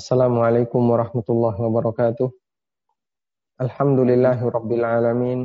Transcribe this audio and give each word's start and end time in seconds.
Assalamualaikum 0.00 0.80
warahmatullahi 0.96 1.60
wabarakatuh. 1.60 2.32
Alhamdulillahi 3.60 4.48
rabbil 4.48 4.80
alamin. 4.80 5.40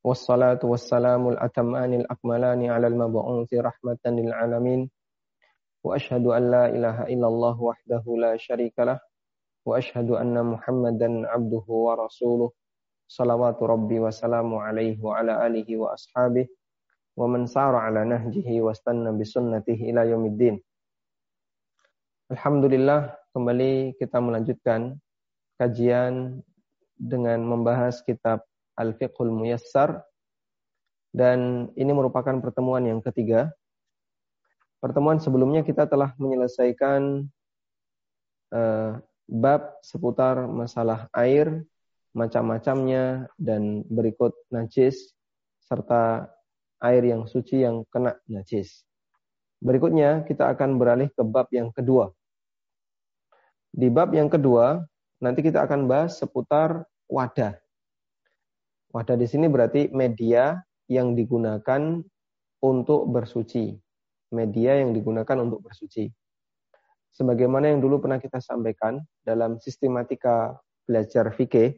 Wassalatu 0.00 0.72
wassalamul 0.72 1.36
atamanil 1.36 2.08
akmalani 2.08 2.72
ala 2.72 2.88
al-mab'uthi 2.88 3.60
rahmatan 3.60 4.24
lil 4.24 4.32
alamin. 4.32 4.88
Wa 5.84 6.00
ashhadu 6.00 6.32
an 6.32 6.48
la 6.48 6.64
ilaha 6.72 7.12
illallah 7.12 7.56
wahdahu 7.60 8.16
la 8.16 8.32
syarikalah. 8.40 9.04
Wa 9.68 9.76
ashhadu 9.76 10.16
anna 10.16 10.40
Muhammadan 10.40 11.28
abduhu 11.28 11.92
wa 11.92 12.08
rasuluh. 12.08 12.56
Salawatu 13.04 13.68
rabbi 13.68 14.00
wa 14.00 14.08
salamu 14.08 14.64
alaihi 14.64 14.96
wa 14.96 15.20
ala 15.20 15.44
alihi 15.44 15.76
wa 15.76 15.92
ashabihi 15.92 16.48
wa 17.20 17.28
man 17.28 17.44
sara 17.44 17.84
ala 17.84 18.00
nahjihi 18.08 18.64
wa 18.64 18.72
stanna 18.72 19.12
bi 19.12 19.28
sunnatihi 19.28 19.92
ila 19.92 20.08
yaumiddin. 20.08 20.56
Alhamdulillah 22.32 23.20
kembali 23.34 23.98
kita 23.98 24.22
melanjutkan 24.22 24.94
kajian 25.58 26.38
dengan 26.94 27.42
membahas 27.42 27.98
kitab 28.06 28.46
Al-Fiqhul 28.78 29.34
Muyassar 29.34 30.06
dan 31.10 31.66
ini 31.74 31.90
merupakan 31.90 32.38
pertemuan 32.38 32.86
yang 32.86 33.02
ketiga. 33.02 33.50
Pertemuan 34.78 35.18
sebelumnya 35.18 35.66
kita 35.66 35.90
telah 35.90 36.14
menyelesaikan 36.14 37.26
uh, 38.54 39.02
bab 39.26 39.82
seputar 39.82 40.46
masalah 40.46 41.10
air, 41.10 41.66
macam-macamnya 42.14 43.26
dan 43.34 43.82
berikut 43.90 44.30
najis 44.54 45.10
serta 45.66 46.30
air 46.78 47.02
yang 47.02 47.26
suci 47.26 47.66
yang 47.66 47.82
kena 47.90 48.14
najis. 48.30 48.86
Berikutnya 49.58 50.22
kita 50.22 50.54
akan 50.54 50.78
beralih 50.78 51.10
ke 51.10 51.22
bab 51.26 51.50
yang 51.50 51.74
kedua. 51.74 52.14
Di 53.74 53.90
bab 53.90 54.14
yang 54.14 54.30
kedua 54.30 54.86
nanti 55.18 55.42
kita 55.42 55.66
akan 55.66 55.90
bahas 55.90 56.14
seputar 56.22 56.86
wadah. 57.10 57.58
Wadah 58.94 59.18
di 59.18 59.26
sini 59.26 59.50
berarti 59.50 59.90
media 59.90 60.62
yang 60.86 61.18
digunakan 61.18 61.98
untuk 62.62 63.10
bersuci. 63.10 63.74
Media 64.30 64.78
yang 64.78 64.94
digunakan 64.94 65.34
untuk 65.42 65.66
bersuci. 65.66 66.06
Sebagaimana 67.10 67.74
yang 67.74 67.82
dulu 67.82 67.98
pernah 67.98 68.22
kita 68.22 68.38
sampaikan 68.38 69.02
dalam 69.26 69.58
sistematika 69.58 70.54
belajar 70.86 71.34
fikih, 71.34 71.74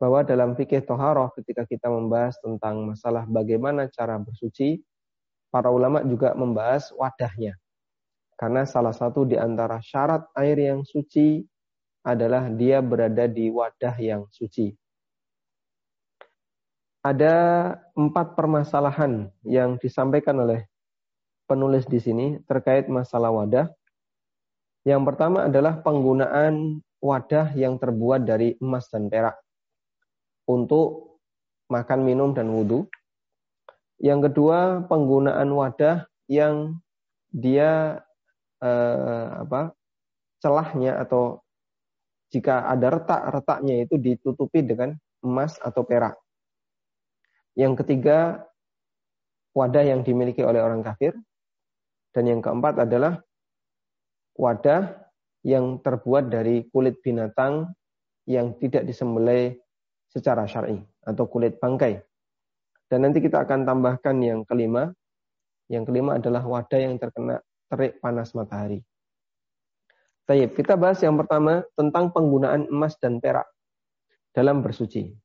bahwa 0.00 0.22
dalam 0.22 0.54
fikih 0.54 0.86
toharoh 0.86 1.28
ketika 1.36 1.66
kita 1.66 1.90
membahas 1.90 2.38
tentang 2.40 2.86
masalah 2.86 3.26
bagaimana 3.26 3.90
cara 3.90 4.16
bersuci, 4.16 4.80
para 5.50 5.68
ulama 5.68 6.00
juga 6.06 6.32
membahas 6.38 6.94
wadahnya. 6.94 7.58
Karena 8.38 8.62
salah 8.62 8.94
satu 8.94 9.26
di 9.26 9.34
antara 9.34 9.82
syarat 9.82 10.30
air 10.38 10.70
yang 10.70 10.86
suci 10.86 11.42
adalah 12.06 12.46
dia 12.54 12.78
berada 12.78 13.26
di 13.26 13.50
wadah 13.50 13.98
yang 13.98 14.30
suci. 14.30 14.70
Ada 17.02 17.34
empat 17.98 18.38
permasalahan 18.38 19.26
yang 19.42 19.74
disampaikan 19.82 20.38
oleh 20.38 20.70
penulis 21.50 21.82
di 21.90 21.98
sini 21.98 22.38
terkait 22.46 22.86
masalah 22.86 23.34
wadah. 23.34 23.66
Yang 24.86 25.02
pertama 25.02 25.50
adalah 25.50 25.82
penggunaan 25.82 26.78
wadah 27.02 27.58
yang 27.58 27.74
terbuat 27.74 28.22
dari 28.22 28.54
emas 28.62 28.86
dan 28.86 29.10
perak 29.10 29.34
untuk 30.46 31.18
makan, 31.66 32.06
minum, 32.06 32.30
dan 32.32 32.54
wudhu. 32.54 32.86
Yang 33.98 34.30
kedua, 34.30 34.86
penggunaan 34.86 35.50
wadah 35.50 36.06
yang 36.30 36.78
dia 37.34 38.00
eh, 38.62 39.26
apa 39.44 39.74
celahnya 40.38 41.02
atau 41.02 41.42
jika 42.28 42.68
ada 42.68 43.00
retak-retaknya 43.00 43.88
itu 43.88 43.96
ditutupi 43.96 44.60
dengan 44.60 44.94
emas 45.24 45.56
atau 45.58 45.82
perak. 45.82 46.14
Yang 47.58 47.82
ketiga, 47.82 48.46
wadah 49.56 49.82
yang 49.82 50.06
dimiliki 50.06 50.44
oleh 50.44 50.62
orang 50.62 50.84
kafir. 50.84 51.16
Dan 52.14 52.24
yang 52.30 52.40
keempat 52.40 52.88
adalah 52.88 53.20
wadah 54.38 55.08
yang 55.42 55.80
terbuat 55.82 56.30
dari 56.30 56.66
kulit 56.70 56.98
binatang 57.02 57.72
yang 58.28 58.56
tidak 58.60 58.84
disembelih 58.84 59.56
secara 60.08 60.44
syar'i 60.48 60.78
atau 61.04 61.24
kulit 61.28 61.56
bangkai. 61.60 62.00
Dan 62.88 63.04
nanti 63.04 63.20
kita 63.20 63.44
akan 63.44 63.68
tambahkan 63.68 64.16
yang 64.20 64.40
kelima. 64.48 64.88
Yang 65.68 65.92
kelima 65.92 66.16
adalah 66.16 66.40
wadah 66.48 66.80
yang 66.80 66.96
terkena 66.96 67.44
terik 67.68 68.00
panas 68.00 68.32
matahari. 68.32 68.80
Tayyip, 70.28 70.60
kita 70.60 70.76
bahas 70.76 71.00
yang 71.00 71.16
pertama 71.16 71.64
tentang 71.72 72.12
penggunaan 72.12 72.68
emas 72.68 73.00
dan 73.00 73.16
perak 73.16 73.48
dalam 74.36 74.60
bersuci. 74.60 75.16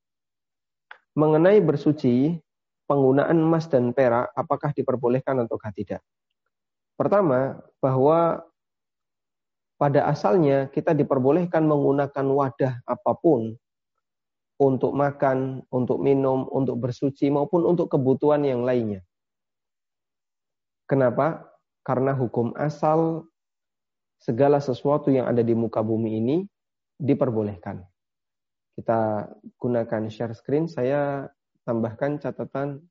Mengenai 1.12 1.60
bersuci, 1.60 2.40
penggunaan 2.88 3.36
emas 3.36 3.68
dan 3.68 3.92
perak 3.92 4.32
apakah 4.32 4.72
diperbolehkan 4.72 5.44
atau 5.44 5.60
tidak? 5.76 6.00
Pertama, 6.96 7.60
bahwa 7.84 8.48
pada 9.76 10.08
asalnya 10.08 10.72
kita 10.72 10.96
diperbolehkan 10.96 11.68
menggunakan 11.68 12.26
wadah 12.32 12.74
apa 12.88 13.12
pun 13.20 13.60
untuk 14.56 14.96
makan, 14.96 15.68
untuk 15.68 16.00
minum, 16.00 16.48
untuk 16.48 16.80
bersuci, 16.80 17.28
maupun 17.28 17.68
untuk 17.68 17.92
kebutuhan 17.92 18.48
yang 18.48 18.64
lainnya. 18.64 19.04
Kenapa? 20.88 21.53
Karena 21.84 22.16
hukum 22.16 22.56
asal 22.56 23.28
segala 24.24 24.64
sesuatu 24.64 25.12
yang 25.12 25.28
ada 25.28 25.44
di 25.44 25.52
muka 25.52 25.84
bumi 25.84 26.18
ini 26.18 26.38
diperbolehkan. 26.96 27.84
Kita 28.74 29.28
gunakan 29.60 30.08
share 30.08 30.34
screen, 30.34 30.72
saya 30.72 31.28
tambahkan 31.68 32.24
catatan 32.24 32.82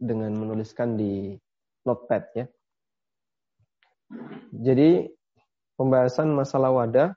dengan 0.00 0.32
menuliskan 0.32 0.96
di 0.96 1.36
notepad 1.84 2.24
ya. 2.34 2.46
Jadi 4.50 5.06
pembahasan 5.76 6.32
masalah 6.32 6.72
wadah 6.72 7.08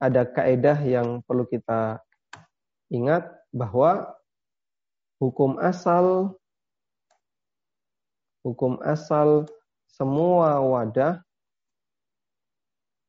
ada 0.00 0.22
kaedah 0.24 0.78
yang 0.82 1.20
perlu 1.22 1.44
kita 1.46 2.00
Ingat 2.94 3.26
bahwa 3.50 4.12
hukum 5.18 5.56
asal 5.56 6.36
hukum 8.44 8.76
asal 8.84 9.48
semua 9.94 10.58
wadah 10.58 11.22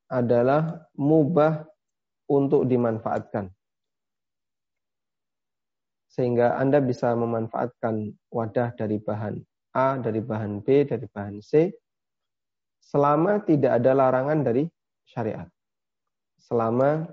adalah 0.06 0.86
mubah 0.94 1.66
untuk 2.30 2.70
dimanfaatkan. 2.70 3.50
Sehingga 6.14 6.62
Anda 6.62 6.80
bisa 6.80 7.12
memanfaatkan 7.18 8.14
wadah 8.30 8.78
dari 8.78 9.02
bahan 9.02 9.42
A, 9.74 9.98
dari 9.98 10.22
bahan 10.22 10.62
B, 10.62 10.86
dari 10.86 11.10
bahan 11.10 11.42
C, 11.42 11.74
selama 12.80 13.42
tidak 13.44 13.82
ada 13.82 13.92
larangan 13.98 14.46
dari 14.46 14.64
syariat. 15.10 15.50
Selama 16.38 17.10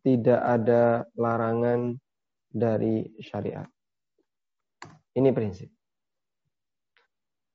tidak 0.00 0.40
ada 0.40 1.04
larangan 1.12 1.94
dari 2.48 3.04
syariat. 3.20 3.68
Ini 5.12 5.28
prinsip. 5.36 5.77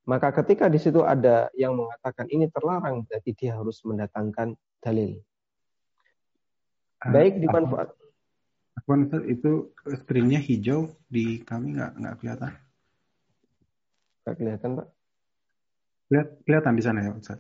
Maka 0.03 0.36
ketika 0.44 0.68
di 0.68 0.80
situ 0.80 1.00
ada 1.03 1.47
yang 1.56 1.80
mengatakan 1.80 2.28
ini 2.28 2.52
terlarang, 2.52 3.08
berarti 3.08 3.31
dia 3.31 3.56
harus 3.56 3.80
mendatangkan 3.88 4.56
dalil. 4.84 5.24
Ah, 7.00 7.12
Baik 7.12 7.40
dimanfaat. 7.40 7.96
Apa 8.74 8.94
itu 9.31 9.72
screennya 10.03 10.44
hijau 10.44 10.91
di 11.08 11.40
kami 11.46 11.80
nggak 11.80 11.91
nggak 12.03 12.16
kelihatan? 12.19 12.52
Nggak 14.24 14.36
kelihatan 14.36 14.69
pak? 14.75 14.88
Lihat 16.12 16.28
kelihatan 16.44 16.74
di 16.75 16.84
sana 16.84 17.00
ya 17.00 17.12
Ustaz. 17.16 17.40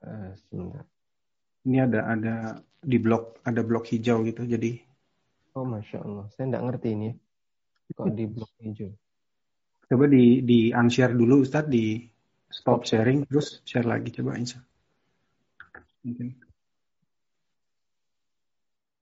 Uh, 0.00 0.32
sebentar. 0.48 0.84
Ini 1.62 1.78
ada 1.84 2.00
ada 2.08 2.34
di 2.82 2.98
blok 2.98 3.38
ada 3.46 3.62
blok 3.62 3.86
hijau 3.94 4.26
gitu 4.26 4.42
jadi 4.42 4.82
oh 5.54 5.62
masya 5.62 6.02
Allah 6.02 6.26
saya 6.34 6.50
nggak 6.50 6.64
ngerti 6.66 6.88
ini 6.98 7.10
kok 7.94 8.10
di 8.10 8.24
blok 8.26 8.50
hijau 8.58 8.90
coba 9.92 10.08
di 10.08 10.40
di 10.40 10.72
unshare 10.72 11.12
dulu 11.12 11.44
Ustadz 11.44 11.68
di 11.68 12.00
stop 12.48 12.88
sharing 12.88 13.28
terus 13.28 13.60
share 13.68 13.84
lagi 13.84 14.08
coba 14.08 14.40
insya 14.40 14.64
mungkin. 16.02 16.34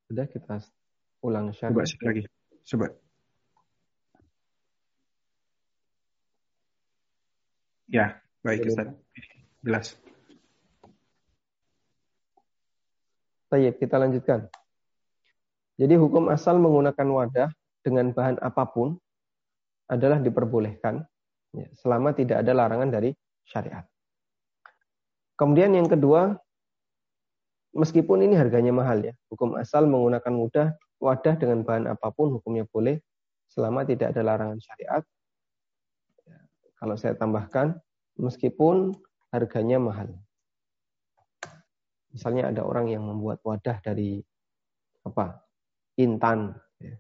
Sudah 0.09 0.27
kita 0.29 0.57
ulang 1.25 1.55
share. 1.57 1.73
Coba 1.73 1.83
share 1.89 2.05
lagi. 2.05 2.23
Coba. 2.69 2.87
Ya 7.91 8.21
baik 8.45 8.69
Ustadz. 8.69 8.97
Jelas. 9.61 9.87
Tayyip, 13.51 13.83
kita 13.83 13.99
lanjutkan. 13.99 14.47
Jadi 15.75 15.99
hukum 15.99 16.31
asal 16.31 16.63
menggunakan 16.63 17.09
wadah 17.11 17.49
dengan 17.83 18.15
bahan 18.15 18.39
apa 18.39 18.63
pun 18.63 18.95
adalah 19.91 20.23
diperbolehkan 20.23 21.03
ya, 21.51 21.67
selama 21.75 22.15
tidak 22.15 22.47
ada 22.47 22.55
larangan 22.55 22.89
dari 22.95 23.11
syariat. 23.43 23.83
Kemudian 25.35 25.75
yang 25.75 25.91
kedua, 25.91 26.39
meskipun 27.75 28.23
ini 28.23 28.39
harganya 28.39 28.71
mahal 28.71 29.03
ya. 29.03 29.15
Hukum 29.33 29.59
asal 29.59 29.91
menggunakan 29.91 30.31
mudah 30.31 30.67
wadah 31.03 31.35
dengan 31.35 31.67
bahan 31.67 31.91
apa 31.91 32.13
pun 32.15 32.31
hukumnya 32.39 32.69
boleh 32.71 33.03
selama 33.51 33.83
tidak 33.83 34.15
ada 34.15 34.23
larangan 34.23 34.61
syariat. 34.63 35.03
Ya, 36.23 36.39
kalau 36.79 36.95
saya 36.95 37.19
tambahkan, 37.19 37.75
meskipun 38.15 38.95
harganya 39.35 39.83
mahal. 39.83 40.15
Misalnya 42.11 42.51
ada 42.51 42.63
orang 42.67 42.91
yang 42.91 43.07
membuat 43.07 43.43
wadah 43.43 43.79
dari 43.83 44.23
apa? 45.07 45.41
Intan. 45.99 46.59
Ya. 46.83 46.99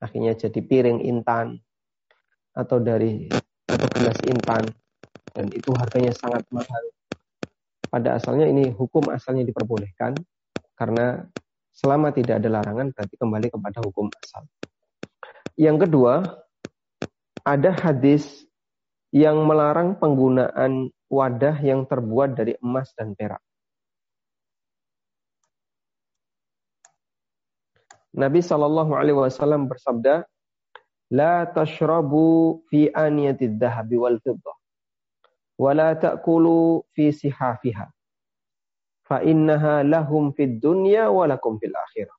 Akhirnya 0.00 0.36
jadi 0.36 0.60
piring 0.60 1.00
intan 1.02 1.64
atau 2.54 2.78
dari 2.78 3.28
atau 3.66 3.88
gelas 3.98 4.18
intan 4.24 4.64
dan 5.34 5.46
itu 5.50 5.74
harganya 5.74 6.14
sangat 6.14 6.46
mahal. 6.54 6.84
Pada 7.90 8.18
asalnya 8.18 8.46
ini 8.46 8.70
hukum 8.70 9.10
asalnya 9.10 9.42
diperbolehkan 9.46 10.14
karena 10.78 11.26
Selama 11.74 12.14
tidak 12.14 12.38
ada 12.38 12.48
larangan 12.62 12.94
berarti 12.94 13.18
kembali 13.18 13.50
kepada 13.50 13.82
hukum 13.82 14.06
asal. 14.22 14.46
Yang 15.58 15.86
kedua, 15.86 16.22
ada 17.42 17.70
hadis 17.74 18.46
yang 19.10 19.42
melarang 19.42 19.98
penggunaan 19.98 20.94
wadah 21.10 21.58
yang 21.66 21.82
terbuat 21.82 22.38
dari 22.38 22.54
emas 22.62 22.94
dan 22.94 23.18
perak. 23.18 23.42
Nabi 28.14 28.38
Shallallahu 28.38 28.94
Alaihi 28.94 29.18
Wasallam 29.18 29.66
bersabda, 29.66 30.22
"La 31.12 31.44
tashrabu 31.44 32.62
fi 32.70 32.88
aniyatid 32.88 33.60
dahabi 33.60 34.00
wal 34.00 34.16
fiddah, 34.22 34.56
wa 35.60 35.70
la 35.76 35.92
ta'kulu 35.98 36.86
fi 36.96 37.12
sihafiha." 37.12 37.94
fa 39.04 39.20
innaha 39.20 39.84
lahum 39.84 40.32
fid 40.32 40.58
dunya 40.58 41.12
wa 41.12 41.28
lakum 41.28 41.60
fil 41.60 41.76
akhirah. 41.76 42.16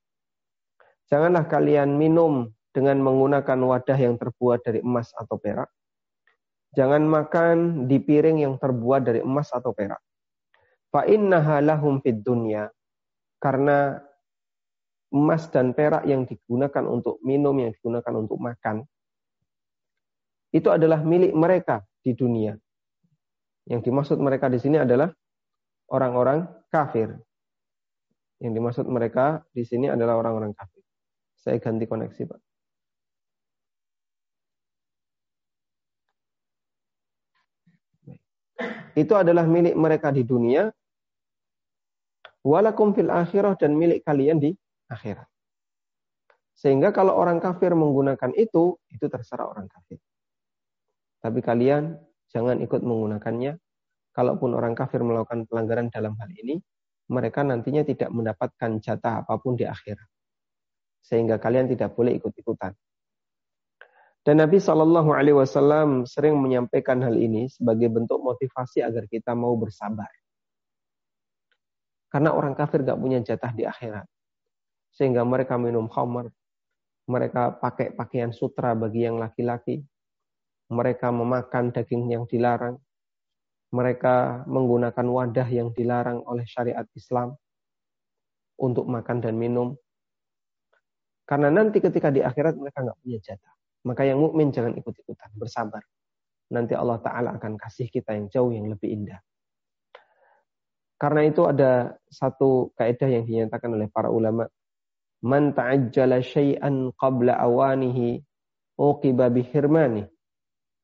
Janganlah 1.10 1.46
kalian 1.50 1.98
minum 1.98 2.50
dengan 2.70 3.02
menggunakan 3.02 3.58
wadah 3.58 3.98
yang 3.98 4.16
terbuat 4.18 4.62
dari 4.66 4.80
emas 4.86 5.10
atau 5.18 5.38
perak. 5.38 5.70
Jangan 6.76 7.08
makan 7.08 7.58
di 7.90 7.98
piring 8.02 8.42
yang 8.42 8.56
terbuat 8.62 9.02
dari 9.06 9.22
emas 9.22 9.50
atau 9.54 9.72
perak. 9.74 10.02
Fa 10.94 11.08
innaha 11.08 11.62
lahum 11.62 12.02
fid 12.04 12.22
dunya. 12.22 12.70
Karena 13.40 14.02
emas 15.16 15.48
dan 15.48 15.72
perak 15.72 16.04
yang 16.04 16.28
digunakan 16.28 16.84
untuk 16.84 17.24
minum, 17.24 17.56
yang 17.56 17.72
digunakan 17.72 18.14
untuk 18.20 18.36
makan, 18.36 18.84
itu 20.52 20.68
adalah 20.68 21.00
milik 21.00 21.32
mereka 21.32 21.88
di 22.04 22.12
dunia. 22.12 22.60
Yang 23.66 23.90
dimaksud 23.90 24.20
mereka 24.20 24.52
di 24.52 24.60
sini 24.60 24.78
adalah 24.78 25.10
orang-orang 25.88 26.44
kafir. 26.68 27.16
Yang 28.44 28.52
dimaksud 28.60 28.86
mereka 28.92 29.48
di 29.56 29.64
sini 29.64 29.88
adalah 29.88 30.20
orang-orang 30.20 30.52
kafir. 30.52 30.84
Saya 31.40 31.58
ganti 31.64 31.88
koneksi, 31.88 32.22
Pak. 32.28 32.40
Itu 38.96 39.12
adalah 39.20 39.44
milik 39.44 39.76
mereka 39.76 40.08
di 40.16 40.24
dunia, 40.24 40.72
walakum 42.48 42.96
fil 42.96 43.12
akhirah 43.12 43.60
dan 43.60 43.76
milik 43.76 44.08
kalian 44.08 44.40
di 44.40 44.56
akhirat. 44.92 45.28
Sehingga 46.56 46.96
kalau 46.96 47.14
orang 47.20 47.44
kafir 47.44 47.76
menggunakan 47.76 48.32
itu, 48.40 48.80
itu 48.88 49.06
terserah 49.12 49.52
orang 49.52 49.68
kafir. 49.68 50.00
Tapi 51.20 51.40
kalian 51.44 52.00
jangan 52.32 52.64
ikut 52.64 52.80
menggunakannya 52.80 53.60
kalaupun 54.16 54.56
orang 54.56 54.72
kafir 54.72 55.04
melakukan 55.04 55.44
pelanggaran 55.46 55.92
dalam 55.92 56.16
hal 56.16 56.32
ini, 56.32 56.64
mereka 57.12 57.44
nantinya 57.44 57.84
tidak 57.84 58.10
mendapatkan 58.10 58.80
jatah 58.80 59.22
apa 59.22 59.36
pun 59.38 59.60
di 59.60 59.68
akhirat. 59.68 60.08
Sehingga 61.04 61.38
kalian 61.38 61.70
tidak 61.70 61.94
boleh 61.94 62.16
ikut-ikutan. 62.18 62.74
Dan 64.26 64.42
Nabi 64.42 64.58
Shallallahu 64.58 65.14
Alaihi 65.14 65.38
Wasallam 65.38 66.10
sering 66.10 66.34
menyampaikan 66.42 66.98
hal 67.06 67.14
ini 67.14 67.46
sebagai 67.46 67.94
bentuk 67.94 68.26
motivasi 68.26 68.81
agar 68.81 69.06
kita 69.06 69.38
mau 69.38 69.54
bersabar. 69.54 70.10
Karena 72.10 72.34
orang 72.34 72.58
kafir 72.58 72.81
gak 72.81 72.98
punya 72.98 73.22
jatah 73.22 73.54
di 73.54 73.70
akhirat. 73.70 74.08
Sehingga 74.95 75.27
mereka 75.27 75.59
minum 75.59 75.92
khamar, 75.92 76.31
mereka 77.06 77.51
pakai 77.51 77.92
pakaian 77.92 78.31
sutra 78.31 78.71
bagi 78.74 79.03
yang 79.03 79.19
laki-laki, 79.19 79.83
mereka 80.71 81.12
memakan 81.12 81.69
daging 81.69 82.09
yang 82.09 82.24
dilarang, 82.25 82.80
mereka 83.75 84.47
menggunakan 84.47 85.06
wadah 85.06 85.47
yang 85.51 85.69
dilarang 85.75 86.24
oleh 86.24 86.47
syariat 86.47 86.88
Islam 86.95 87.36
untuk 88.56 88.88
makan 88.88 89.19
dan 89.19 89.36
minum. 89.36 89.75
Karena 91.27 91.51
nanti 91.51 91.83
ketika 91.83 92.07
di 92.13 92.24
akhirat 92.24 92.56
mereka 92.56 92.86
nggak 92.86 93.00
punya 93.03 93.19
jatah. 93.19 93.53
Maka 93.86 94.01
yang 94.07 94.18
mukmin 94.18 94.50
jangan 94.50 94.74
ikut-ikutan, 94.74 95.30
bersabar. 95.38 95.83
Nanti 96.50 96.74
Allah 96.74 96.97
Ta'ala 97.01 97.30
akan 97.38 97.57
kasih 97.57 97.89
kita 97.89 98.18
yang 98.18 98.30
jauh 98.30 98.50
yang 98.53 98.65
lebih 98.69 98.89
indah. 98.89 99.21
Karena 100.95 101.27
itu 101.27 101.44
ada 101.45 101.94
satu 102.07 102.71
kaidah 102.74 103.09
yang 103.09 103.25
dinyatakan 103.27 103.69
oleh 103.74 103.92
para 103.92 104.09
ulama. 104.09 104.47
Man 105.25 105.57
ta'ajjala 105.57 106.22
syai'an 106.22 106.94
qabla 106.94 107.33
awanihi 107.42 108.22
uqiba 108.77 109.33
bihirmani. 109.33 110.06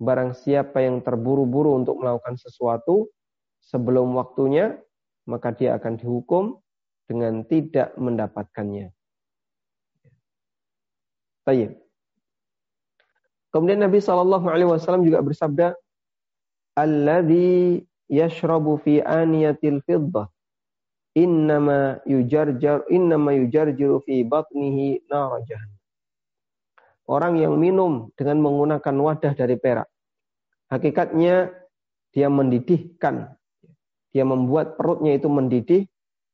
Barang 0.01 0.33
siapa 0.33 0.81
yang 0.81 1.05
terburu-buru 1.05 1.77
untuk 1.77 2.01
melakukan 2.01 2.41
sesuatu 2.41 3.05
sebelum 3.61 4.17
waktunya, 4.17 4.81
maka 5.29 5.53
dia 5.53 5.77
akan 5.77 5.93
dihukum 6.01 6.57
dengan 7.05 7.45
tidak 7.45 7.93
mendapatkannya. 8.01 8.89
Tayyib. 11.45 11.77
Kemudian 13.53 13.83
Nabi 13.83 14.01
Shallallahu 14.01 14.47
Alaihi 14.49 14.69
Wasallam 14.73 15.05
juga 15.05 15.21
bersabda, 15.21 15.77
"Alladhi 16.73 17.83
yashrabu 18.09 18.79
fi 18.81 19.03
aniyatil 19.03 19.83
fiddah, 19.85 20.31
innama 21.17 21.99
yujarjar 22.07 22.87
innama 22.87 23.35
yujarjiru 23.35 23.99
fi 24.03 24.23
batnihi 24.23 25.07
nar 25.11 25.43
Orang 27.11 27.35
yang 27.35 27.59
minum 27.59 28.13
dengan 28.15 28.39
menggunakan 28.39 28.95
wadah 28.95 29.33
dari 29.35 29.59
perak, 29.59 29.89
Hakikatnya 30.71 31.51
dia 32.15 32.31
mendidihkan. 32.31 33.35
Dia 34.15 34.23
membuat 34.23 34.79
perutnya 34.79 35.15
itu 35.19 35.27
mendidih 35.27 35.83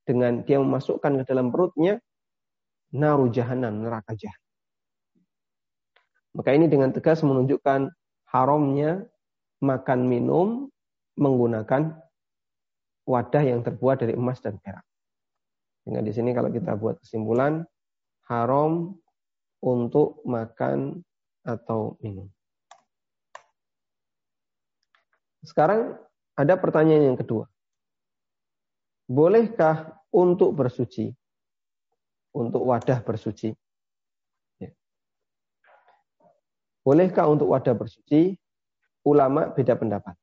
dengan 0.05 0.46
dia 0.46 0.62
memasukkan 0.62 1.22
ke 1.22 1.24
dalam 1.25 1.50
perutnya 1.50 1.98
naru 2.93 3.29
jahanam, 3.34 3.81
neraka 3.81 4.13
jahanam. 4.13 4.53
Maka 6.38 6.53
ini 6.53 6.69
dengan 6.69 6.93
tegas 6.93 7.25
menunjukkan 7.25 7.89
haramnya 8.29 9.10
makan 9.62 10.00
minum 10.05 10.69
menggunakan 11.17 11.98
wadah 13.08 13.40
yang 13.40 13.64
terbuat 13.64 14.04
dari 14.04 14.14
emas 14.20 14.44
dan 14.44 14.60
perak. 14.60 14.84
Dengan 15.88 16.04
di 16.04 16.12
sini 16.12 16.36
kalau 16.36 16.52
kita 16.52 16.76
buat 16.76 17.00
kesimpulan 17.00 17.64
haram 18.28 19.00
untuk 19.64 20.20
makan 20.28 21.00
atau 21.48 21.96
minum. 22.04 22.28
Sekarang 25.48 25.96
ada 26.36 26.60
pertanyaan 26.60 27.16
yang 27.16 27.18
kedua. 27.18 27.48
Bolehkah 29.08 29.96
untuk 30.12 30.52
bersuci? 30.52 31.16
Untuk 32.36 32.68
wadah 32.68 33.00
bersuci? 33.00 33.56
Ya. 34.60 34.76
Bolehkah 36.84 37.32
untuk 37.32 37.48
wadah 37.56 37.72
bersuci? 37.72 38.36
Ulama 39.08 39.48
beda 39.56 39.80
pendapat. 39.80 40.20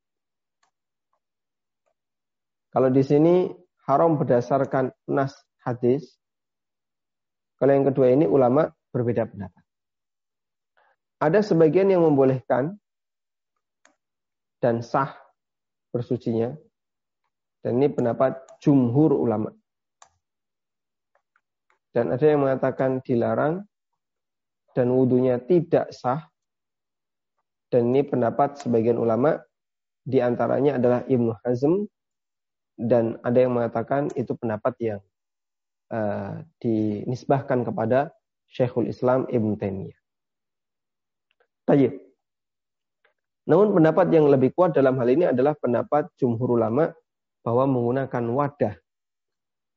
Kalau 2.75 2.91
di 2.91 3.07
sini 3.07 3.55
haram 3.87 4.19
berdasarkan 4.19 4.91
nas 5.07 5.31
hadis. 5.63 6.19
Kalau 7.55 7.71
yang 7.71 7.87
kedua 7.87 8.11
ini 8.11 8.27
ulama 8.27 8.67
berbeda 8.91 9.31
pendapat. 9.31 9.63
Ada 11.23 11.41
sebagian 11.41 11.89
yang 11.89 12.03
membolehkan 12.03 12.75
dan 14.59 14.83
sah 14.83 15.15
bersucinya. 15.95 16.51
Dan 17.63 17.81
ini 17.81 17.89
pendapat 17.95 18.43
jumhur 18.61 19.17
ulama. 19.17 19.49
Dan 21.95 22.11
ada 22.11 22.27
yang 22.27 22.45
mengatakan 22.45 23.01
dilarang 23.01 23.65
dan 24.75 24.91
wudhunya 24.91 25.41
tidak 25.47 25.95
sah. 25.95 26.27
Dan 27.71 27.95
ini 27.95 28.03
pendapat 28.05 28.61
sebagian 28.61 28.99
ulama 28.99 29.39
di 30.05 30.21
antaranya 30.21 30.77
adalah 30.77 31.01
Ibnu 31.09 31.33
Hazm 31.41 31.89
dan 32.75 33.19
ada 33.23 33.39
yang 33.39 33.55
mengatakan 33.55 34.11
itu 34.19 34.35
pendapat 34.35 34.75
yang 34.83 35.01
uh, 35.95 36.43
dinisbahkan 36.59 37.63
kepada 37.63 38.11
Syekhul 38.51 38.91
Islam 38.91 39.27
Ibn 39.31 39.51
Taimiyah. 39.59 39.99
Tayyib. 41.65 41.95
Namun 43.45 43.77
pendapat 43.77 44.09
yang 44.13 44.29
lebih 44.29 44.57
kuat 44.57 44.73
dalam 44.73 44.97
hal 45.01 45.09
ini 45.09 45.29
adalah 45.29 45.53
pendapat 45.57 46.09
jumhur 46.17 46.57
ulama 46.57 46.93
bahwa 47.45 47.69
menggunakan 47.69 48.25
wadah 48.33 48.75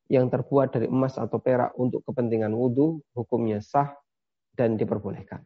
yang 0.08 0.32
terbuat 0.32 0.72
dari 0.72 0.88
emas 0.88 1.20
atau 1.20 1.36
perak 1.36 1.76
untuk 1.76 2.00
kepentingan 2.08 2.56
wudhu, 2.56 3.04
hukumnya 3.12 3.60
sah 3.60 3.92
dan 4.56 4.80
diperbolehkan. 4.80 5.44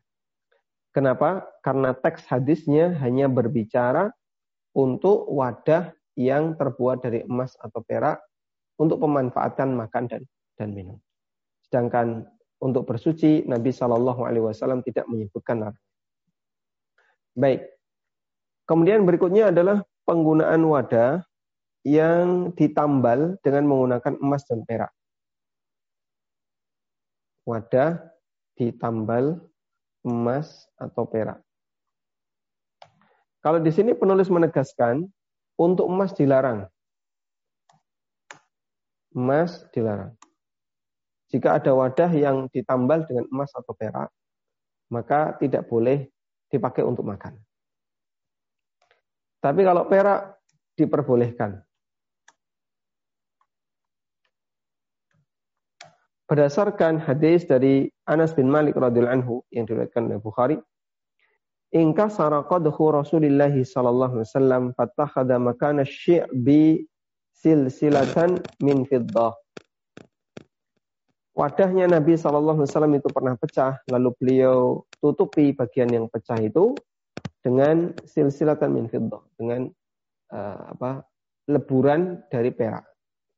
Kenapa? 0.93 1.49
Karena 1.65 1.97
teks 1.97 2.29
hadisnya 2.29 2.93
hanya 3.01 3.25
berbicara 3.25 4.13
untuk 4.77 5.25
wadah 5.33 5.95
yang 6.19 6.59
terbuat 6.59 7.03
dari 7.03 7.23
emas 7.23 7.55
atau 7.59 7.79
perak 7.83 8.19
untuk 8.79 8.99
pemanfaatan 8.99 9.75
makan 9.77 10.09
dan 10.09 10.21
dan 10.59 10.69
minum. 10.75 10.97
Sedangkan 11.65 12.27
untuk 12.61 12.85
bersuci 12.85 13.47
Nabi 13.49 13.73
Shallallahu 13.73 14.21
Alaihi 14.27 14.45
Wasallam 14.45 14.85
tidak 14.85 15.09
menyebutkan 15.09 15.65
larangan. 15.65 15.89
Baik. 17.33 17.61
Kemudian 18.67 19.07
berikutnya 19.07 19.49
adalah 19.49 19.81
penggunaan 20.05 20.61
wadah 20.67 21.23
yang 21.81 22.53
ditambal 22.53 23.41
dengan 23.41 23.65
menggunakan 23.65 24.13
emas 24.21 24.45
dan 24.45 24.61
perak. 24.67 24.93
Wadah 27.47 28.05
ditambal 28.53 29.41
emas 30.05 30.69
atau 30.77 31.09
perak. 31.09 31.41
Kalau 33.41 33.57
di 33.57 33.73
sini 33.73 33.97
penulis 33.97 34.29
menegaskan 34.29 35.09
untuk 35.61 35.85
emas 35.85 36.17
dilarang. 36.17 36.65
Emas 39.13 39.61
dilarang. 39.69 40.17
Jika 41.29 41.61
ada 41.61 41.71
wadah 41.77 42.11
yang 42.11 42.49
ditambal 42.49 43.05
dengan 43.05 43.29
emas 43.29 43.53
atau 43.53 43.71
perak, 43.77 44.09
maka 44.89 45.37
tidak 45.37 45.69
boleh 45.69 46.09
dipakai 46.51 46.83
untuk 46.83 47.05
makan. 47.05 47.37
Tapi 49.39 49.61
kalau 49.63 49.87
perak 49.87 50.41
diperbolehkan. 50.75 51.61
Berdasarkan 56.27 56.95
hadis 57.03 57.43
dari 57.43 57.91
Anas 58.07 58.31
bin 58.31 58.47
Malik 58.47 58.79
radhiyallahu 58.79 59.15
anhu 59.19 59.35
yang 59.51 59.67
diriwayatkan 59.67 60.07
oleh 60.07 60.19
Bukhari, 60.19 60.55
"Inka 61.71 62.11
saraqadhu 62.11 62.91
Rasulullah 62.91 63.51
sallallahu 63.51 64.19
alaihi 64.19 64.27
wasallam 64.27 64.63
fattakhadha 64.75 65.39
makana 65.39 65.87
syi'bi 65.87 66.83
silsilatan 67.31 68.43
min 68.59 68.83
fiddah." 68.83 69.33
Wadahnya 71.31 71.87
Nabi 71.87 72.19
Shallallahu 72.19 72.59
Alaihi 72.59 72.69
Wasallam 72.75 72.95
itu 72.99 73.07
pernah 73.07 73.39
pecah, 73.39 73.79
lalu 73.87 74.11
beliau 74.19 74.83
tutupi 74.99 75.55
bagian 75.55 75.87
yang 75.87 76.05
pecah 76.11 76.35
itu 76.43 76.75
dengan 77.39 77.95
silsilatan 78.03 78.75
min 78.75 78.91
fiddah, 78.91 79.23
dengan 79.39 79.71
uh, 80.35 80.75
apa 80.75 81.07
leburan 81.47 82.19
dari 82.27 82.51
perak 82.51 82.83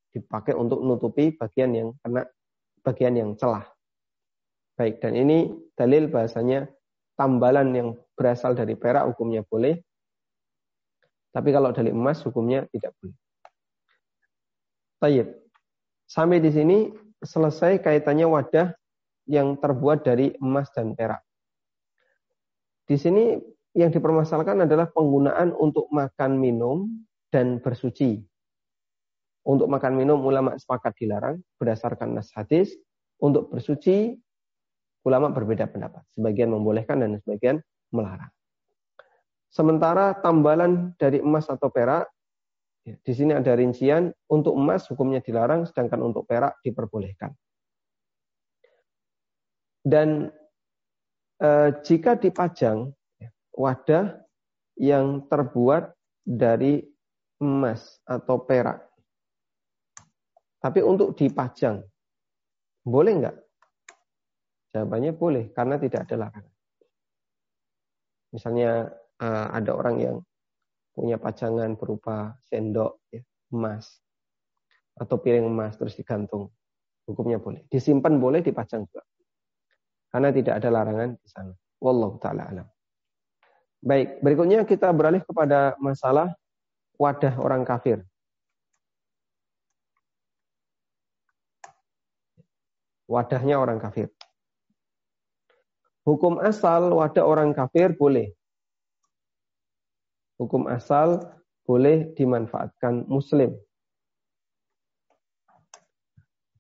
dipakai 0.09 0.57
untuk 0.57 0.81
menutupi 0.81 1.37
bagian 1.37 1.69
yang 1.73 1.89
kena 2.01 2.25
bagian 2.81 3.13
yang 3.13 3.29
celah. 3.37 3.65
Baik, 4.73 4.97
dan 4.97 5.13
ini 5.13 5.53
dalil 5.77 6.09
bahasanya 6.09 6.65
tambalan 7.13 7.69
yang 7.73 7.89
berasal 8.17 8.53
dari 8.57 8.73
perak 8.77 9.05
hukumnya 9.13 9.45
boleh. 9.45 9.81
Tapi 11.33 11.49
kalau 11.49 11.73
dari 11.73 11.89
emas 11.89 12.21
hukumnya 12.21 12.69
tidak 12.69 12.93
boleh. 13.01 13.17
Tayyip. 15.01 15.27
Sampai 16.05 16.37
di 16.37 16.51
sini 16.53 16.77
selesai 17.23 17.81
kaitannya 17.81 18.29
wadah 18.29 18.67
yang 19.25 19.57
terbuat 19.57 20.05
dari 20.05 20.35
emas 20.37 20.69
dan 20.75 20.93
perak. 20.93 21.23
Di 22.83 22.99
sini 22.99 23.39
yang 23.73 23.89
dipermasalahkan 23.89 24.69
adalah 24.69 24.91
penggunaan 24.93 25.55
untuk 25.57 25.89
makan 25.89 26.37
minum 26.37 26.85
dan 27.33 27.57
bersuci. 27.57 28.21
Untuk 29.43 29.67
makan 29.67 29.97
minum 29.97 30.21
ulama 30.23 30.55
sepakat 30.55 30.95
dilarang 31.01 31.41
berdasarkan 31.57 32.15
nas 32.15 32.29
hadis. 32.35 32.75
Untuk 33.17 33.49
bersuci 33.49 34.19
ulama 35.03 35.31
berbeda 35.31 35.67
pendapat. 35.69 36.03
Sebagian 36.15 36.51
membolehkan 36.51 36.99
dan 37.03 37.19
sebagian 37.21 37.59
melarang. 37.91 38.31
Sementara 39.53 40.17
tambalan 40.17 40.97
dari 40.97 41.21
emas 41.21 41.45
atau 41.45 41.69
perak, 41.69 42.09
ya, 42.87 42.97
di 42.97 43.13
sini 43.13 43.37
ada 43.37 43.53
rincian, 43.53 44.09
untuk 44.31 44.57
emas 44.57 44.89
hukumnya 44.89 45.21
dilarang, 45.21 45.69
sedangkan 45.69 46.01
untuk 46.01 46.25
perak 46.25 46.57
diperbolehkan. 46.65 47.29
Dan 49.83 50.31
e, 51.37 51.49
jika 51.85 52.17
dipajang 52.17 52.89
ya, 53.19 53.29
wadah 53.53 54.05
yang 54.79 55.27
terbuat 55.29 55.93
dari 56.23 56.81
emas 57.43 57.99
atau 58.07 58.41
perak 58.41 58.93
tapi 60.63 60.79
untuk 60.79 61.11
dipajang, 61.19 61.83
boleh 62.87 63.11
nggak? 63.19 63.37
Jawabannya 64.73 65.13
boleh, 65.13 65.53
karena 65.53 65.77
tidak 65.77 66.09
ada 66.09 66.27
larangan. 66.27 66.55
Misalnya 68.33 68.89
eh, 69.21 69.47
ada 69.53 69.71
orang 69.77 69.95
yang 70.01 70.17
punya 70.93 71.21
pajangan 71.21 71.77
berupa 71.77 72.37
sendok 72.49 73.01
ya, 73.13 73.21
emas 73.53 74.01
atau 74.97 75.17
piring 75.17 75.45
emas 75.45 75.77
terus 75.77 75.93
digantung, 75.93 76.49
hukumnya 77.05 77.37
boleh. 77.37 77.65
Disimpan 77.69 78.17
boleh, 78.17 78.41
dipajang 78.41 78.89
juga. 78.89 79.05
Karena 80.09 80.29
tidak 80.33 80.61
ada 80.61 80.69
larangan 80.69 81.09
di 81.17 81.27
sana. 81.29 81.53
Wallahu 81.77 82.17
taala 82.17 82.49
alam. 82.49 82.67
Baik, 83.83 84.21
berikutnya 84.25 84.65
kita 84.65 84.89
beralih 84.89 85.21
kepada 85.21 85.77
masalah 85.77 86.33
wadah 86.97 87.33
orang 87.37 87.61
kafir. 87.65 88.01
wadahnya 93.07 93.59
orang 93.59 93.77
kafir. 93.77 94.09
Hukum 96.03 96.39
asal 96.43 96.91
wadah 96.91 97.23
orang 97.23 97.55
kafir 97.55 97.95
boleh. 97.95 98.35
Hukum 100.35 100.67
asal 100.67 101.23
boleh 101.63 102.11
dimanfaatkan 102.11 103.07
muslim. 103.07 103.55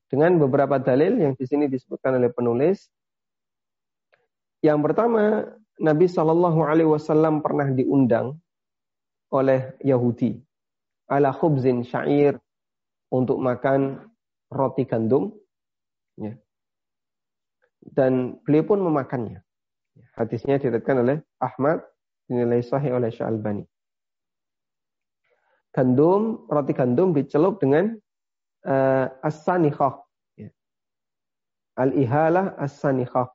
Dengan 0.07 0.39
beberapa 0.39 0.79
dalil 0.79 1.19
yang 1.19 1.33
di 1.35 1.43
sini 1.43 1.67
disebutkan 1.67 2.15
oleh 2.21 2.31
penulis. 2.31 2.87
Yang 4.63 4.79
pertama, 4.79 5.43
Nabi 5.81 6.05
Shallallahu 6.07 6.59
Alaihi 6.63 6.87
Wasallam 6.87 7.43
pernah 7.43 7.67
diundang 7.67 8.37
oleh 9.33 9.75
Yahudi 9.81 10.37
ala 11.09 11.33
khubzin 11.33 11.83
syair 11.83 12.37
untuk 13.09 13.41
makan 13.41 14.07
roti 14.53 14.85
gandum 14.85 15.33
Ya. 16.13 16.37
Dan 17.83 18.39
beliau 18.47 18.63
pun 18.63 18.79
memakannya. 18.79 19.43
Hadisnya 20.15 20.57
diriwayatkan 20.57 20.97
oleh 21.03 21.17
Ahmad 21.37 21.83
dinilai 22.25 22.63
sahih 22.63 22.95
oleh 22.95 23.11
Syalbani. 23.11 23.67
Gandum, 25.73 26.45
roti 26.47 26.71
gandum 26.71 27.11
dicelup 27.17 27.57
dengan 27.59 27.97
uh, 28.63 29.09
as-sanikhah. 29.25 30.05
Ya. 30.37 30.49
Al-ihalah 31.75 32.55
as-sanikhah. 32.61 33.33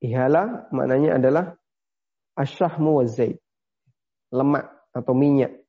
Ihalah 0.00 0.72
maknanya 0.72 1.20
adalah 1.20 1.44
asyahmu 2.40 3.04
wa 3.04 3.04
zaid. 3.04 3.36
Lemak 4.32 4.64
atau 4.96 5.12
minyak. 5.12 5.60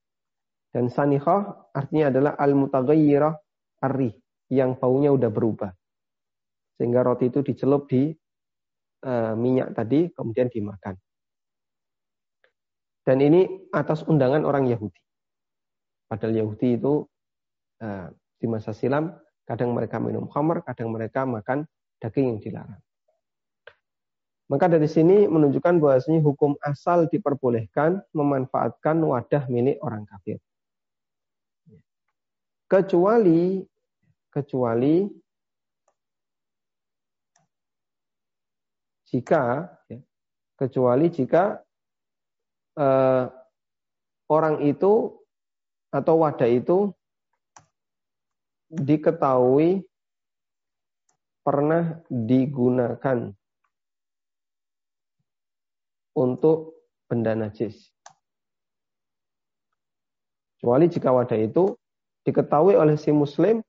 Dan 0.71 0.87
sanikhah 0.87 1.67
artinya 1.75 2.15
adalah 2.15 2.33
al-mutaghayyirah 2.39 3.35
arri 3.83 4.15
yang 4.47 4.79
baunya 4.79 5.11
udah 5.11 5.27
berubah. 5.27 5.71
Sehingga 6.81 7.05
roti 7.05 7.29
itu 7.29 7.45
dicelup 7.45 7.85
di 7.85 8.09
uh, 9.05 9.37
minyak 9.37 9.77
tadi, 9.77 10.09
kemudian 10.09 10.49
dimakan. 10.49 10.97
Dan 13.05 13.21
ini 13.21 13.69
atas 13.69 14.01
undangan 14.01 14.41
orang 14.41 14.65
Yahudi. 14.65 14.97
Padahal 16.09 16.41
Yahudi 16.41 16.81
itu 16.81 17.05
uh, 17.85 18.09
di 18.41 18.45
masa 18.49 18.73
silam, 18.73 19.13
kadang 19.45 19.77
mereka 19.77 20.01
minum 20.01 20.25
khamar, 20.25 20.65
kadang 20.65 20.89
mereka 20.89 21.21
makan 21.21 21.69
daging 22.01 22.33
yang 22.33 22.39
dilarang. 22.41 22.81
Maka 24.49 24.65
dari 24.65 24.89
sini 24.89 25.29
menunjukkan 25.29 25.77
bahwasanya 25.77 26.25
hukum 26.25 26.57
asal 26.65 27.05
diperbolehkan 27.05 28.01
memanfaatkan 28.09 29.05
wadah 29.05 29.45
milik 29.53 29.77
orang 29.85 30.09
kafir. 30.09 30.41
Kecuali 32.65 33.61
kecuali 34.33 35.20
jika 39.11 39.67
ya, 39.91 39.99
kecuali 40.55 41.11
jika 41.11 41.59
eh, 42.79 43.25
orang 44.31 44.63
itu 44.63 45.19
atau 45.91 46.15
wadah 46.23 46.47
itu 46.47 46.95
diketahui 48.71 49.83
pernah 51.43 51.99
digunakan 52.07 53.35
untuk 56.15 56.79
benda 57.11 57.35
najis. 57.35 57.91
Kecuali 60.55 60.87
jika 60.87 61.11
wadah 61.11 61.35
itu 61.35 61.75
diketahui 62.23 62.79
oleh 62.79 62.95
si 62.95 63.11
muslim 63.11 63.59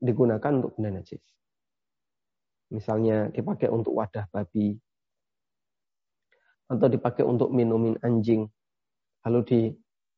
digunakan 0.00 0.62
untuk 0.62 0.72
benda 0.80 1.02
najis. 1.02 1.20
Misalnya 2.72 3.28
dipakai 3.28 3.68
untuk 3.68 3.92
wadah 3.92 4.24
babi 4.32 4.78
atau 6.66 6.86
dipakai 6.90 7.22
untuk 7.22 7.50
minumin 7.54 7.94
anjing. 8.02 8.46
Lalu 9.26 9.40
di 9.46 9.60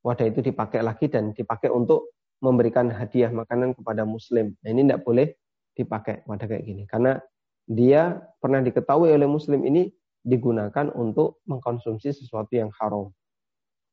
wadah 0.04 0.26
itu 0.28 0.40
dipakai 0.40 0.80
lagi 0.80 1.08
dan 1.08 1.32
dipakai 1.32 1.68
untuk 1.68 2.16
memberikan 2.38 2.88
hadiah 2.88 3.28
makanan 3.32 3.74
kepada 3.74 4.06
muslim. 4.06 4.54
Nah, 4.62 4.68
ini 4.70 4.86
tidak 4.86 5.02
boleh 5.02 5.34
dipakai 5.74 6.26
wadah 6.26 6.46
kayak 6.46 6.64
gini 6.66 6.82
karena 6.90 7.22
dia 7.68 8.18
pernah 8.42 8.58
diketahui 8.58 9.14
oleh 9.14 9.28
muslim 9.30 9.62
ini 9.62 9.92
digunakan 10.24 10.90
untuk 10.96 11.38
mengkonsumsi 11.46 12.10
sesuatu 12.10 12.50
yang 12.50 12.72
haram 12.80 13.14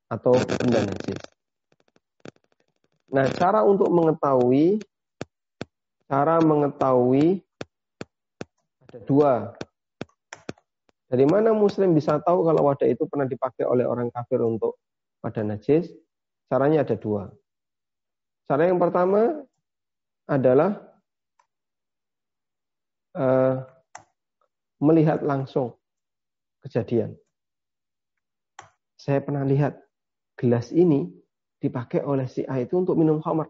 atau 0.09 0.33
benda 0.61 0.81
najis. 0.81 1.21
Nah, 3.11 3.29
cara 3.37 3.61
untuk 3.61 3.91
mengetahui 3.93 4.81
cara 6.05 6.37
mengetahui 6.41 7.41
ada 8.85 8.97
dua. 9.05 9.33
Dari 11.05 11.25
mana 11.29 11.53
muslim 11.53 11.93
bisa 11.93 12.17
tahu 12.17 12.41
kalau 12.49 12.65
wadah 12.65 12.89
itu 12.89 13.05
pernah 13.05 13.29
dipakai 13.29 13.65
oleh 13.65 13.85
orang 13.85 14.09
kafir 14.09 14.41
untuk 14.41 14.81
wadah 15.21 15.45
najis? 15.45 15.93
Caranya 16.49 16.81
ada 16.81 16.97
dua. 16.97 17.29
Cara 18.49 18.69
yang 18.69 18.81
pertama 18.81 19.45
adalah 20.25 20.81
uh, 23.13 23.61
melihat 24.81 25.21
langsung 25.21 25.77
kejadian. 26.65 27.13
Saya 28.97 29.21
pernah 29.21 29.45
lihat 29.45 29.77
gelas 30.33 30.73
ini 30.73 31.09
dipakai 31.61 32.01
oleh 32.01 32.25
si 32.25 32.41
A 32.45 32.61
itu 32.61 32.77
untuk 32.77 32.97
minum 32.97 33.21
khamar. 33.21 33.49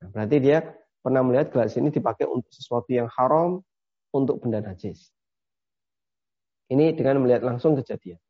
Nah, 0.00 0.08
berarti 0.12 0.36
dia 0.40 0.64
pernah 1.00 1.24
melihat 1.24 1.52
gelas 1.52 1.76
ini 1.76 1.88
dipakai 1.88 2.28
untuk 2.28 2.52
sesuatu 2.52 2.88
yang 2.92 3.08
haram, 3.16 3.64
untuk 4.12 4.40
benda 4.40 4.60
najis. 4.60 5.12
Ini 6.70 6.94
dengan 6.94 7.18
melihat 7.26 7.42
langsung 7.42 7.74
kejadian. 7.74 8.22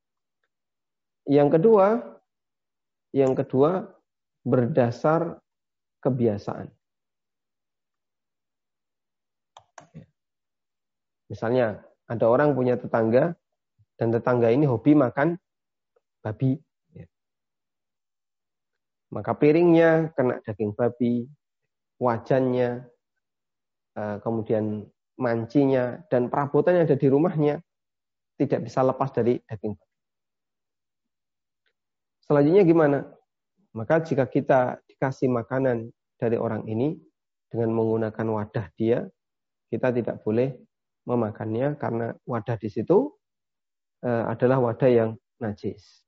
Yang 1.28 1.60
kedua, 1.60 1.86
yang 3.12 3.36
kedua 3.36 3.84
berdasar 4.40 5.36
kebiasaan. 6.00 6.72
Misalnya 11.28 11.84
ada 12.08 12.26
orang 12.26 12.56
punya 12.56 12.74
tetangga 12.80 13.36
dan 14.00 14.08
tetangga 14.10 14.48
ini 14.50 14.64
hobi 14.64 14.96
makan 14.96 15.36
babi. 16.24 16.58
Ya. 16.96 17.06
Maka 19.14 19.36
piringnya 19.36 20.16
kena 20.16 20.40
daging 20.42 20.72
babi, 20.74 21.28
wajannya, 22.00 22.88
eh, 23.94 24.16
kemudian 24.24 24.88
mancinya, 25.20 26.00
dan 26.08 26.32
perabotan 26.32 26.80
yang 26.80 26.88
ada 26.88 26.98
di 26.98 27.06
rumahnya 27.06 27.60
tidak 28.40 28.64
bisa 28.64 28.80
lepas 28.80 29.12
dari 29.12 29.36
daging 29.44 29.76
babi. 29.76 29.98
Selanjutnya 32.24 32.62
gimana? 32.64 32.98
Maka 33.76 34.00
jika 34.00 34.24
kita 34.24 34.80
dikasih 34.88 35.28
makanan 35.28 35.92
dari 36.16 36.40
orang 36.40 36.64
ini 36.64 36.96
dengan 37.52 37.76
menggunakan 37.76 38.26
wadah 38.32 38.66
dia, 38.80 39.04
kita 39.68 39.92
tidak 39.92 40.24
boleh 40.24 40.56
memakannya 41.04 41.76
karena 41.76 42.16
wadah 42.24 42.56
di 42.56 42.70
situ 42.72 43.12
uh, 44.06 44.24
adalah 44.30 44.58
wadah 44.58 44.90
yang 44.90 45.10
najis. 45.38 46.02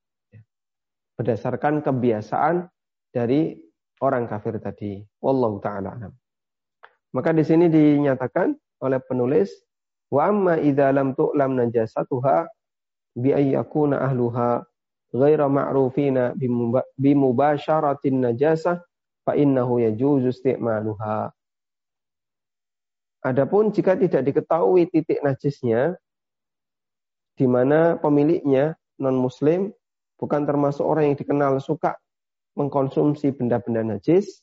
Berdasarkan 1.18 1.84
kebiasaan 1.84 2.66
dari 3.12 3.54
orang 4.00 4.26
kafir 4.26 4.58
tadi. 4.58 5.04
Wallahu 5.20 5.60
taala. 5.62 5.94
Maka 7.12 7.30
di 7.36 7.44
sini 7.44 7.68
dinyatakan 7.68 8.56
oleh 8.82 8.98
penulis 9.04 9.52
wa 10.12 10.28
amma 10.28 10.60
idza 10.60 10.92
lam 10.92 11.16
tu'lam 11.16 11.56
najasatuha 11.56 12.44
bi 13.16 13.32
ayyakuna 13.32 14.04
ahluha 14.04 14.60
ghaira 15.16 15.48
ma'rufina 15.48 16.36
najasah 16.36 18.76
fa 19.24 19.32
innahu 19.32 19.80
yajuzu 19.80 20.36
Adapun 23.22 23.70
jika 23.70 23.94
tidak 23.94 24.26
diketahui 24.26 24.90
titik 24.90 25.22
najisnya, 25.22 25.94
di 27.38 27.46
mana 27.46 27.94
pemiliknya 27.94 28.74
non-muslim 28.98 29.70
bukan 30.18 30.42
termasuk 30.42 30.82
orang 30.82 31.14
yang 31.14 31.16
dikenal 31.16 31.62
suka 31.62 31.94
mengkonsumsi 32.58 33.30
benda-benda 33.30 33.86
najis, 33.86 34.42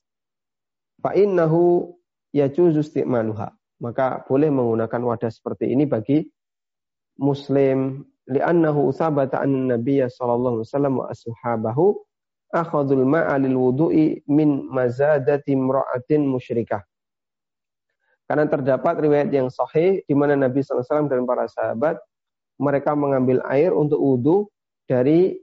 fa'innahu 1.04 1.92
yajuzu 2.32 2.80
isti'maluha. 2.80 3.59
Maka 3.80 4.28
boleh 4.28 4.52
menggunakan 4.52 5.02
wadah 5.04 5.32
seperti 5.32 5.72
ini 5.72 5.88
bagi 5.88 6.24
muslim. 7.20 8.04
Li'annahu 8.30 8.94
sabata 8.94 9.42
an 9.42 9.74
nabiyya 9.74 10.12
sallallahu 10.12 10.62
alaihi 10.62 10.68
wasallam 10.70 10.96
wa 11.02 11.06
ashabahu 11.10 11.86
akhadul 12.54 13.06
ma'alil 13.06 13.58
wudu'i 13.58 14.22
min 14.30 14.70
mazadati 14.70 15.54
imra'atin 15.54 16.30
musyrikah. 16.30 16.82
Karena 18.30 18.46
terdapat 18.46 19.02
riwayat 19.02 19.34
yang 19.34 19.50
sahih 19.50 20.06
di 20.06 20.14
mana 20.14 20.38
Nabi 20.38 20.62
SAW 20.62 21.10
dan 21.10 21.26
para 21.26 21.50
sahabat 21.50 21.98
mereka 22.62 22.94
mengambil 22.94 23.42
air 23.50 23.74
untuk 23.74 23.98
wudhu 23.98 24.46
dari 24.86 25.34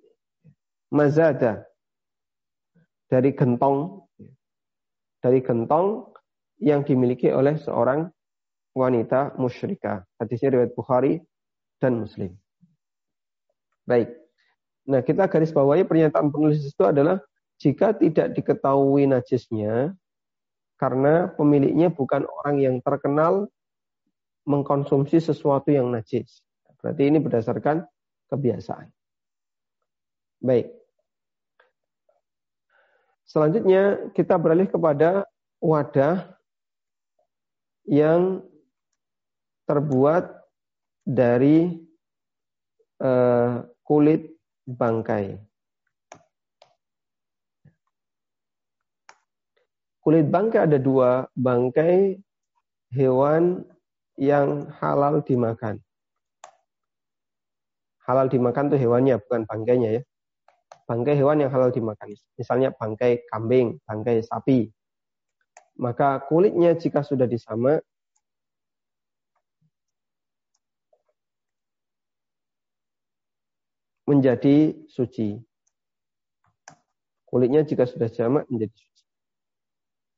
mazada, 0.95 1.67
dari 3.11 3.35
gentong, 3.35 4.07
dari 5.19 5.43
gentong 5.43 6.15
yang 6.63 6.87
dimiliki 6.87 7.27
oleh 7.35 7.59
seorang 7.59 8.07
wanita 8.77 9.33
musyrikah. 9.41 10.05
Hadisnya 10.21 10.53
riwayat 10.53 10.77
Bukhari 10.77 11.25
dan 11.81 11.97
Muslim. 11.97 12.37
Baik. 13.89 14.13
Nah, 14.85 15.01
kita 15.01 15.25
garis 15.33 15.51
bawahi 15.51 15.89
pernyataan 15.89 16.29
penulis 16.29 16.61
itu 16.61 16.85
adalah 16.85 17.25
jika 17.57 17.97
tidak 17.97 18.37
diketahui 18.37 19.09
najisnya, 19.09 19.97
karena 20.77 21.33
pemiliknya 21.33 21.89
bukan 21.89 22.29
orang 22.29 22.61
yang 22.61 22.77
terkenal 22.85 23.49
mengkonsumsi 24.45 25.25
sesuatu 25.25 25.73
yang 25.73 25.89
najis. 25.89 26.45
Berarti 26.79 27.09
ini 27.09 27.19
berdasarkan 27.19 27.83
kebiasaan. 28.29 28.93
Baik. 30.45 30.71
Selanjutnya 33.27 34.13
kita 34.15 34.39
beralih 34.39 34.71
kepada 34.71 35.27
wadah 35.59 36.37
yang 37.89 38.45
terbuat 39.67 40.25
dari 41.03 41.75
uh, 43.03 43.63
kulit 43.83 44.35
bangkai. 44.67 45.39
Kulit 50.03 50.27
bangkai 50.31 50.71
ada 50.71 50.79
dua, 50.79 51.27
bangkai 51.35 52.15
hewan 52.95 53.67
yang 54.15 54.71
halal 54.79 55.19
dimakan. 55.23 55.83
Halal 58.07 58.31
dimakan 58.31 58.71
tuh 58.71 58.79
hewannya, 58.79 59.19
bukan 59.19 59.43
bangkainya 59.51 59.99
ya. 59.99 60.03
Bangkai 60.87 61.19
hewan 61.19 61.43
yang 61.43 61.51
halal 61.51 61.75
dimakan. 61.75 62.15
Misalnya 62.39 62.71
bangkai 62.71 63.27
kambing, 63.27 63.83
bangkai 63.83 64.23
sapi. 64.23 64.71
Maka 65.75 66.23
kulitnya 66.31 66.79
jika 66.79 67.03
sudah 67.03 67.27
disama, 67.27 67.83
menjadi 74.07 74.73
suci. 74.87 75.37
Kulitnya 77.27 77.67
jika 77.67 77.85
sudah 77.85 78.07
jamak 78.07 78.47
menjadi 78.47 78.73
suci. 78.73 79.05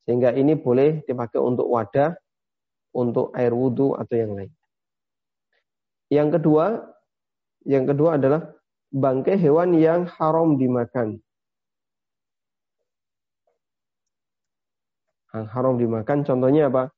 Sehingga 0.05 0.33
ini 0.37 0.53
boleh 0.53 1.01
dipakai 1.05 1.41
untuk 1.41 1.65
wadah, 1.69 2.13
untuk 2.93 3.33
air 3.33 3.53
wudhu 3.53 3.97
atau 3.97 4.15
yang 4.15 4.33
lain. 4.37 4.53
Yang 6.09 6.41
kedua, 6.41 6.65
yang 7.65 7.85
kedua 7.85 8.17
adalah 8.17 8.41
bangkai 8.89 9.37
hewan 9.37 9.77
yang 9.77 10.09
haram 10.09 10.57
dimakan. 10.57 11.21
Yang 15.29 15.45
haram 15.53 15.77
dimakan 15.77 16.25
contohnya 16.25 16.73
apa? 16.73 16.89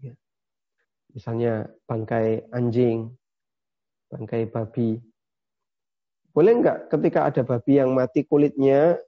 Ya. 0.00 0.16
Misalnya 1.12 1.68
bangkai 1.84 2.48
anjing, 2.48 3.12
bangkai 4.08 4.48
babi. 4.48 5.04
Boleh 6.34 6.52
nggak 6.58 6.90
ketika 6.90 7.30
ada 7.30 7.46
babi 7.46 7.78
yang 7.78 7.94
mati 7.94 8.26
kulitnya 8.26 8.98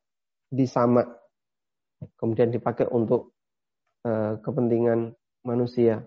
disamak 0.47 1.11
kemudian 2.23 2.55
dipakai 2.55 2.87
untuk 2.87 3.35
uh, 4.07 4.39
kepentingan 4.41 5.11
manusia? 5.43 6.07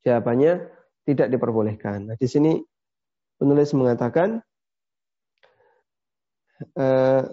Jawabannya 0.00 0.64
tidak 1.04 1.28
diperbolehkan. 1.28 2.08
Nah, 2.08 2.16
di 2.16 2.24
sini 2.24 2.56
penulis 3.36 3.76
mengatakan 3.76 4.40
uh, 6.80 7.24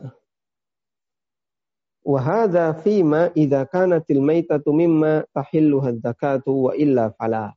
Wahada 2.07 2.71
fima 2.71 3.35
idza 3.35 3.67
kanatil 3.67 4.23
maitatu 4.23 4.71
mimma 4.71 5.27
tahilluha 5.35 5.91
zakatu 5.99 6.71
wa 6.71 6.71
illa 6.71 7.11
fala. 7.19 7.51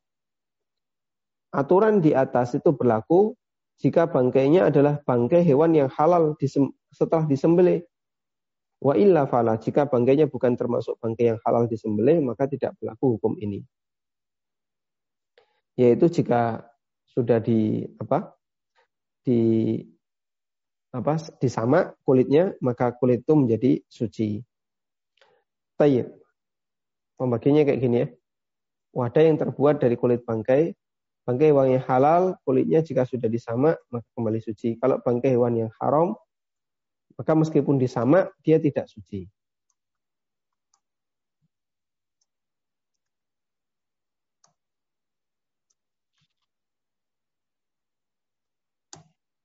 Aturan 1.54 2.02
di 2.02 2.10
atas 2.10 2.58
itu 2.58 2.74
berlaku 2.74 3.38
jika 3.80 4.06
bangkainya 4.12 4.68
adalah 4.68 5.00
bangkai 5.00 5.40
hewan 5.40 5.72
yang 5.72 5.88
halal 5.88 6.36
disem, 6.36 6.68
setelah 6.92 7.24
disembelih. 7.24 7.80
Wa 8.80 8.96
illa 8.96 9.24
fala. 9.24 9.56
Jika 9.56 9.88
bangkainya 9.88 10.28
bukan 10.28 10.56
termasuk 10.56 11.00
bangkai 11.00 11.32
yang 11.32 11.40
halal 11.48 11.64
disembelih, 11.64 12.20
maka 12.20 12.44
tidak 12.44 12.76
berlaku 12.76 13.16
hukum 13.16 13.40
ini. 13.40 13.64
Yaitu 15.80 16.12
jika 16.12 16.68
sudah 17.08 17.40
di 17.40 17.88
apa? 17.96 18.36
di 19.20 19.76
apa 20.90 21.20
disama 21.38 21.92
kulitnya 22.02 22.56
maka 22.64 22.96
kulit 22.96 23.22
itu 23.22 23.34
menjadi 23.36 23.72
suci. 23.86 24.40
Tayyib. 25.76 26.08
Pembagiannya 27.20 27.62
kayak 27.68 27.80
gini 27.80 27.96
ya. 28.00 28.08
Wadah 28.90 29.22
yang 29.22 29.38
terbuat 29.38 29.78
dari 29.78 29.94
kulit 29.94 30.26
bangkai, 30.26 30.74
bangkai 31.30 31.54
hewan 31.54 31.78
yang 31.78 31.84
halal, 31.86 32.34
kulitnya 32.42 32.82
jika 32.82 33.06
sudah 33.06 33.30
disama 33.30 33.78
maka 33.94 34.06
kembali 34.18 34.42
suci. 34.42 34.74
Kalau 34.82 34.98
bangkai 34.98 35.30
hewan 35.38 35.62
yang 35.62 35.70
haram, 35.78 36.18
maka 37.14 37.32
meskipun 37.38 37.78
disama 37.78 38.26
dia 38.42 38.58
tidak 38.58 38.90
suci. 38.90 39.30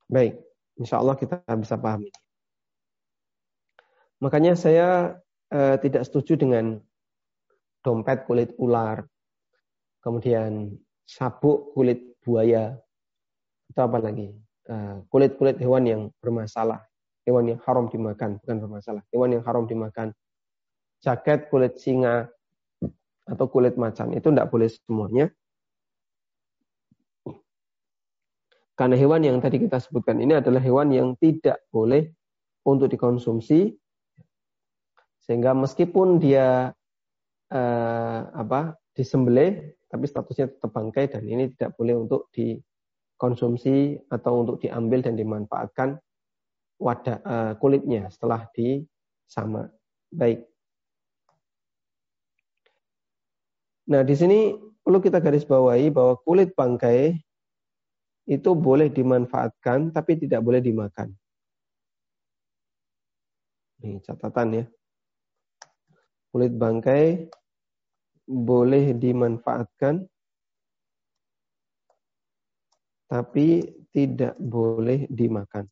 Baik. 0.10 0.42
Insya 0.82 0.98
Allah 0.98 1.14
kita 1.14 1.46
bisa 1.54 1.78
pahami. 1.78 2.10
Makanya 4.26 4.58
saya 4.58 5.22
eh, 5.54 5.78
tidak 5.86 6.02
setuju 6.10 6.34
dengan 6.34 6.82
dompet 7.86 8.26
kulit 8.26 8.50
ular, 8.58 9.06
kemudian 10.02 10.74
sabuk 11.06 11.72
kulit 11.78 12.18
buaya, 12.26 12.74
atau 13.72 13.84
apa 13.86 13.98
lagi, 14.02 14.34
eh, 14.70 14.96
kulit-kulit 15.10 15.62
hewan 15.62 15.84
yang 15.86 16.02
bermasalah, 16.22 16.82
hewan 17.26 17.54
yang 17.56 17.60
haram 17.66 17.86
dimakan, 17.90 18.42
bukan 18.42 18.58
bermasalah, 18.62 19.02
hewan 19.14 19.38
yang 19.38 19.44
haram 19.46 19.66
dimakan, 19.70 20.14
jaket 21.06 21.50
kulit 21.54 21.78
singa 21.78 22.30
atau 23.26 23.46
kulit 23.50 23.78
macan 23.78 24.14
itu 24.14 24.30
tidak 24.30 24.50
boleh 24.50 24.70
semuanya. 24.70 25.26
Karena 28.76 29.00
hewan 29.00 29.24
yang 29.24 29.38
tadi 29.40 29.62
kita 29.62 29.80
sebutkan 29.80 30.20
ini 30.20 30.36
adalah 30.36 30.60
hewan 30.60 30.92
yang 30.92 31.16
tidak 31.16 31.64
boleh 31.72 32.12
untuk 32.68 32.92
dikonsumsi. 32.92 33.72
Sehingga 35.24 35.56
meskipun 35.56 36.20
dia 36.20 36.76
eh, 37.50 38.20
apa 38.36 38.76
disembelih, 38.94 39.75
tapi 39.88 40.06
statusnya 40.10 40.52
tetap 40.52 40.72
bangkai 40.74 41.08
dan 41.12 41.24
ini 41.26 41.54
tidak 41.54 41.78
boleh 41.78 41.96
untuk 41.96 42.28
dikonsumsi 42.34 44.00
atau 44.10 44.44
untuk 44.46 44.58
diambil 44.62 45.06
dan 45.06 45.16
dimanfaatkan 45.16 46.00
wadah 46.82 47.18
eh, 47.24 47.54
kulitnya 47.62 48.12
setelah 48.12 48.50
disama. 48.52 49.72
Baik. 50.12 50.44
Nah, 53.86 54.02
di 54.02 54.16
sini 54.18 54.58
perlu 54.82 54.98
kita 54.98 55.22
garis 55.22 55.46
bawahi 55.46 55.94
bahwa 55.94 56.18
kulit 56.26 56.58
bangkai 56.58 57.22
itu 58.26 58.50
boleh 58.58 58.90
dimanfaatkan 58.90 59.94
tapi 59.94 60.18
tidak 60.18 60.42
boleh 60.42 60.58
dimakan. 60.58 61.14
Ini 63.86 64.02
catatan 64.02 64.48
ya. 64.58 64.66
Kulit 66.34 66.58
bangkai 66.58 67.30
boleh 68.26 68.98
dimanfaatkan 68.98 70.06
tapi 73.06 73.62
tidak 73.94 74.34
boleh 74.42 75.06
dimakan. 75.08 75.70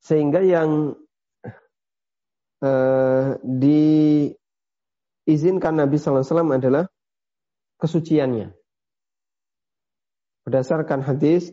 Sehingga 0.00 0.38
yang 0.40 0.94
eh, 2.62 3.26
di 3.42 3.82
izinkan 5.26 5.74
Nabi 5.82 5.98
Wasallam 5.98 6.54
adalah 6.54 6.86
kesuciannya. 7.82 8.54
Berdasarkan 10.46 11.02
hadis 11.02 11.50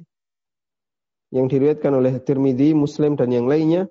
yang 1.33 1.49
diriwayatkan 1.49 1.97
oleh 1.97 2.21
Tirmidzi, 2.21 2.77
Muslim 2.77 3.17
dan 3.17 3.33
yang 3.33 3.49
lainnya, 3.49 3.89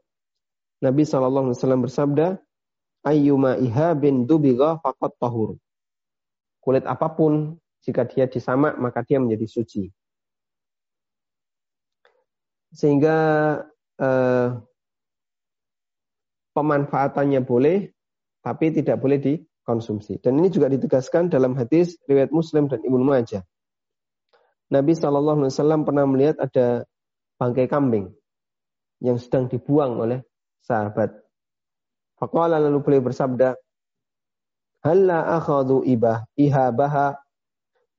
Nabi 0.82 1.06
Wasallam 1.06 1.86
bersabda, 1.86 2.42
"Ayyuma 3.06 3.54
ihabin 3.62 4.26
dubiga 4.26 4.82
faqat 4.82 5.14
tahur." 5.22 5.56
Kulit 6.58 6.82
apa 6.90 7.06
pun 7.14 7.62
jika 7.86 8.02
dia 8.06 8.26
disamak 8.26 8.74
maka 8.82 9.06
dia 9.06 9.22
menjadi 9.22 9.46
suci. 9.46 9.84
Sehingga 12.74 13.16
eh, 14.02 14.48
pemanfaatannya 16.50 17.40
boleh, 17.46 17.94
tapi 18.42 18.74
tidak 18.74 18.98
boleh 18.98 19.18
di 19.22 19.34
konsumsi. 19.62 20.18
Dan 20.18 20.42
ini 20.42 20.50
juga 20.50 20.66
ditegaskan 20.66 21.30
dalam 21.30 21.54
hadis 21.54 21.94
riwayat 22.10 22.34
Muslim 22.34 22.66
dan 22.66 22.82
Ibnu 22.82 23.06
Majah. 23.06 23.46
Nabi 24.72 24.96
Shallallahu 24.96 25.46
Alaihi 25.46 25.52
Wasallam 25.52 25.80
pernah 25.84 26.04
melihat 26.08 26.40
ada 26.40 26.88
bangkai 27.36 27.68
kambing 27.68 28.10
yang 29.04 29.20
sedang 29.20 29.46
dibuang 29.46 30.00
oleh 30.00 30.24
sahabat. 30.62 31.10
Faqala 32.18 32.62
lalu 32.62 32.78
beliau 32.82 33.10
bersabda, 33.10 33.58
"Halla 34.86 35.38
akhadhu 35.38 35.82
ibah 35.86 36.26
ihabaha 36.38 37.18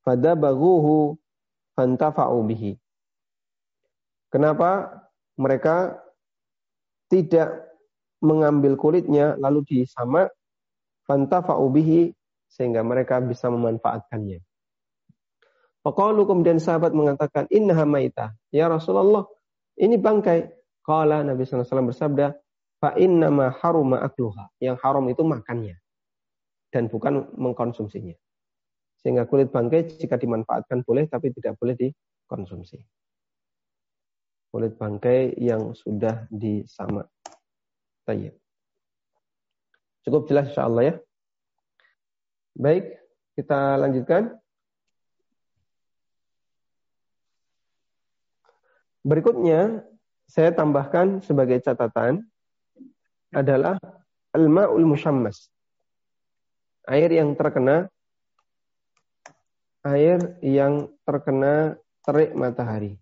fadabaghuhu 0.08 1.20
fantafa'u 1.76 2.40
bihi." 2.48 2.80
Kenapa 4.32 4.90
mereka 5.38 6.00
tidak 7.12 7.70
mengambil 8.24 8.80
kulitnya 8.80 9.36
lalu 9.38 9.62
disamak 9.68 10.32
fantafa'u 11.06 11.68
bihi 11.70 12.16
sehingga 12.48 12.82
mereka 12.86 13.20
bisa 13.20 13.52
memanfaatkannya. 13.52 14.40
Faqalu 15.84 16.24
kemudian 16.24 16.64
sahabat 16.64 16.96
mengatakan 16.96 17.44
innaha 17.52 17.84
maitah. 17.84 18.32
Ya 18.54 18.72
Rasulullah, 18.72 19.28
ini 19.76 20.00
bangkai. 20.00 20.48
Qala 20.84 21.24
Nabi 21.24 21.48
SAW 21.48 21.92
bersabda, 21.92 22.36
fa 22.84 22.92
innama 23.00 23.56
haruma 23.64 24.04
akluha. 24.04 24.52
Yang 24.60 24.84
haram 24.84 25.08
itu 25.08 25.24
makannya 25.24 25.80
dan 26.68 26.92
bukan 26.92 27.32
mengkonsumsinya. 27.40 28.12
Sehingga 29.00 29.24
kulit 29.24 29.56
bangkai 29.56 29.88
jika 29.88 30.20
dimanfaatkan 30.20 30.84
boleh 30.84 31.08
tapi 31.08 31.32
tidak 31.32 31.56
boleh 31.56 31.80
dikonsumsi. 31.80 32.84
Kulit 34.52 34.76
bangkai 34.76 35.40
yang 35.40 35.72
sudah 35.72 36.28
disama. 36.28 37.08
Tayyib. 38.04 38.36
Cukup 40.04 40.28
jelas 40.28 40.52
insya 40.52 40.68
Allah 40.68 40.84
ya. 40.84 40.96
Baik, 42.60 43.00
kita 43.40 43.80
lanjutkan. 43.80 44.36
Berikutnya, 49.04 49.88
saya 50.28 50.52
tambahkan 50.52 51.24
sebagai 51.24 51.60
catatan 51.64 52.24
adalah 53.34 53.76
al-ma'ul 54.32 54.86
musyammas. 54.86 55.50
Air 56.88 57.12
yang 57.12 57.34
terkena 57.34 57.90
air 59.84 60.40
yang 60.40 60.88
terkena 61.04 61.76
terik 62.08 62.32
matahari. 62.32 62.96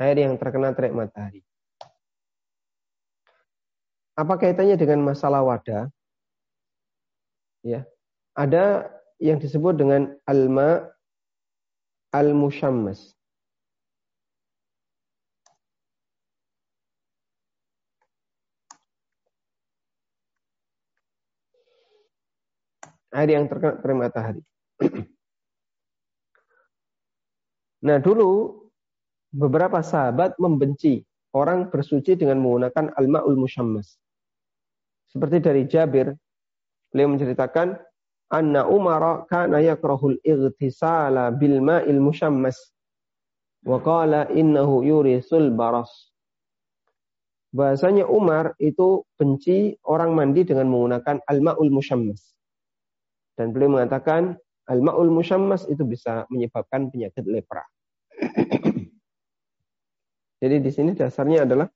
Air 0.00 0.16
yang 0.18 0.34
terkena 0.40 0.74
terik 0.74 0.96
matahari. 0.96 1.44
Apa 4.18 4.36
kaitannya 4.36 4.76
dengan 4.76 5.00
masalah 5.04 5.44
wadah? 5.44 5.88
Ya. 7.62 7.86
Ada 8.34 8.88
yang 9.20 9.36
disebut 9.36 9.76
dengan 9.76 10.16
alma 10.24 10.88
al-musyammas. 12.10 13.19
Air 23.10 23.34
yang 23.34 23.50
terkena 23.50 23.78
terik 23.82 23.96
matahari. 23.98 24.42
nah 27.86 27.98
dulu 27.98 28.62
beberapa 29.34 29.82
sahabat 29.82 30.38
membenci 30.38 31.02
orang 31.34 31.70
bersuci 31.70 32.18
dengan 32.18 32.42
menggunakan 32.42 32.94
alma-ul 32.98 33.38
musyammas. 33.38 33.98
Seperti 35.10 35.42
dari 35.42 35.62
Jabir, 35.66 36.14
beliau 36.94 37.10
menceritakan 37.10 37.78
anna 38.30 38.66
Umar 38.66 39.26
kana 39.26 39.58
yakrahul 39.58 40.18
ightisala 40.22 41.34
bil 41.34 41.58
ma'il 41.58 41.98
musyammas. 41.98 42.70
Wa 43.66 43.82
qala 43.82 44.30
innahu 44.30 44.86
yurisul 44.86 45.50
baras. 45.50 45.90
Bahasanya 47.50 48.06
Umar 48.06 48.54
itu 48.62 49.02
benci 49.18 49.74
orang 49.82 50.14
mandi 50.14 50.46
dengan 50.46 50.70
menggunakan 50.70 51.18
al-ma'ul 51.26 51.74
musyammas. 51.74 52.30
Dan 53.38 53.54
beliau 53.54 53.78
mengatakan 53.78 54.36
al-ma'ul 54.70 55.10
musyammas 55.10 55.66
itu 55.66 55.82
bisa 55.82 56.24
menyebabkan 56.30 56.90
penyakit 56.90 57.26
lepra. 57.26 57.66
Jadi 60.40 60.56
di 60.62 60.70
sini 60.72 60.90
dasarnya 60.96 61.44
adalah 61.44 61.68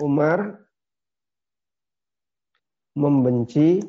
Umar 0.00 0.56
membenci 2.96 3.82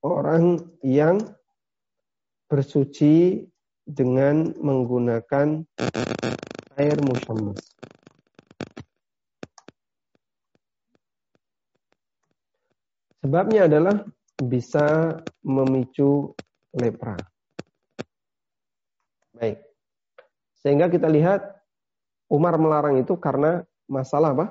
orang 0.00 0.56
yang 0.80 1.20
bersuci 2.48 3.44
dengan 3.84 4.56
menggunakan 4.56 5.64
air 6.80 6.96
musyammas. 7.04 7.60
Sebabnya 13.20 13.68
adalah 13.68 14.06
bisa 14.40 15.18
memicu 15.44 16.32
lepra. 16.78 17.18
Baik. 19.34 19.62
Sehingga 20.62 20.90
kita 20.90 21.06
lihat 21.06 21.58
Umar 22.30 22.58
melarang 22.58 22.98
itu 22.98 23.14
karena 23.18 23.62
masalah 23.86 24.34
apa? 24.34 24.46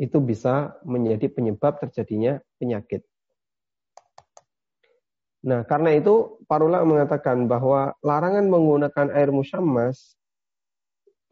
Itu 0.00 0.18
bisa 0.18 0.80
menjadi 0.82 1.28
penyebab 1.28 1.78
terjadinya 1.78 2.40
penyakit. 2.56 3.04
Nah, 5.40 5.64
karena 5.64 5.96
itu 5.96 6.36
para 6.44 6.68
ulama 6.68 6.84
mengatakan 6.84 7.48
bahwa 7.48 7.96
larangan 8.04 8.44
menggunakan 8.44 9.08
air 9.16 9.32
musyammas 9.32 10.20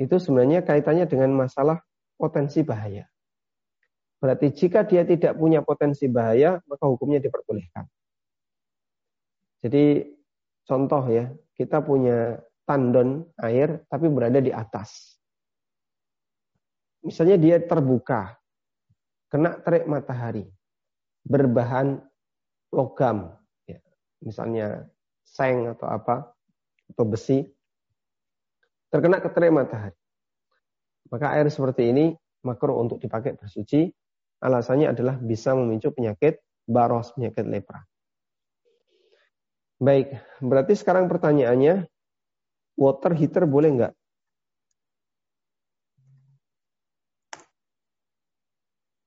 itu 0.01 0.17
sebenarnya 0.17 0.65
kaitannya 0.65 1.05
dengan 1.05 1.35
masalah 1.37 1.85
potensi 2.17 2.65
bahaya. 2.65 3.05
Berarti 4.19 4.51
jika 4.51 4.83
dia 4.83 5.05
tidak 5.05 5.37
punya 5.37 5.61
potensi 5.61 6.09
bahaya, 6.09 6.59
maka 6.65 6.85
hukumnya 6.89 7.21
diperbolehkan. 7.21 7.85
Jadi 9.59 10.07
contoh 10.65 11.03
ya, 11.11 11.27
kita 11.59 11.83
punya 11.83 12.39
tandon 12.69 13.27
air 13.43 13.83
tapi 13.89 14.07
berada 14.13 14.39
di 14.39 14.53
atas. 14.53 15.19
Misalnya 17.03 17.39
dia 17.39 17.57
terbuka, 17.63 18.37
kena 19.31 19.59
terik 19.63 19.87
matahari, 19.87 20.45
berbahan 21.25 21.99
logam, 22.75 23.39
misalnya 24.21 24.87
seng 25.25 25.71
atau 25.73 25.87
apa, 25.87 26.35
atau 26.91 27.05
besi, 27.07 27.47
terkena 28.91 29.23
keterik 29.23 29.55
matahari. 29.55 29.99
Maka 31.09 31.39
air 31.39 31.49
seperti 31.49 31.89
ini 31.89 32.13
makruh 32.45 32.77
untuk 32.77 33.01
dipakai 33.01 33.37
bersuci. 33.39 33.89
Alasannya 34.39 34.95
adalah 34.95 35.19
bisa 35.19 35.51
memicu 35.57 35.91
penyakit 35.91 36.39
baros, 36.69 37.11
penyakit 37.17 37.43
lepra. 37.49 37.83
Baik, 39.79 40.11
berarti 40.43 40.75
sekarang 40.75 41.07
pertanyaannya, 41.07 41.87
water 42.75 43.15
heater 43.15 43.47
boleh 43.47 43.71
nggak? 43.79 43.95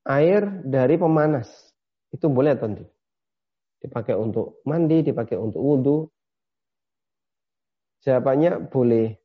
Air 0.08 0.64
dari 0.64 0.96
pemanas, 0.96 1.52
itu 2.16 2.32
boleh 2.32 2.56
atau 2.56 2.72
tidak? 2.72 2.88
Dipakai 3.84 4.16
untuk 4.16 4.64
mandi, 4.64 5.04
dipakai 5.04 5.36
untuk 5.36 5.60
wudhu. 5.60 5.98
Jawabannya 8.08 8.72
boleh. 8.72 9.20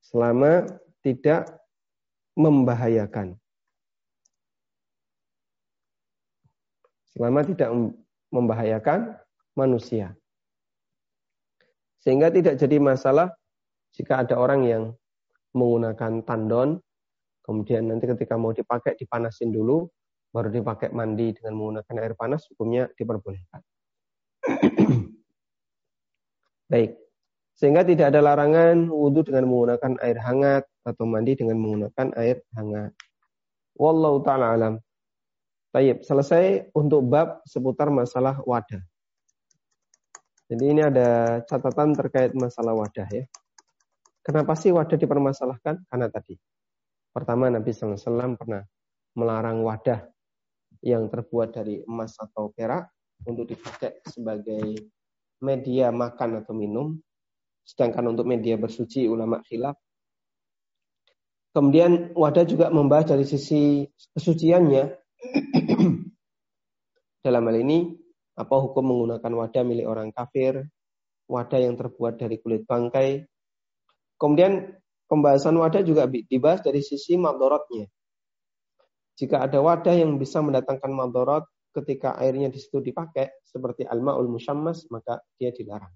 Selama 0.00 0.64
tidak 1.04 1.52
membahayakan. 2.32 3.36
Selama 7.12 7.44
tidak 7.44 7.70
membahayakan 8.32 9.14
manusia. 9.54 10.16
Sehingga 12.02 12.32
tidak 12.34 12.58
jadi 12.58 12.82
masalah 12.82 13.30
jika 13.94 14.24
ada 14.24 14.40
orang 14.40 14.66
yang 14.66 14.82
menggunakan 15.52 16.24
tandon, 16.24 16.80
kemudian 17.44 17.86
nanti 17.86 18.08
ketika 18.08 18.34
mau 18.40 18.50
dipakai 18.50 18.96
dipanasin 18.96 19.52
dulu, 19.52 19.86
baru 20.32 20.48
dipakai 20.48 20.90
mandi 20.90 21.36
dengan 21.36 21.60
menggunakan 21.60 21.94
air 22.00 22.16
panas, 22.16 22.48
hukumnya 22.50 22.88
diperbolehkan. 22.96 23.60
Baik. 26.72 26.96
Sehingga 27.52 27.84
tidak 27.84 28.16
ada 28.16 28.24
larangan 28.24 28.88
wudhu 28.88 29.28
dengan 29.28 29.44
menggunakan 29.44 30.00
air 30.00 30.18
hangat 30.24 30.64
atau 30.88 31.04
mandi 31.04 31.36
dengan 31.36 31.60
menggunakan 31.60 32.16
air 32.16 32.40
hangat. 32.56 32.96
Wallahu 33.76 34.24
ta'ala 34.24 34.56
alam. 34.56 34.74
Baik, 35.72 36.04
selesai 36.04 36.68
untuk 36.76 37.00
bab 37.08 37.40
seputar 37.48 37.88
masalah 37.88 38.44
wadah. 38.44 38.84
Jadi 40.52 40.64
ini 40.68 40.84
ada 40.84 41.40
catatan 41.48 41.96
terkait 41.96 42.36
masalah 42.36 42.76
wadah 42.76 43.08
ya. 43.08 43.24
Kenapa 44.20 44.52
sih 44.52 44.68
wadah 44.68 45.00
dipermasalahkan? 45.00 45.80
Karena 45.88 46.12
tadi. 46.12 46.36
Pertama 47.08 47.48
Nabi 47.48 47.72
SAW 47.72 48.36
pernah 48.36 48.60
melarang 49.16 49.64
wadah 49.64 50.12
yang 50.84 51.08
terbuat 51.08 51.56
dari 51.56 51.80
emas 51.88 52.20
atau 52.20 52.52
perak 52.52 52.92
untuk 53.24 53.48
dipakai 53.48 54.04
sebagai 54.04 54.76
media 55.40 55.88
makan 55.88 56.44
atau 56.44 56.52
minum. 56.52 57.00
Sedangkan 57.64 58.12
untuk 58.12 58.28
media 58.28 58.60
bersuci 58.60 59.08
ulama 59.08 59.40
khilaf. 59.40 59.80
Kemudian 61.56 62.12
wadah 62.12 62.44
juga 62.44 62.68
membahas 62.68 63.16
dari 63.16 63.24
sisi 63.24 63.88
kesuciannya. 64.12 65.01
Dalam 67.22 67.42
hal 67.46 67.56
ini, 67.62 67.94
apa 68.34 68.56
hukum 68.58 68.82
menggunakan 68.82 69.32
wadah 69.32 69.62
milik 69.62 69.86
orang 69.86 70.10
kafir, 70.10 70.66
wadah 71.30 71.60
yang 71.62 71.78
terbuat 71.78 72.18
dari 72.18 72.42
kulit 72.42 72.66
bangkai. 72.66 73.22
Kemudian 74.18 74.74
pembahasan 75.06 75.54
wadah 75.58 75.82
juga 75.86 76.10
dibahas 76.10 76.60
dari 76.66 76.82
sisi 76.82 77.14
madorotnya. 77.14 77.86
Jika 79.16 79.44
ada 79.44 79.60
wadah 79.60 79.94
yang 79.94 80.16
bisa 80.16 80.40
mendatangkan 80.40 80.90
madorot 80.90 81.44
ketika 81.72 82.16
airnya 82.18 82.48
di 82.50 82.58
situ 82.58 82.80
dipakai, 82.80 83.44
seperti 83.44 83.86
al-ma'ul 83.86 84.28
musyammas, 84.28 84.88
maka 84.88 85.20
dia 85.38 85.52
dilarang 85.52 85.92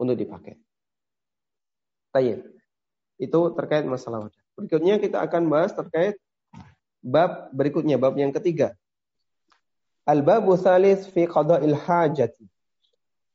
untuk 0.00 0.16
dipakai. 0.16 0.58
Tayyib. 2.10 2.40
Itu 3.14 3.54
terkait 3.54 3.86
masalah 3.86 4.26
wadah. 4.26 4.42
Berikutnya 4.58 4.98
kita 4.98 5.22
akan 5.22 5.50
bahas 5.50 5.70
terkait 5.74 6.18
bab 7.04 7.52
berikutnya, 7.52 8.00
bab 8.00 8.16
yang 8.16 8.32
ketiga. 8.32 8.72
Al-babu 10.08 10.56
thalith 10.56 11.12
fi 11.12 11.28
qada'il 11.28 11.76
hajati 11.76 12.48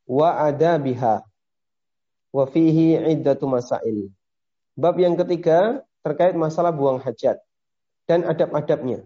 wa 0.10 0.42
adabiha 0.50 1.22
wa 2.34 2.44
fihi 2.50 2.98
iddatu 3.14 3.46
masail. 3.46 4.10
Bab 4.74 4.98
yang 4.98 5.14
ketiga 5.14 5.86
terkait 6.02 6.34
masalah 6.34 6.74
buang 6.74 6.98
hajat 6.98 7.38
dan 8.10 8.26
adab-adabnya. 8.26 9.06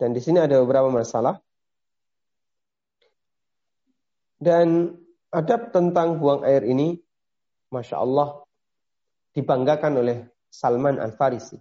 Dan 0.00 0.16
di 0.16 0.20
sini 0.24 0.40
ada 0.40 0.56
beberapa 0.64 0.88
masalah. 0.88 1.36
Dan 4.40 4.96
adab 5.28 5.68
tentang 5.68 6.16
buang 6.16 6.40
air 6.48 6.64
ini, 6.64 6.96
Masya 7.68 8.00
Allah, 8.00 8.40
dibanggakan 9.36 10.00
oleh 10.00 10.24
Salman 10.48 10.96
Al-Farisi. 10.96 11.60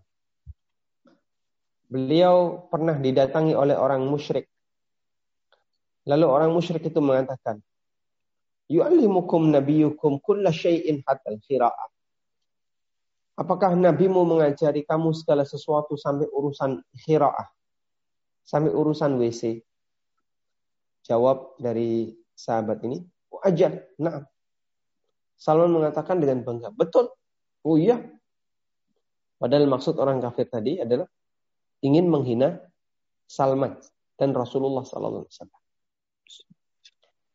Beliau 1.89 2.69
pernah 2.69 2.93
didatangi 2.93 3.57
oleh 3.57 3.73
orang 3.73 4.05
musyrik. 4.05 4.45
Lalu 6.05 6.25
orang 6.29 6.53
musyrik 6.53 6.85
itu 6.85 7.01
mengatakan, 7.01 7.57
Yu'allimukum 8.69 9.49
nabiyukum 9.49 10.21
kulla 10.21 10.53
syai'in 10.53 11.01
hatta 11.01 11.33
al-khira'ah. 11.33 11.89
Apakah 13.41 13.73
nabimu 13.73 14.21
mengajari 14.29 14.85
kamu 14.85 15.17
segala 15.17 15.41
sesuatu 15.41 15.97
sampai 15.97 16.29
urusan 16.29 16.77
khira'ah? 16.93 17.49
sampai 18.49 18.73
urusan 18.73 19.21
WC. 19.21 19.61
Jawab 21.05 21.61
dari 21.61 22.17
sahabat 22.33 22.81
ini, 22.89 23.05
oh, 23.29 23.41
ajar, 23.45 23.85
nah. 24.01 24.25
Salman 25.39 25.71
mengatakan 25.71 26.19
dengan 26.19 26.43
bangga, 26.43 26.73
betul. 26.75 27.07
Oh 27.63 27.79
iya. 27.79 27.95
Padahal 29.39 29.71
maksud 29.71 29.95
orang 29.95 30.19
kafir 30.19 30.51
tadi 30.51 30.83
adalah 30.83 31.07
ingin 31.79 32.07
menghina 32.11 32.59
Salman 33.29 33.77
dan 34.19 34.35
Rasulullah 34.35 34.83
Sallallahu 34.83 35.23
Alaihi 35.23 35.35
Wasallam. 35.35 35.61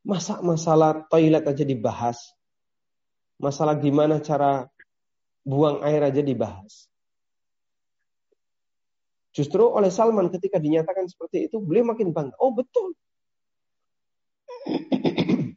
Masa 0.05 0.35
masalah 0.45 1.09
toilet 1.09 1.49
aja 1.49 1.65
dibahas, 1.65 2.19
masalah 3.41 3.81
gimana 3.81 4.21
cara 4.21 4.69
buang 5.47 5.81
air 5.81 6.05
aja 6.05 6.21
dibahas. 6.21 6.89
Justru 9.35 9.67
oleh 9.67 9.91
Salman 9.91 10.31
ketika 10.31 10.61
dinyatakan 10.61 11.09
seperti 11.11 11.49
itu, 11.51 11.59
beliau 11.59 11.89
makin 11.91 12.13
bangga. 12.15 12.37
Oh 12.39 12.53
betul. 12.55 12.95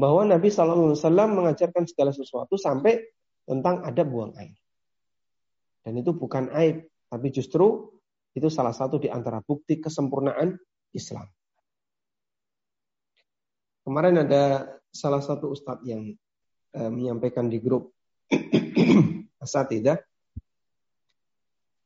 Bahwa 0.00 0.22
Nabi 0.28 0.48
Shallallahu 0.52 0.94
Alaihi 0.94 1.00
Wasallam 1.02 1.30
mengajarkan 1.40 1.84
segala 1.90 2.12
sesuatu 2.14 2.54
sampai 2.54 3.02
tentang 3.48 3.82
ada 3.82 4.06
buang 4.06 4.36
air. 4.38 4.54
Dan 5.82 5.98
itu 5.98 6.12
bukan 6.12 6.52
aib, 6.54 6.86
tapi 7.10 7.34
justru 7.34 7.90
itu 8.30 8.46
salah 8.46 8.70
satu 8.70 9.02
di 9.02 9.10
antara 9.10 9.42
bukti 9.42 9.82
kesempurnaan 9.82 10.54
Islam. 10.94 11.26
Kemarin 13.82 14.22
ada 14.22 14.70
salah 14.94 15.18
satu 15.18 15.50
ustadz 15.50 15.82
yang 15.82 16.14
uh, 16.78 16.90
menyampaikan 16.90 17.50
di 17.50 17.58
grup 17.58 17.90
Asatidah. 19.42 19.98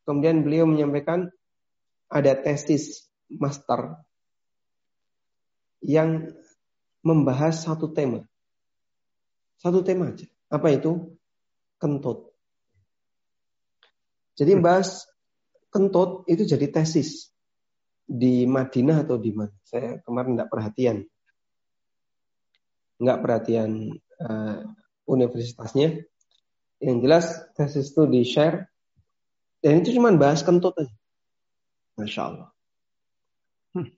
Kemudian 0.05 0.45
beliau 0.45 0.69
menyampaikan 0.69 1.33
ada 2.13 2.37
tesis 2.37 3.09
master 3.33 4.05
yang 5.81 6.29
membahas 7.01 7.65
satu 7.65 7.89
tema. 7.89 8.29
Satu 9.57 9.81
tema 9.81 10.13
aja. 10.13 10.29
Apa 10.53 10.77
itu? 10.77 11.17
Kentut. 11.81 12.33
Jadi 14.37 14.61
membahas 14.61 15.09
kentut 15.75 16.23
itu 16.31 16.47
jadi 16.47 16.71
tesis 16.71 17.35
di 18.07 18.47
Madinah 18.47 19.03
atau 19.03 19.19
di 19.19 19.35
mana? 19.35 19.51
Saya 19.67 19.99
kemarin 20.07 20.39
tidak 20.39 20.51
perhatian 20.55 20.97
nggak 23.03 23.21
perhatian 23.21 23.91
uh, 24.23 24.63
universitasnya. 25.11 26.07
Yang 26.79 26.97
jelas 27.03 27.27
tesis 27.59 27.91
itu 27.91 28.07
di 28.07 28.23
share 28.23 28.71
dan 29.65 29.83
itu 29.83 29.99
cuma 29.99 30.15
bahas 30.15 30.47
kentut 30.47 30.79
aja. 30.79 30.95
Masya 31.99 32.23
Allah. 32.23 32.49
Hmm. 33.75 33.91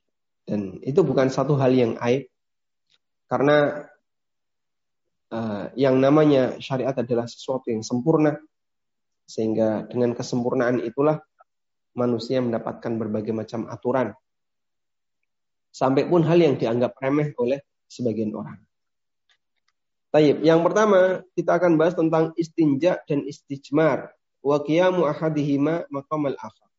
Dan 0.49 0.61
itu 0.81 1.01
bukan 1.05 1.29
satu 1.29 1.61
hal 1.61 1.77
yang 1.77 2.01
aib 2.01 2.31
karena 3.27 3.91
uh, 5.35 5.67
yang 5.75 5.99
namanya 5.99 6.57
syariat 6.63 6.95
adalah 6.95 7.27
sesuatu 7.27 7.69
yang 7.69 7.83
sempurna 7.83 8.39
sehingga 9.27 9.91
dengan 9.91 10.15
kesempurnaan 10.15 10.79
itulah 10.87 11.19
manusia 11.97 12.39
mendapatkan 12.45 12.93
berbagai 13.01 13.33
macam 13.33 13.67
aturan 13.73 14.13
sampai 15.77 16.09
pun 16.09 16.25
hal 16.25 16.41
yang 16.41 16.57
dianggap 16.57 16.97
remeh 16.97 17.37
oleh 17.37 17.61
sebagian 17.85 18.33
orang. 18.33 18.57
Taib. 20.09 20.41
Yang 20.41 20.61
pertama 20.65 21.01
kita 21.37 21.61
akan 21.61 21.77
bahas 21.77 21.93
tentang 21.93 22.33
istinja 22.41 23.05
dan 23.05 23.21
istijmar. 23.29 24.17
Wa 24.41 24.65
qiyamu 24.65 25.05
ahadihima 25.05 25.85
maqamal 25.93 26.39
akhar. 26.41 26.71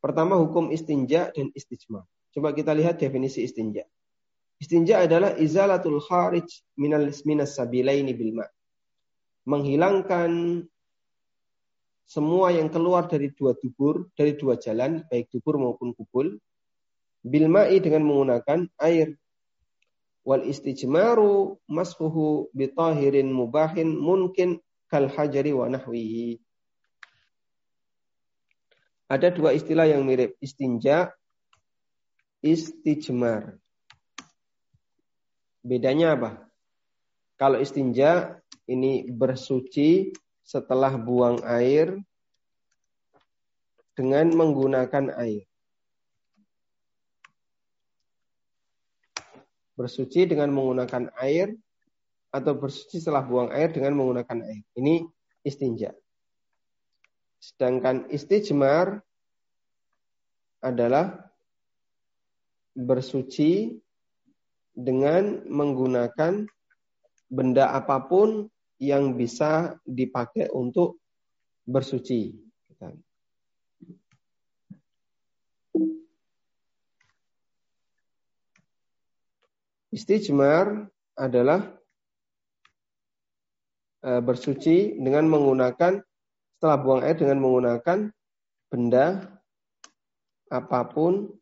Pertama 0.00 0.40
hukum 0.40 0.72
istinja 0.72 1.28
dan 1.36 1.52
istijmar. 1.52 2.08
Coba 2.32 2.56
kita 2.56 2.72
lihat 2.72 2.96
definisi 2.96 3.44
istinja. 3.44 3.84
Istinja 4.56 5.04
adalah 5.04 5.36
izalatul 5.36 6.00
kharij 6.00 6.48
minal 6.80 7.12
minas 7.28 7.60
sabilaini 7.60 8.16
bil 8.16 8.40
ma. 8.40 8.46
Menghilangkan 9.44 10.62
semua 12.06 12.54
yang 12.54 12.70
keluar 12.70 13.10
dari 13.10 13.34
dua 13.34 13.58
dubur, 13.58 14.06
dari 14.14 14.38
dua 14.38 14.54
jalan, 14.54 15.02
baik 15.10 15.26
dubur 15.34 15.58
maupun 15.58 15.90
kubul, 15.90 16.38
bilma'i 17.26 17.82
dengan 17.82 18.06
menggunakan 18.06 18.70
air 18.78 19.18
wal 20.22 20.42
istijmaru 20.46 21.58
masfuhu 21.66 22.50
bitahirin 22.54 23.30
mubahin 23.30 23.98
mungkin 23.98 24.62
kal 24.86 25.10
hajari 25.10 25.50
wa 25.50 25.66
nahwihi. 25.66 26.38
Ada 29.06 29.30
dua 29.34 29.54
istilah 29.54 29.86
yang 29.86 30.02
mirip, 30.02 30.34
istinja, 30.42 31.14
istijmar. 32.42 33.58
Bedanya 35.62 36.18
apa? 36.18 36.30
Kalau 37.38 37.58
istinja 37.62 38.42
ini 38.66 39.06
bersuci 39.06 40.10
setelah 40.46 40.94
buang 40.94 41.42
air 41.42 41.98
dengan 43.98 44.30
menggunakan 44.30 45.10
air. 45.18 45.42
bersuci 49.76 50.24
dengan 50.24 50.50
menggunakan 50.56 51.12
air 51.20 51.52
atau 52.32 52.56
bersuci 52.56 52.98
setelah 52.98 53.22
buang 53.22 53.52
air 53.52 53.70
dengan 53.70 53.92
menggunakan 54.00 54.40
air. 54.42 54.64
Ini 54.72 55.04
istinja. 55.44 55.92
Sedangkan 57.38 58.08
istijmar 58.08 59.04
adalah 60.64 61.28
bersuci 62.72 63.76
dengan 64.72 65.44
menggunakan 65.46 66.48
benda 67.28 67.72
apa 67.72 68.00
pun 68.08 68.48
yang 68.76 69.16
bisa 69.16 69.80
dipakai 69.84 70.52
untuk 70.52 71.00
bersuci. 71.64 72.46
Istijmar 79.96 80.92
adalah 81.16 81.72
e, 84.04 84.10
bersuci 84.20 84.92
dengan 85.00 85.24
menggunakan 85.24 86.04
setelah 86.52 86.78
buang 86.84 87.00
air 87.00 87.16
dengan 87.16 87.40
menggunakan 87.40 88.12
benda 88.68 89.24
apa 90.52 90.80
pun 90.92 91.32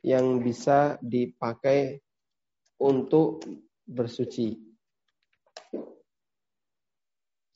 yang 0.00 0.40
bisa 0.40 0.96
dipakai 1.04 2.00
untuk 2.80 3.44
bersuci. 3.84 4.71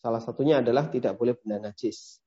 Salah 0.07 0.23
satunya 0.23 0.63
adalah 0.63 0.87
tidak 0.87 1.19
boleh 1.19 1.35
benda 1.35 1.67
najis. 1.67 2.23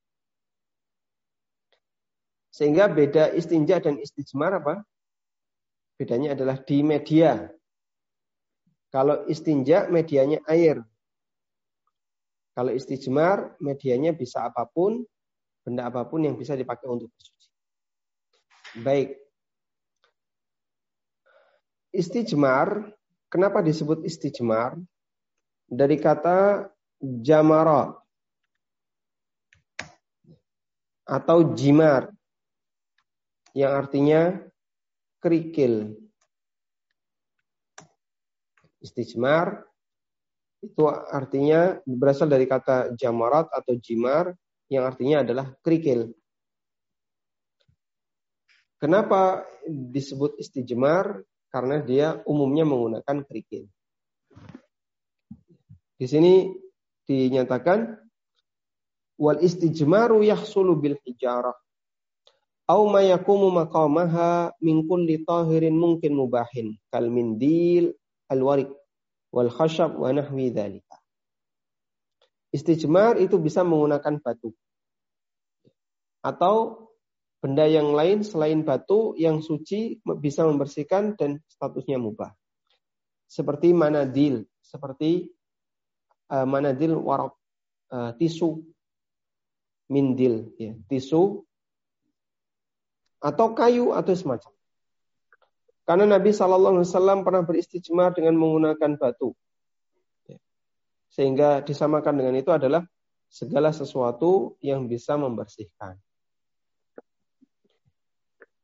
Sehingga 2.52 2.92
beda 2.92 3.32
istinja 3.32 3.80
dan 3.80 3.96
istijmar 3.96 4.60
apa? 4.60 4.84
Bedanya 5.96 6.36
adalah 6.36 6.60
di 6.60 6.84
media 6.84 7.48
kalau 8.92 9.24
istinja 9.32 9.88
medianya 9.88 10.44
air. 10.44 10.84
Kalau 12.52 12.68
istijmar 12.76 13.56
medianya 13.64 14.12
bisa 14.12 14.44
apa 14.44 14.68
pun, 14.68 15.00
benda 15.64 15.88
apa 15.88 16.04
pun 16.04 16.20
yang 16.20 16.36
bisa 16.36 16.52
dipakai 16.52 16.84
untuk 16.84 17.08
bersuci. 17.16 17.48
Baik. 18.84 19.16
Istijmar, 21.96 22.92
kenapa 23.32 23.64
disebut 23.64 24.04
istijmar? 24.04 24.76
Dari 25.64 25.96
kata 25.96 26.68
jamara 27.00 27.96
atau 31.08 31.56
jimar 31.56 32.12
yang 33.56 33.74
artinya 33.74 34.38
kerikil 35.18 35.98
Istijmar 38.80 39.60
itu 40.64 40.88
artinya 40.88 41.76
berasal 41.84 42.32
dari 42.32 42.48
kata 42.48 42.96
jamarat 42.96 43.52
atau 43.52 43.76
jimar 43.76 44.32
yang 44.72 44.88
artinya 44.88 45.20
adalah 45.20 45.52
kerikil. 45.60 46.12
Kenapa 48.80 49.44
disebut 49.68 50.40
istijmar? 50.40 51.20
Karena 51.52 51.82
dia 51.84 52.22
umumnya 52.24 52.64
menggunakan 52.64 53.26
kerikil. 53.28 53.68
Di 56.00 56.06
sini 56.08 56.48
dinyatakan 57.10 57.98
wal 59.18 59.42
istijmaru 59.42 60.22
yahsulu 60.22 60.78
bil 60.78 60.94
hijarah 61.02 61.58
au 62.70 62.86
ma 62.86 63.02
yakumu 63.02 63.50
maqamaha 63.50 64.54
min 64.62 64.86
kulli 64.86 65.26
tahirin 65.26 65.74
mungkin 65.74 66.14
mubahin 66.14 66.78
kal 66.94 67.10
mindil 67.10 67.90
al-warik 68.30 68.70
wal 69.34 69.50
khashab 69.50 69.98
wa 69.98 70.14
nahwi 70.14 70.54
dzalika. 70.54 70.94
Istijmar 72.54 73.18
itu 73.18 73.38
bisa 73.38 73.62
menggunakan 73.66 74.22
batu 74.22 74.54
atau 76.22 76.86
benda 77.42 77.64
yang 77.64 77.94
lain 77.94 78.26
selain 78.26 78.62
batu 78.62 79.14
yang 79.18 79.38
suci 79.38 79.98
bisa 80.18 80.46
membersihkan 80.46 81.14
dan 81.14 81.42
statusnya 81.46 81.98
mubah. 81.98 82.34
Seperti 83.30 83.70
manadil, 83.70 84.46
seperti 84.58 85.30
uh, 86.30 86.46
manadil 86.46 86.96
warok, 86.96 87.34
uh, 87.90 88.14
tisu, 88.14 88.62
mindil, 89.90 90.54
ya, 90.56 90.78
tisu. 90.86 91.42
Atau 93.20 93.52
kayu 93.52 93.92
atau 93.92 94.16
semacam. 94.16 94.48
Karena 95.84 96.06
Nabi 96.06 96.30
Shallallahu 96.32 96.80
Alaihi 96.80 96.88
Wasallam 96.88 97.18
pernah 97.26 97.42
beristijmar 97.44 98.14
dengan 98.14 98.38
menggunakan 98.38 98.96
batu, 98.96 99.34
sehingga 101.10 101.60
disamakan 101.66 102.14
dengan 102.14 102.38
itu 102.38 102.48
adalah 102.54 102.86
segala 103.26 103.74
sesuatu 103.74 104.54
yang 104.62 104.86
bisa 104.86 105.18
membersihkan. 105.18 105.98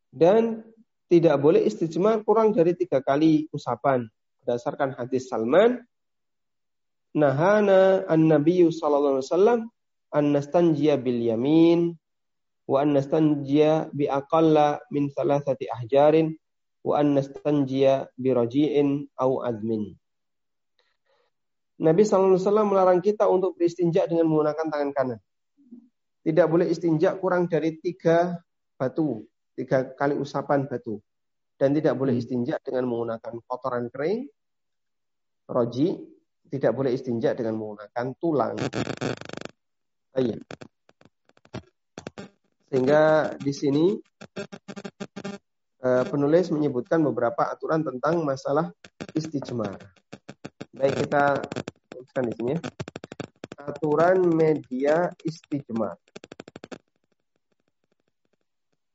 Dan 0.09 0.65
tidak 1.07 1.37
boleh 1.39 1.67
istijmar 1.67 2.23
kurang 2.25 2.55
dari 2.55 2.73
tiga 2.73 3.03
kali 3.03 3.51
usapan 3.53 4.07
berdasarkan 4.43 4.95
hadis 4.97 5.29
Salman 5.29 5.83
nahana 7.15 8.03
an-nabiy 8.09 8.67
sallallahu 8.73 9.21
alaihi 9.21 9.29
wasallam 9.31 9.61
an 10.11 10.25
nastanjiya 10.33 10.97
bil 10.99 11.21
yamin 11.21 11.95
wa 12.67 12.83
an 12.83 12.97
nastanjiya 12.99 13.93
bi 13.95 14.11
aqalla 14.11 14.83
min 14.91 15.13
thalathati 15.15 15.71
ahjarin 15.71 16.35
wa 16.83 16.99
an 16.99 17.19
nastanjiya 17.19 18.11
bi 18.19 18.31
raji'in 18.35 19.07
au 19.19 19.43
azmin. 19.43 19.95
Nabi 21.77 22.03
sallallahu 22.09 22.41
alaihi 22.41 22.47
wasallam 22.49 22.69
melarang 22.73 23.01
kita 23.05 23.29
untuk 23.29 23.61
beristinja 23.61 24.09
dengan 24.09 24.33
menggunakan 24.33 24.67
tangan 24.73 24.91
kanan. 24.97 25.21
Tidak 26.25 26.47
boleh 26.49 26.67
istinja 26.73 27.15
kurang 27.21 27.47
dari 27.47 27.77
tiga 27.79 28.41
batu, 28.81 29.29
tiga 29.53 29.93
kali 29.93 30.17
usapan 30.17 30.65
batu. 30.65 30.99
Dan 31.57 31.77
tidak 31.77 32.01
boleh 32.01 32.17
istinja 32.17 32.57
dengan 32.65 32.89
menggunakan 32.89 33.41
kotoran 33.45 33.93
kering, 33.93 34.29
roji, 35.49 36.16
tidak 36.51 36.73
boleh 36.75 36.95
istinja 36.95 37.35
dengan 37.35 37.59
menggunakan 37.59 38.07
tulang. 38.17 38.57
Sehingga 42.67 43.33
di 43.39 43.53
sini 43.53 43.85
eh, 45.85 46.05
penulis 46.09 46.51
menyebutkan 46.51 47.05
beberapa 47.05 47.47
aturan 47.53 47.85
tentang 47.85 48.25
masalah 48.27 48.73
istijmar. 49.15 49.77
Baik 50.77 51.07
kita 51.07 51.41
tuliskan 51.89 52.25
di 52.29 52.35
sini 52.37 52.51
ya. 52.57 52.61
Aturan 53.67 54.19
media 54.29 55.11
istijmar. 55.25 55.97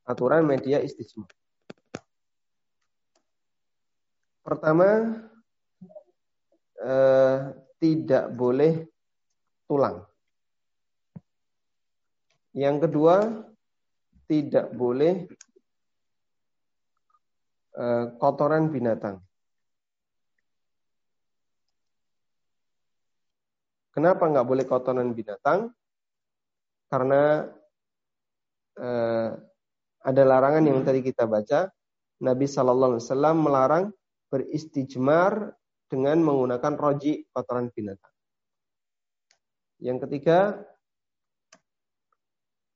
Aturan 0.06 0.42
media 0.46 0.78
istijmar. 0.82 1.30
Pertama, 4.42 4.88
eh, 6.82 7.36
tidak 7.78 8.34
boleh 8.34 8.86
tulang. 9.70 10.02
Yang 12.52 12.76
kedua, 12.84 13.16
tidak 14.28 14.66
boleh 14.76 15.24
eh, 17.78 18.04
kotoran 18.20 18.68
binatang. 18.68 19.22
Kenapa 23.92 24.24
nggak 24.24 24.48
boleh 24.48 24.64
kotoran 24.64 25.12
binatang? 25.12 25.72
Karena 26.88 27.44
eh, 28.76 29.30
ada 30.02 30.22
larangan 30.26 30.64
yang 30.66 30.82
tadi 30.82 31.00
kita 31.00 31.24
baca. 31.24 31.70
Nabi 32.22 32.46
Shallallahu 32.46 32.96
Alaihi 32.96 33.04
Wasallam 33.08 33.36
melarang 33.42 33.84
beristijmar 34.30 35.52
dengan 35.92 36.24
menggunakan 36.24 36.72
roji 36.80 37.28
kotoran 37.28 37.68
binatang. 37.68 38.16
Yang 39.76 40.08
ketiga, 40.08 40.64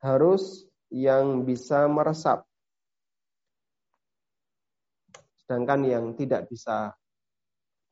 harus 0.04 0.68
yang 0.92 1.48
bisa 1.48 1.88
meresap. 1.88 2.44
Sedangkan 5.40 5.80
yang 5.88 6.04
tidak 6.12 6.52
bisa 6.52 6.92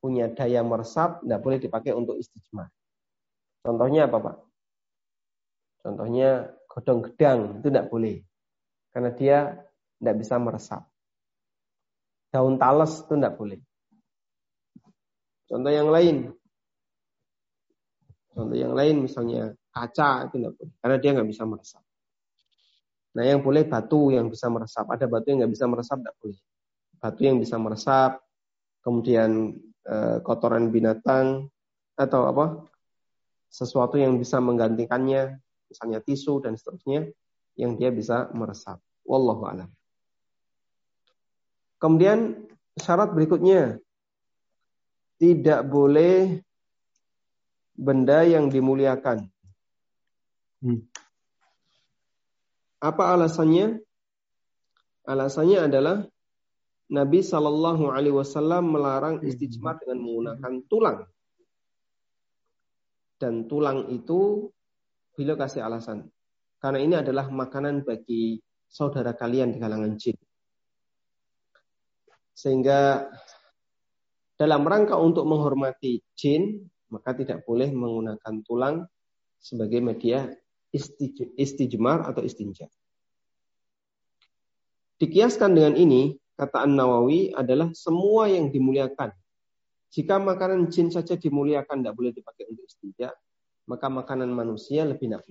punya 0.05 0.29
daya 0.29 0.61
meresap, 0.61 1.25
tidak 1.25 1.41
boleh 1.41 1.57
dipakai 1.57 1.97
untuk 1.97 2.21
istijmar. 2.21 2.69
Contohnya 3.65 4.05
apa 4.05 4.21
Pak? 4.21 4.37
Contohnya 5.81 6.53
godong 6.69 7.01
gedang, 7.09 7.65
itu 7.65 7.73
tidak 7.73 7.89
boleh. 7.89 8.21
Karena 8.93 9.11
dia 9.17 9.39
tidak 9.97 10.17
bisa 10.21 10.37
meresap. 10.37 10.85
Daun 12.29 12.61
talas 12.61 13.01
itu 13.01 13.17
tidak 13.17 13.41
boleh. 13.41 13.63
Contoh 15.45 15.73
yang 15.73 15.89
lain. 15.93 16.33
Contoh 18.35 18.57
yang 18.57 18.75
lain 18.75 19.05
misalnya 19.05 19.55
kaca 19.71 20.29
itu 20.29 20.41
tidak 20.41 20.53
boleh. 20.59 20.75
Karena 20.81 20.97
dia 20.99 21.11
nggak 21.15 21.29
bisa 21.29 21.45
meresap. 21.47 21.83
Nah 23.15 23.25
yang 23.25 23.41
boleh 23.45 23.63
batu 23.69 24.11
yang 24.11 24.27
bisa 24.27 24.51
meresap. 24.51 24.91
Ada 24.91 25.07
batu 25.07 25.31
yang 25.31 25.45
nggak 25.45 25.53
bisa 25.55 25.67
meresap 25.71 25.97
tidak 26.03 26.17
boleh. 26.19 26.41
Batu 26.99 27.21
yang 27.23 27.37
bisa 27.39 27.57
meresap. 27.61 28.11
Kemudian 28.85 29.57
eh, 29.87 30.19
kotoran 30.21 30.69
binatang 30.69 31.49
atau 31.95 32.27
apa 32.29 32.67
sesuatu 33.55 33.95
yang 33.95 34.19
bisa 34.19 34.43
menggantikannya, 34.43 35.39
misalnya 35.71 36.03
tisu 36.03 36.43
dan 36.43 36.59
seterusnya, 36.59 37.07
yang 37.55 37.79
dia 37.79 37.95
bisa 37.95 38.27
meresap. 38.35 38.83
Wallahu 39.07 39.47
a'lam. 39.47 39.71
Kemudian 41.79 42.49
syarat 42.75 43.15
berikutnya 43.15 43.79
tidak 45.19 45.67
boleh 45.67 46.43
benda 47.75 48.23
yang 48.23 48.51
dimuliakan. 48.51 49.27
Hmm. 50.63 50.81
Apa 52.79 53.17
alasannya? 53.17 53.83
Alasannya 55.05 55.69
adalah 55.69 55.97
Nabi 56.89 57.21
Shallallahu 57.21 57.91
Alaihi 57.91 58.17
Wasallam 58.17 58.73
melarang 58.73 59.21
hmm. 59.21 59.29
istijmar 59.29 59.81
dengan 59.83 60.05
menggunakan 60.05 60.53
tulang. 60.69 60.99
Dan 63.19 63.49
tulang 63.49 63.89
itu 63.89 64.51
beliau 65.15 65.37
kasih 65.39 65.65
alasan. 65.65 66.11
Karena 66.61 66.81
ini 66.81 66.95
adalah 66.97 67.29
makanan 67.29 67.85
bagi 67.85 68.41
saudara 68.69 69.13
kalian 69.13 69.53
di 69.55 69.59
kalangan 69.61 69.95
jin. 70.01 70.17
Sehingga 72.35 73.07
dalam 74.35 74.67
rangka 74.67 74.99
untuk 74.99 75.25
menghormati 75.31 76.03
jin, 76.19 76.67
maka 76.91 77.15
tidak 77.15 77.47
boleh 77.47 77.71
menggunakan 77.71 78.35
tulang 78.43 78.87
sebagai 79.39 79.79
media 79.79 80.27
istijmar 81.39 82.07
atau 82.07 82.23
istinja. 82.27 82.67
Dikiaskan 84.99 85.55
dengan 85.55 85.75
ini, 85.79 86.15
kata 86.35 86.67
An-Nawawi 86.67 87.35
adalah 87.35 87.71
semua 87.75 88.27
yang 88.31 88.51
dimuliakan. 88.51 89.15
Jika 89.95 90.19
makanan 90.19 90.71
jin 90.75 90.91
saja 90.91 91.15
dimuliakan 91.15 91.83
tidak 91.83 91.95
boleh 91.95 92.11
dipakai 92.11 92.51
untuk 92.51 92.67
istinja, 92.67 93.15
maka 93.71 93.87
makanan 93.87 94.31
manusia 94.35 94.83
lebih 94.83 95.07
tidak 95.07 95.23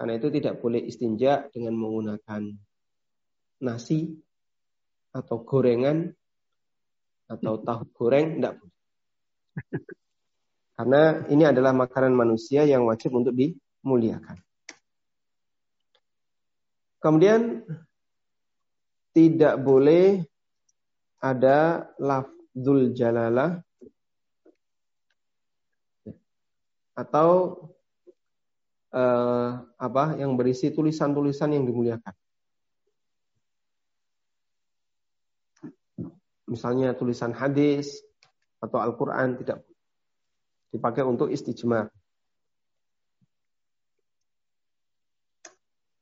Karena 0.00 0.16
itu 0.16 0.28
tidak 0.32 0.64
boleh 0.64 0.80
istinja 0.80 1.44
dengan 1.52 1.76
menggunakan 1.76 2.42
nasi 3.60 4.16
atau 5.12 5.44
gorengan 5.44 6.08
atau 7.30 7.62
tahu 7.62 7.82
goreng 7.94 8.42
tidak 8.42 8.58
boleh. 8.58 8.78
Karena 10.74 11.02
ini 11.30 11.44
adalah 11.46 11.70
makanan 11.70 12.16
manusia 12.16 12.66
yang 12.66 12.88
wajib 12.88 13.14
untuk 13.14 13.36
dimuliakan. 13.36 14.40
Kemudian 17.00 17.64
tidak 19.14 19.60
boleh 19.60 20.24
ada 21.20 21.88
lafzul 22.00 22.96
jalalah 22.96 23.60
atau 26.96 27.56
eh, 28.92 29.50
apa 29.60 30.04
yang 30.20 30.36
berisi 30.36 30.72
tulisan-tulisan 30.72 31.56
yang 31.56 31.64
dimuliakan. 31.64 32.12
Misalnya 36.50 36.98
tulisan 36.98 37.30
hadis 37.30 38.02
atau 38.58 38.82
Al-Quran 38.82 39.38
tidak 39.38 39.62
dipakai 40.74 41.06
untuk 41.06 41.30
istijmar. 41.30 41.88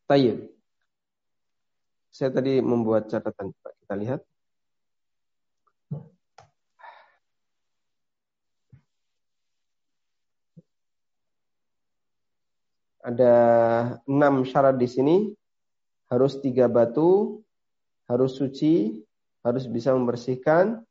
Tayyib. 0.08 0.48
Saya 2.08 2.32
tadi 2.32 2.64
membuat 2.64 3.12
catatan. 3.12 3.52
Kita 3.52 3.94
lihat. 3.94 4.20
Ada 13.04 13.34
enam 14.08 14.48
syarat 14.48 14.80
di 14.80 14.88
sini. 14.88 15.16
Harus 16.08 16.40
tiga 16.40 16.72
batu, 16.72 17.44
harus 18.08 18.32
suci, 18.32 19.04
harus 19.48 19.64
bisa 19.66 19.96
membersihkan, 19.96 20.84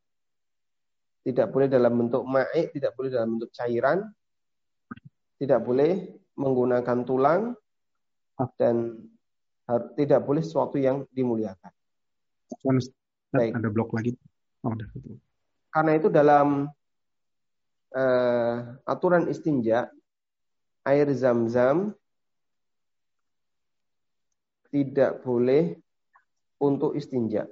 tidak 1.21 1.53
boleh 1.53 1.67
dalam 1.69 1.93
bentuk 1.93 2.23
ma'ik, 2.25 2.73
tidak 2.73 2.95
boleh 2.97 3.09
dalam 3.13 3.37
bentuk 3.37 3.51
cairan, 3.53 4.07
tidak 5.37 5.61
boleh 5.61 6.17
menggunakan 6.33 6.97
tulang, 7.05 7.53
dan 8.57 9.01
tidak 9.99 10.23
boleh 10.23 10.39
sesuatu 10.39 10.79
yang 10.79 11.03
dimuliakan. 11.11 11.73
Baik. 13.33 13.51
Ada 13.59 13.69
blok 13.69 13.91
lagi. 13.91 14.15
Oh, 14.63 14.71
ada. 14.71 14.87
Karena 15.67 15.91
itu 15.99 16.07
dalam 16.07 16.71
uh, 17.91 18.55
aturan 18.87 19.27
istinja, 19.27 19.91
air 20.87 21.07
zam-zam 21.11 21.91
tidak 24.71 25.19
boleh 25.27 25.75
untuk 26.63 26.95
istinja. 26.95 27.45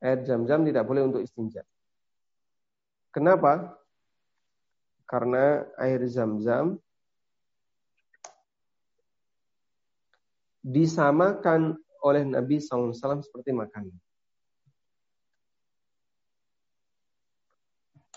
Air 0.00 0.24
zam-zam 0.24 0.64
tidak 0.64 0.84
boleh 0.88 1.06
untuk 1.06 1.20
istinja. 1.20 1.62
Kenapa? 3.12 3.76
Karena 5.04 5.64
air 5.76 6.00
zam-zam 6.08 6.80
disamakan 10.64 11.76
oleh 12.00 12.24
Nabi 12.24 12.60
SAW 12.60 13.20
seperti 13.24 13.52
makanan. 13.52 13.96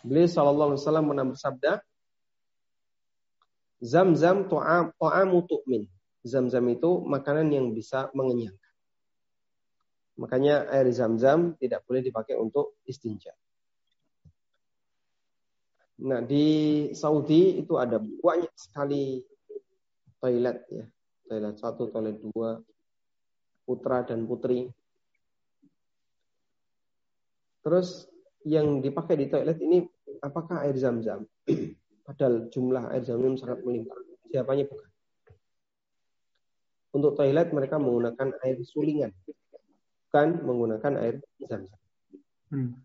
Beliau 0.03 0.27
Shallallahu 0.27 0.75
Alaihi 0.75 0.83
Wasallam 0.83 1.07
pernah 1.07 1.27
bersabda, 1.31 1.71
Zam-zam 3.83 4.47
to'amu 4.47 5.43
tu'min. 5.43 5.83
Zam-zam 6.23 6.63
itu 6.71 7.03
makanan 7.03 7.51
yang 7.51 7.75
bisa 7.75 8.07
mengenyangkan. 8.15 8.62
Makanya 10.13 10.69
air 10.69 10.85
zam-zam 10.93 11.57
tidak 11.57 11.81
boleh 11.89 12.05
dipakai 12.05 12.37
untuk 12.37 12.77
istinja. 12.85 13.33
Nah 16.03 16.21
di 16.21 16.45
Saudi 16.93 17.57
itu 17.57 17.77
ada 17.77 17.97
banyak 17.97 18.53
sekali 18.53 19.21
toilet 20.21 20.57
ya. 20.69 20.85
Toilet 21.23 21.55
satu, 21.57 21.89
toilet 21.89 22.19
dua, 22.19 22.61
putra 23.65 24.05
dan 24.05 24.27
putri. 24.29 24.69
Terus 27.63 28.05
yang 28.43 28.83
dipakai 28.83 29.15
di 29.15 29.31
toilet 29.31 29.57
ini 29.63 29.81
apakah 30.19 30.67
air 30.67 30.75
zam-zam? 30.77 31.23
Padahal 32.05 32.51
jumlah 32.51 32.91
air 32.91 33.01
zam-zam 33.07 33.39
sangat 33.39 33.63
melimpah. 33.63 33.97
Siapanya 34.29 34.67
bukan. 34.67 34.89
Untuk 36.93 37.17
toilet 37.17 37.49
mereka 37.49 37.81
menggunakan 37.81 38.37
air 38.45 38.61
sulingan, 38.61 39.09
bukan 40.13 40.45
menggunakan 40.45 40.93
air 41.01 41.25
zam-zam. 41.41 41.81
Hmm. 42.53 42.77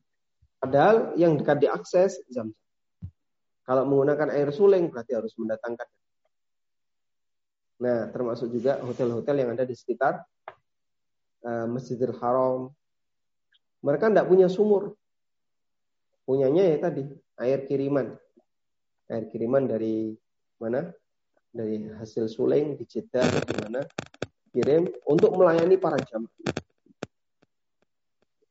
Padahal 0.64 1.12
yang 1.20 1.36
dekat 1.36 1.60
diakses 1.60 2.24
zam-zam. 2.32 2.56
Kalau 3.68 3.84
menggunakan 3.84 4.32
air 4.32 4.48
suling 4.48 4.88
berarti 4.88 5.12
harus 5.12 5.36
mendatangkan. 5.36 5.84
Nah, 7.84 8.08
termasuk 8.08 8.48
juga 8.48 8.80
hotel-hotel 8.80 9.44
yang 9.44 9.52
ada 9.52 9.68
di 9.68 9.76
sekitar 9.76 10.24
uh, 11.44 11.68
Masjidil 11.68 12.16
Haram. 12.16 12.72
Mereka 13.84 14.08
tidak 14.08 14.24
punya 14.24 14.48
sumur. 14.48 14.96
Punyanya 16.24 16.64
ya 16.64 16.80
tadi 16.80 17.12
air 17.44 17.68
kiriman 17.68 18.16
air 19.12 19.28
kiriman 19.28 19.68
dari 19.68 20.16
mana? 20.56 20.88
Dari 21.52 21.92
hasil 21.92 22.24
suling 22.32 22.80
di 22.80 22.88
Jeddah 22.88 23.28
di 23.28 23.54
mana 23.68 23.84
kirim 24.48 24.88
untuk 25.04 25.36
melayani 25.36 25.76
para 25.76 26.00
jamaah. 26.00 26.67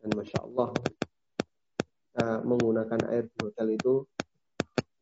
Dan 0.08 0.24
masya 0.24 0.40
Allah 0.40 0.72
kita 0.72 2.48
menggunakan 2.48 3.00
air 3.12 3.28
di 3.28 3.38
hotel 3.44 3.68
itu 3.76 4.08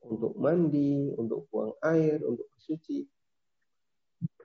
untuk 0.02 0.34
mandi, 0.34 1.14
untuk 1.14 1.46
buang 1.54 1.78
air, 1.86 2.26
untuk 2.26 2.50
bersuci, 2.50 3.06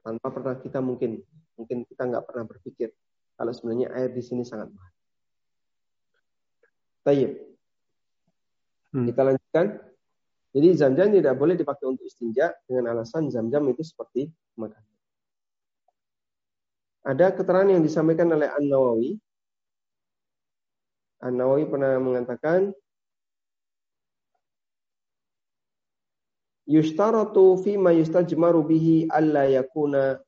tanpa 0.04 0.28
pernah 0.28 0.60
kita 0.60 0.84
mungkin 0.84 1.16
mungkin 1.56 1.88
kita 1.88 2.04
nggak 2.12 2.28
pernah 2.28 2.44
berpikir 2.44 2.92
kalau 3.40 3.56
sebenarnya 3.56 3.88
air 3.96 4.12
di 4.12 4.20
sini 4.20 4.44
sangat 4.44 4.68
mahal. 4.68 4.92
Tayyip. 7.08 7.32
Hmm. 8.92 9.06
Kita 9.08 9.20
lanjutkan. 9.24 9.66
Jadi 10.52 10.68
zam-zam 10.76 11.08
tidak 11.08 11.40
boleh 11.40 11.56
dipakai 11.56 11.88
untuk 11.88 12.04
istinja 12.04 12.52
dengan 12.68 12.92
alasan 12.92 13.32
zam-zam 13.32 13.64
itu 13.72 13.80
seperti 13.80 14.28
makanan. 14.60 14.92
Ada 17.00 17.32
keterangan 17.32 17.72
yang 17.72 17.80
disampaikan 17.80 18.28
oleh 18.28 18.52
An-Nawawi. 21.20 21.64
An-Nawawi 21.64 21.64
pernah 21.68 21.92
mengatakan 22.00 22.60
Yushtaratu 26.70 27.58
fi 27.66 27.74
ma 27.74 27.90
yustajmaru 27.90 28.62
bihi 28.62 29.10
alla 29.10 29.42
yakuna 29.42 30.22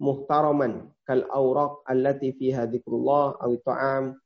muhtaraman 0.00 0.88
kal 1.04 1.28
awraq 1.28 1.84
allati 1.84 2.32
fiha 2.32 2.64
dzikrullah 2.64 3.36
aw 3.36 3.52
ta'am 3.60 4.16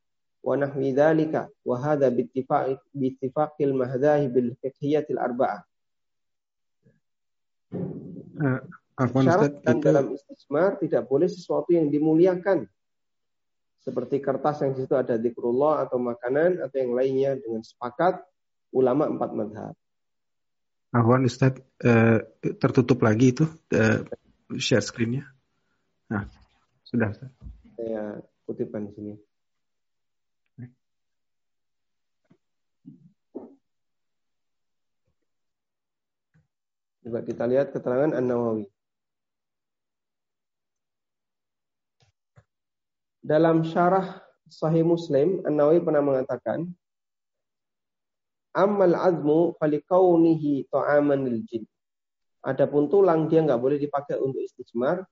wa 0.47 0.55
nahwi 0.55 0.95
dzalika 0.95 1.51
wa 1.67 1.75
hadha 1.83 2.07
bittifaq 2.15 2.79
bittifaqil 2.95 3.75
mahdhahib 3.75 4.31
al 4.39 4.51
fiqhiyatil 4.63 5.19
arba'ah. 5.19 5.61
Uh, 8.39 8.63
Syarat 8.97 9.59
dan 9.67 9.83
dalam 9.83 10.15
istismar 10.15 10.79
tidak 10.79 11.05
boleh 11.11 11.27
sesuatu 11.27 11.75
yang 11.75 11.91
dimuliakan 11.91 12.71
seperti 13.87 14.19
kertas 14.19 14.67
yang 14.67 14.75
di 14.75 14.83
situ 14.83 14.99
ada 14.99 15.15
zikrullah 15.15 15.87
atau 15.87 16.03
makanan 16.03 16.59
atau 16.59 16.77
yang 16.83 16.93
lainnya 16.99 17.39
dengan 17.39 17.63
sepakat 17.63 18.19
ulama 18.75 19.07
empat 19.07 19.31
madhab. 19.31 19.75
Ahwan 20.91 21.23
Ustaz 21.23 21.55
uh, 21.87 22.19
tertutup 22.59 22.99
lagi 23.07 23.31
itu 23.31 23.47
uh, 23.47 24.03
share 24.59 24.83
screen-nya. 24.83 25.31
Nah, 26.11 26.27
sudah 26.83 27.15
Ustaz. 27.15 27.31
Saya 27.79 28.19
kutipkan 28.43 28.91
di 28.91 28.93
sini. 28.99 29.15
Coba 37.07 37.23
kita 37.23 37.47
lihat 37.47 37.71
keterangan 37.71 38.19
An-Nawawi. 38.19 38.67
Dalam 43.27 43.67
syarah 43.67 44.23
Sahih 44.47 44.87
Muslim, 44.87 45.43
An-Nawawi 45.43 45.83
pernah 45.83 45.99
mengatakan, 45.99 46.71
Amal 48.55 48.95
azmu 48.95 49.59
falikaunihi 49.59 50.71
ta'aman 50.71 51.27
lil 51.27 51.43
jin. 51.45 51.67
Adapun 52.47 52.87
tulang 52.87 53.27
dia 53.27 53.43
nggak 53.43 53.59
boleh 53.59 53.83
dipakai 53.83 54.17
untuk 54.23 54.41
istismar 54.41 55.03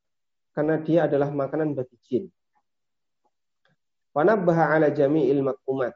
karena 0.54 0.78
dia 0.78 1.10
adalah 1.10 1.34
makanan 1.34 1.74
bagi 1.74 1.98
jin. 2.06 2.24
Panabbaha 4.14 4.78
ala 4.78 4.94
jami'il 4.94 5.42
makumat. 5.42 5.92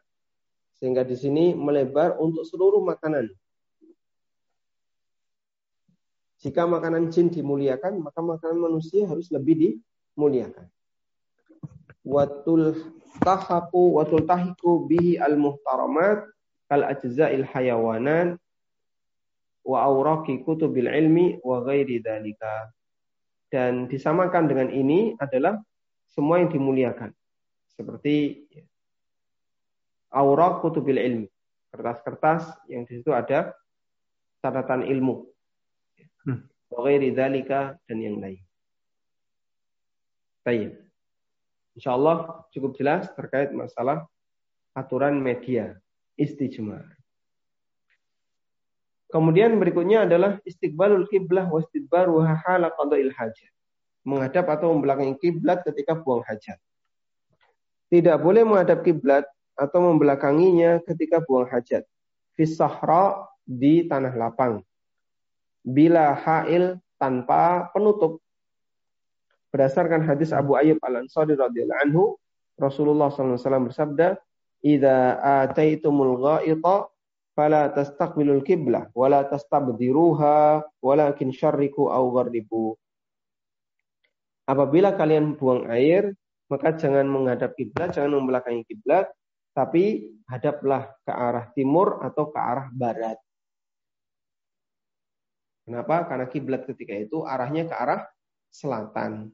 Sehingga 0.77 1.07
di 1.07 1.15
sini 1.15 1.55
melebar 1.55 2.19
untuk 2.19 2.43
seluruh 2.43 2.83
makanan 2.83 3.31
jika 6.39 6.71
makanan 6.71 7.11
jin 7.11 7.35
dimuliakan, 7.35 7.99
maka 7.99 8.23
makanan 8.23 8.59
manusia 8.63 9.11
harus 9.11 9.27
lebih 9.35 9.59
dimuliakan. 9.59 10.71
Watul 12.09 12.73
tahaku 13.21 14.01
watul 14.01 14.25
tahiku 14.25 14.89
bihi 14.89 15.21
al 15.21 15.37
muhtaramat 15.37 16.25
kal 16.73 16.89
ajza'il 16.89 17.45
hayawanan 17.45 18.41
wa 19.61 19.85
auraki 19.85 20.41
kutubil 20.41 20.89
ilmi 20.89 21.37
wa 21.45 21.61
ghairi 21.61 22.01
dalika. 22.01 22.73
Dan 23.53 23.93
disamakan 23.93 24.49
dengan 24.49 24.69
ini 24.73 25.13
adalah 25.21 25.61
semua 26.09 26.41
yang 26.41 26.49
dimuliakan. 26.49 27.13
Seperti 27.77 28.45
aurak 30.09 30.65
kutubil 30.65 30.97
ilmi. 30.97 31.29
Kertas-kertas 31.69 32.49
yang 32.73 32.89
di 32.89 33.01
situ 33.01 33.13
ada 33.13 33.53
catatan 34.41 34.89
ilmu 34.89 35.29
Hmm. 36.29 36.45
Waghairi 36.69 37.15
dalika 37.17 37.79
dan 37.89 37.99
yang 38.05 38.21
lain. 38.21 38.43
Baik. 40.45 40.88
Insyaallah 41.79 42.51
cukup 42.51 42.75
jelas 42.75 43.07
terkait 43.15 43.55
masalah 43.55 44.03
aturan 44.75 45.15
media 45.23 45.79
istijmar. 46.19 46.83
Kemudian 49.09 49.57
berikutnya 49.57 50.05
adalah 50.05 50.43
istiqbalul 50.43 51.07
kiblah 51.07 51.47
wa 51.47 51.63
istidbaru 51.63 52.19
hala 52.27 52.75
qada'il 52.75 53.15
hajat. 53.15 53.53
Menghadap 54.03 54.51
atau 54.51 54.75
membelakangi 54.75 55.17
kiblat 55.23 55.63
ketika 55.63 55.95
buang 55.95 56.27
hajat. 56.27 56.59
Tidak 57.89 58.17
boleh 58.21 58.43
menghadap 58.43 58.83
kiblat 58.83 59.25
atau 59.55 59.81
membelakanginya 59.89 60.83
ketika 60.83 61.23
buang 61.25 61.47
hajat. 61.47 61.87
Fis 62.35 62.59
sahra 62.59 63.23
di 63.47 63.87
tanah 63.87 64.13
lapang 64.19 64.67
bila 65.69 66.17
hail 66.17 66.81
tanpa 66.97 67.69
penutup. 67.71 68.25
Berdasarkan 69.49 70.05
hadis 70.05 70.31
Abu 70.37 70.61
Ayyub 70.61 70.77
Al-Ansari 70.85 71.33
radhiyallahu 71.33 71.83
anhu, 71.89 72.05
Rasulullah 72.61 73.09
SAW 73.09 73.71
bersabda, 73.73 74.21
"Idza 74.61 75.17
ataitumul 75.47 76.21
ghaita 76.21 76.93
fala 77.33 77.71
tastaqbilul 77.73 78.45
kiblah 78.45 78.91
wala 78.93 79.25
tastabdiruha 79.25 80.67
walakin 80.85 81.33
syarriku 81.33 81.89
aw 81.89 82.05
gharribu." 82.13 82.77
Apabila 84.45 84.93
kalian 84.97 85.37
buang 85.39 85.69
air, 85.73 86.13
maka 86.49 86.77
jangan 86.77 87.05
menghadap 87.09 87.53
kiblat, 87.57 87.93
jangan 87.93 88.21
membelakangi 88.21 88.65
kiblat, 88.69 89.09
tapi 89.53 90.13
hadaplah 90.29 90.93
ke 91.05 91.13
arah 91.13 91.47
timur 91.57 92.05
atau 92.05 92.33
ke 92.33 92.39
arah 92.41 92.69
barat. 92.73 93.17
Kenapa? 95.69 96.09
Karena 96.09 96.27
kiblat 96.33 96.65
ketika 96.65 96.97
itu 96.97 97.29
arahnya 97.29 97.69
ke 97.69 97.77
arah 97.77 98.09
selatan. 98.53 99.33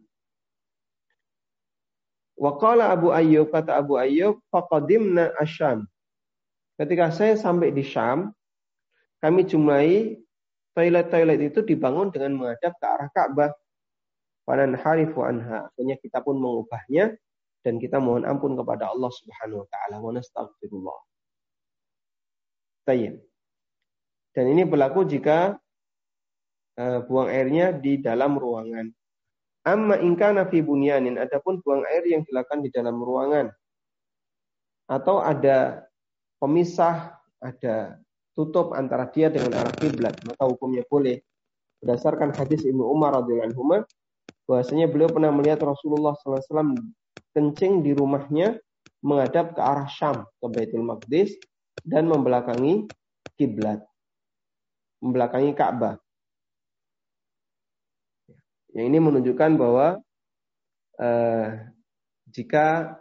Waqala 2.34 2.90
Abu 2.90 3.14
Ayyub 3.14 3.54
kata 3.54 3.78
Abu 3.78 3.94
Ayyub 3.98 4.42
faqadimna 4.50 5.30
Asyam. 5.38 5.86
Ketika 6.74 7.14
saya 7.14 7.38
sampai 7.38 7.70
di 7.70 7.86
Syam, 7.86 8.34
kami 9.22 9.46
jumlahi 9.46 10.18
toilet-toilet 10.74 11.54
itu 11.54 11.62
dibangun 11.62 12.10
dengan 12.10 12.34
menghadap 12.34 12.74
ke 12.74 12.86
arah 12.86 13.08
Ka'bah. 13.14 13.54
Fanan 14.44 14.74
harifu 14.76 15.22
anha. 15.24 15.70
Akhirnya 15.70 15.96
kita 16.02 16.20
pun 16.20 16.36
mengubahnya 16.36 17.14
dan 17.64 17.80
kita 17.80 17.96
mohon 18.02 18.28
ampun 18.28 18.58
kepada 18.58 18.92
Allah 18.92 19.08
Subhanahu 19.08 19.64
wa 19.64 19.68
taala 19.70 19.96
wa 20.02 20.12
nastaghfirullah. 20.12 20.98
Tayyib. 22.84 23.16
Dan 24.34 24.44
ini 24.50 24.66
berlaku 24.68 25.06
jika 25.08 25.56
uh, 26.76 26.98
buang 27.06 27.30
airnya 27.30 27.72
di 27.72 28.02
dalam 28.02 28.36
ruangan. 28.36 28.90
Amma 29.64 29.96
ingkana 29.96 30.44
fi 30.52 30.60
bunyanin, 30.60 31.16
adapun 31.16 31.60
buang 31.64 31.88
air 31.88 32.04
yang 32.04 32.20
dilakukan 32.28 32.60
di 32.60 32.68
dalam 32.68 33.00
ruangan 33.00 33.48
atau 34.84 35.24
ada 35.24 35.88
pemisah, 36.36 37.16
ada 37.40 37.96
tutup 38.36 38.76
antara 38.76 39.08
dia 39.08 39.32
dengan 39.32 39.56
arah 39.56 39.72
kiblat, 39.72 40.20
maka 40.28 40.44
hukumnya 40.44 40.84
boleh. 40.84 41.24
Berdasarkan 41.80 42.36
hadis 42.36 42.64
Ibnu 42.64 42.84
Umar 42.84 43.16
radhiyallahu 43.16 43.48
anhu 43.56 43.84
bahwasanya 44.44 44.88
beliau 44.92 45.08
pernah 45.08 45.32
melihat 45.32 45.64
Rasulullah 45.64 46.12
SAW 46.16 46.76
kencing 47.32 47.80
di 47.80 47.96
rumahnya 47.96 48.60
menghadap 49.04 49.56
ke 49.56 49.60
arah 49.60 49.88
Syam 49.88 50.24
ke 50.40 50.46
Baitul 50.48 50.84
Maqdis 50.84 51.36
dan 51.84 52.08
membelakangi 52.08 52.88
kiblat. 53.36 53.84
Membelakangi 55.04 55.52
Ka'bah. 55.52 56.00
Yang 58.74 58.86
ini 58.90 58.98
menunjukkan 58.98 59.50
bahwa 59.54 60.02
eh, 60.98 61.48
jika 62.34 62.98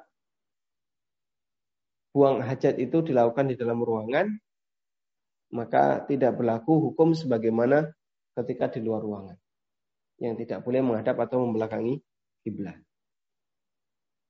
buang 2.13 2.45
hajat 2.45 2.77
itu 2.77 3.01
dilakukan 3.01 3.49
di 3.49 3.57
dalam 3.57 3.81
ruangan, 3.81 4.29
maka 5.49 6.05
tidak 6.05 6.37
berlaku 6.37 6.89
hukum 6.89 7.17
sebagaimana 7.17 7.89
ketika 8.37 8.69
di 8.69 8.85
luar 8.85 9.01
ruangan. 9.01 9.37
Yang 10.21 10.45
tidak 10.45 10.59
boleh 10.61 10.81
menghadap 10.85 11.17
atau 11.25 11.41
membelakangi 11.41 11.97
kiblat. 12.45 12.77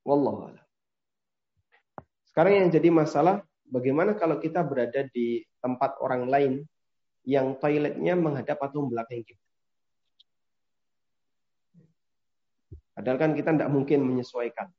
Wallahu 0.08 0.48
a'lam. 0.48 0.66
Sekarang 2.28 2.54
yang 2.56 2.70
jadi 2.72 2.88
masalah 2.88 3.44
bagaimana 3.68 4.16
kalau 4.16 4.40
kita 4.40 4.64
berada 4.64 5.06
di 5.12 5.44
tempat 5.60 6.00
orang 6.00 6.28
lain 6.28 6.54
yang 7.24 7.56
toiletnya 7.60 8.16
menghadap 8.16 8.60
atau 8.64 8.84
membelakangi 8.84 9.24
kita. 9.28 9.43
Padahal 12.94 13.18
kan 13.18 13.32
kita 13.34 13.50
tidak 13.58 13.74
mungkin 13.74 14.06
menyesuaikan. 14.06 14.70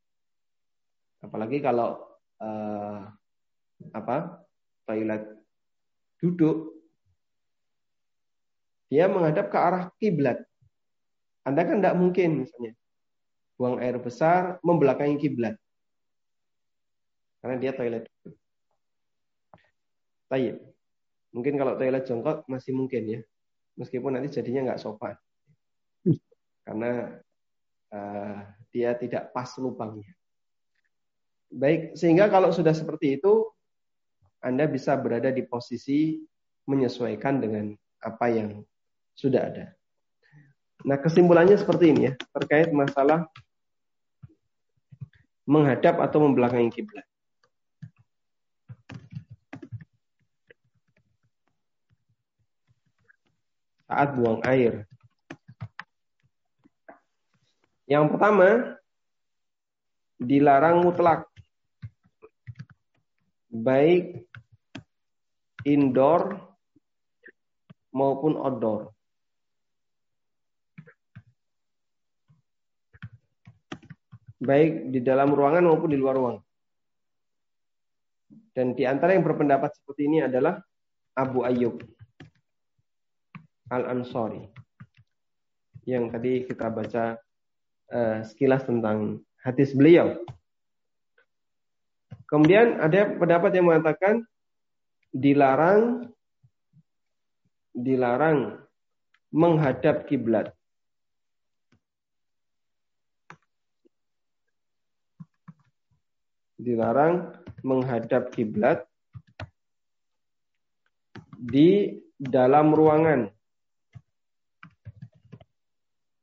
Apalagi 1.19 1.59
kalau 1.59 1.99
uh, 2.39 3.11
apa 3.91 4.47
toilet 4.87 5.27
duduk, 6.23 6.71
dia 8.87 9.11
menghadap 9.11 9.51
ke 9.51 9.59
arah 9.59 9.85
kiblat. 9.99 10.39
Anda 11.43 11.67
kan 11.67 11.83
tidak 11.83 11.99
mungkin 11.99 12.47
misalnya 12.47 12.73
buang 13.59 13.83
air 13.83 13.99
besar 13.99 14.63
membelakangi 14.63 15.19
kiblat. 15.19 15.59
Karena 17.43 17.57
dia 17.61 17.75
toilet. 17.75 18.09
Tayyip. 20.31 20.57
Mungkin 21.35 21.55
kalau 21.59 21.75
toilet 21.77 22.07
jongkok 22.07 22.47
masih 22.47 22.73
mungkin 22.73 23.03
ya. 23.05 23.21
Meskipun 23.75 24.17
nanti 24.17 24.31
jadinya 24.31 24.71
nggak 24.71 24.81
sopan. 24.81 25.19
Karena 26.65 27.21
dia 28.75 28.95
tidak 28.99 29.31
pas 29.31 29.49
lubangnya. 29.59 30.11
Baik, 31.55 31.95
sehingga 31.95 32.27
kalau 32.27 32.51
sudah 32.51 32.75
seperti 32.75 33.23
itu, 33.23 33.47
Anda 34.43 34.67
bisa 34.67 34.99
berada 34.99 35.31
di 35.31 35.47
posisi 35.47 36.19
menyesuaikan 36.67 37.39
dengan 37.39 37.71
apa 38.03 38.27
yang 38.29 38.61
sudah 39.15 39.43
ada. 39.53 39.67
Nah, 40.85 40.99
kesimpulannya 41.01 41.57
seperti 41.57 41.95
ini 41.95 42.11
ya, 42.11 42.13
terkait 42.35 42.69
masalah 42.75 43.31
menghadap 45.49 46.01
atau 46.01 46.25
membelakangi 46.25 46.69
kiblat. 46.73 47.07
Saat 53.89 54.17
buang 54.19 54.43
air. 54.43 54.89
Yang 57.85 58.05
pertama, 58.17 58.49
dilarang 60.17 60.85
mutlak. 60.85 61.29
Baik 63.53 64.27
indoor 65.63 66.41
maupun 67.95 68.35
outdoor. 68.41 68.95
baik 74.45 74.93
di 74.93 75.01
dalam 75.01 75.33
ruangan 75.33 75.65
maupun 75.65 75.89
di 75.91 75.99
luar 75.99 76.15
ruangan. 76.21 76.45
Dan 78.55 78.77
di 78.77 78.87
antara 78.87 79.17
yang 79.17 79.27
berpendapat 79.27 79.75
seperti 79.75 80.07
ini 80.07 80.23
adalah 80.23 80.61
Abu 81.17 81.43
Ayyub 81.43 81.81
Al-Ansari. 83.73 84.47
Yang 85.89 86.05
tadi 86.15 86.33
kita 86.47 86.71
baca 86.71 87.19
uh, 87.91 88.25
sekilas 88.25 88.65
tentang 88.65 89.21
hadis 89.43 89.75
beliau. 89.77 90.17
Kemudian 92.31 92.81
ada 92.81 93.13
pendapat 93.19 93.53
yang 93.53 93.69
mengatakan 93.69 94.25
dilarang 95.13 96.09
dilarang 97.75 98.63
menghadap 99.35 100.07
kiblat. 100.07 100.55
dilarang 106.65 107.35
menghadap 107.61 108.33
kiblat 108.33 108.89
di 111.37 112.01
dalam 112.17 112.73
ruangan 112.73 113.34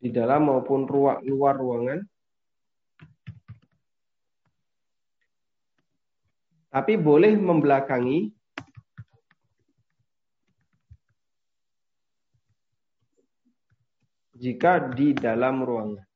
di 0.02 0.10
dalam 0.10 0.49
maupun 0.49 0.89
ruang, 0.89 1.22
luar 1.22 1.54
ruangan 1.54 2.02
tapi 6.72 6.95
boleh 6.97 7.36
membelakangi 7.36 8.32
jika 14.41 14.89
di 14.89 15.14
dalam 15.14 15.62
ruangan. 15.62 16.08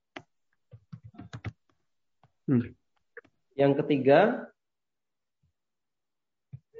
Hmm. 2.49 2.73
Yang 3.53 3.73
ketiga, 3.83 4.49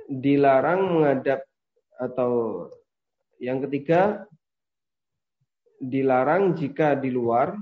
dilarang 0.10 0.82
menghadap 0.90 1.46
atau 2.02 2.66
yang 3.38 3.62
ketiga 3.68 4.26
dilarang 5.86 6.58
jika 6.58 6.98
di 6.98 7.14
luar 7.14 7.54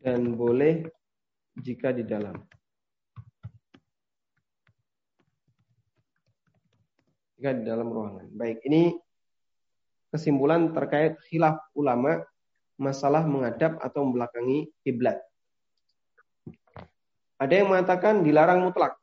dan 0.00 0.32
boleh 0.32 0.88
jika 1.60 1.92
di 1.92 2.04
dalam. 2.08 2.36
Jika 7.36 7.56
di 7.56 7.64
dalam 7.64 7.88
ruangan. 7.88 8.28
Baik, 8.32 8.64
ini 8.68 8.96
kesimpulan 10.12 10.72
terkait 10.72 11.16
khilaf 11.28 11.56
ulama 11.76 12.20
masalah 12.80 13.24
menghadap 13.28 13.76
atau 13.80 14.08
membelakangi 14.08 14.72
kiblat. 14.84 15.20
Ada 17.40 17.64
yang 17.64 17.72
mengatakan 17.72 18.20
dilarang 18.20 18.64
mutlak. 18.64 18.99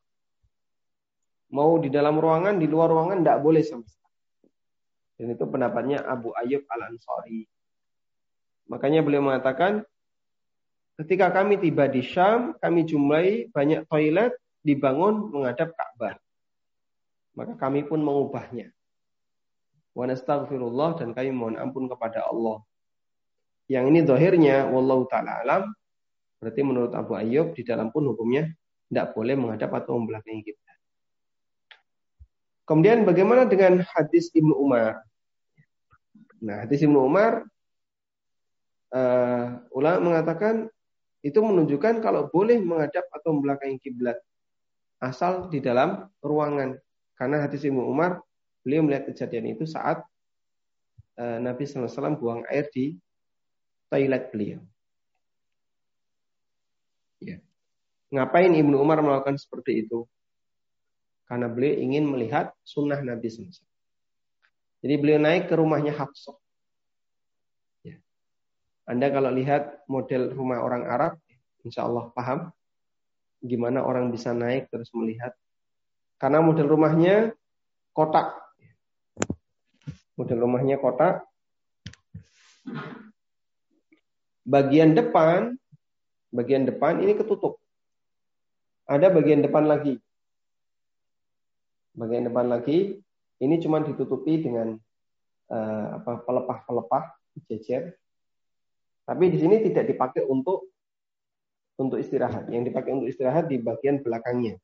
Mau 1.48 1.80
di 1.80 1.88
dalam 1.88 2.20
ruangan, 2.20 2.60
di 2.60 2.68
luar 2.68 2.92
ruangan 2.92 3.24
tidak 3.24 3.40
boleh 3.40 3.64
sama 3.64 3.88
sekali. 3.88 4.20
Dan 5.18 5.28
itu 5.34 5.46
pendapatnya 5.48 6.04
Abu 6.04 6.36
Ayyub 6.36 6.68
Al-Ansari. 6.68 7.48
Makanya 8.68 9.00
beliau 9.02 9.24
mengatakan, 9.24 9.82
ketika 11.00 11.32
kami 11.32 11.56
tiba 11.58 11.88
di 11.88 12.04
Syam, 12.04 12.60
kami 12.60 12.84
jumlahi 12.84 13.48
banyak 13.56 13.88
toilet 13.88 14.36
dibangun 14.60 15.32
menghadap 15.32 15.72
Ka'bah. 15.72 16.20
Maka 17.40 17.56
kami 17.56 17.88
pun 17.88 18.04
mengubahnya. 18.04 18.76
Wa 19.96 20.04
nastaghfirullah 20.06 21.00
dan 21.00 21.16
kami 21.16 21.32
mohon 21.32 21.56
ampun 21.56 21.88
kepada 21.88 22.28
Allah. 22.28 22.62
Yang 23.72 23.86
ini 23.90 24.00
dohirnya, 24.04 24.68
wallahu 24.68 25.08
ta'ala 25.08 25.44
alam, 25.44 25.64
berarti 26.40 26.62
menurut 26.62 26.92
Abu 26.94 27.16
Ayyub, 27.16 27.56
di 27.56 27.64
dalam 27.64 27.92
pun 27.92 28.04
hukumnya 28.08 28.48
tidak 28.88 29.12
boleh 29.16 29.36
menghadap 29.36 29.74
atau 29.84 30.00
membelakangi 30.00 30.44
kita. 30.44 30.67
Kemudian 32.68 33.08
bagaimana 33.08 33.48
dengan 33.48 33.80
hadis 33.96 34.28
Ibnu 34.36 34.52
Umar? 34.52 35.00
Nah, 36.44 36.68
hadis 36.68 36.84
Ibnu 36.84 37.00
Umar, 37.00 37.48
uh, 38.92 39.46
ulama 39.72 40.12
mengatakan 40.12 40.68
itu 41.24 41.40
menunjukkan 41.40 42.04
kalau 42.04 42.28
boleh 42.28 42.60
menghadap 42.60 43.08
atau 43.16 43.40
membelakangi 43.40 43.80
kiblat. 43.80 44.20
asal 44.98 45.46
di 45.54 45.62
dalam 45.62 46.10
ruangan. 46.26 46.74
Karena 47.14 47.46
hadis 47.46 47.62
Ibnu 47.62 47.86
Umar, 47.86 48.18
beliau 48.66 48.82
melihat 48.82 49.06
kejadian 49.14 49.54
itu 49.54 49.70
saat 49.70 50.02
uh, 51.22 51.38
Nabi 51.38 51.70
SAW 51.70 52.18
buang 52.18 52.42
air 52.50 52.66
di 52.74 52.98
toilet 53.94 54.34
beliau. 54.34 54.60
Ya. 57.22 57.38
Ngapain 58.10 58.50
Ibnu 58.58 58.74
Umar 58.74 59.06
melakukan 59.06 59.38
seperti 59.38 59.86
itu? 59.86 60.10
Karena 61.28 61.52
beliau 61.52 61.76
ingin 61.76 62.08
melihat 62.08 62.56
sunnah 62.64 63.04
Nabi 63.04 63.28
SAW. 63.28 63.52
Jadi 64.80 64.94
beliau 64.96 65.20
naik 65.20 65.52
ke 65.52 65.56
rumahnya 65.60 65.92
Hafsah. 65.92 66.40
Ya. 67.84 68.00
Anda 68.88 69.12
kalau 69.12 69.36
lihat 69.36 69.84
model 69.92 70.32
rumah 70.32 70.64
orang 70.64 70.88
Arab, 70.88 71.20
insya 71.68 71.84
Allah 71.84 72.08
paham 72.16 72.48
gimana 73.44 73.84
orang 73.84 74.10
bisa 74.10 74.32
naik 74.32 74.72
terus 74.72 74.88
melihat. 74.96 75.36
Karena 76.18 76.42
model 76.42 76.66
rumahnya 76.72 77.36
kotak. 77.92 78.34
Model 80.18 80.48
rumahnya 80.48 80.82
kotak. 80.82 81.28
Bagian 84.48 84.96
depan, 84.96 85.60
bagian 86.32 86.64
depan 86.64 87.04
ini 87.04 87.14
ketutup. 87.20 87.60
Ada 88.88 89.12
bagian 89.12 89.44
depan 89.44 89.68
lagi. 89.68 90.00
Bagian 91.98 92.30
depan 92.30 92.46
lagi 92.46 93.02
ini 93.42 93.56
cuma 93.58 93.82
ditutupi 93.82 94.38
dengan 94.42 94.78
uh, 95.50 95.88
apa 95.98 96.22
pelepah-pelepah 96.22 97.04
jejer. 97.50 97.98
Tapi 99.08 99.24
di 99.34 99.38
sini 99.42 99.66
tidak 99.66 99.90
dipakai 99.90 100.22
untuk 100.30 100.70
untuk 101.82 101.98
istirahat. 101.98 102.50
Yang 102.54 102.74
dipakai 102.74 102.92
untuk 102.94 103.10
istirahat 103.10 103.50
di 103.50 103.58
bagian 103.62 104.02
belakangnya, 104.06 104.58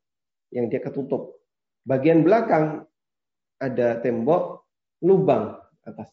yang 0.54 0.70
dia 0.70 0.78
ketutup. 0.78 1.42
Bagian 1.82 2.22
belakang 2.22 2.86
ada 3.58 3.98
tembok 3.98 4.66
lubang 5.02 5.58
atas. 5.84 6.10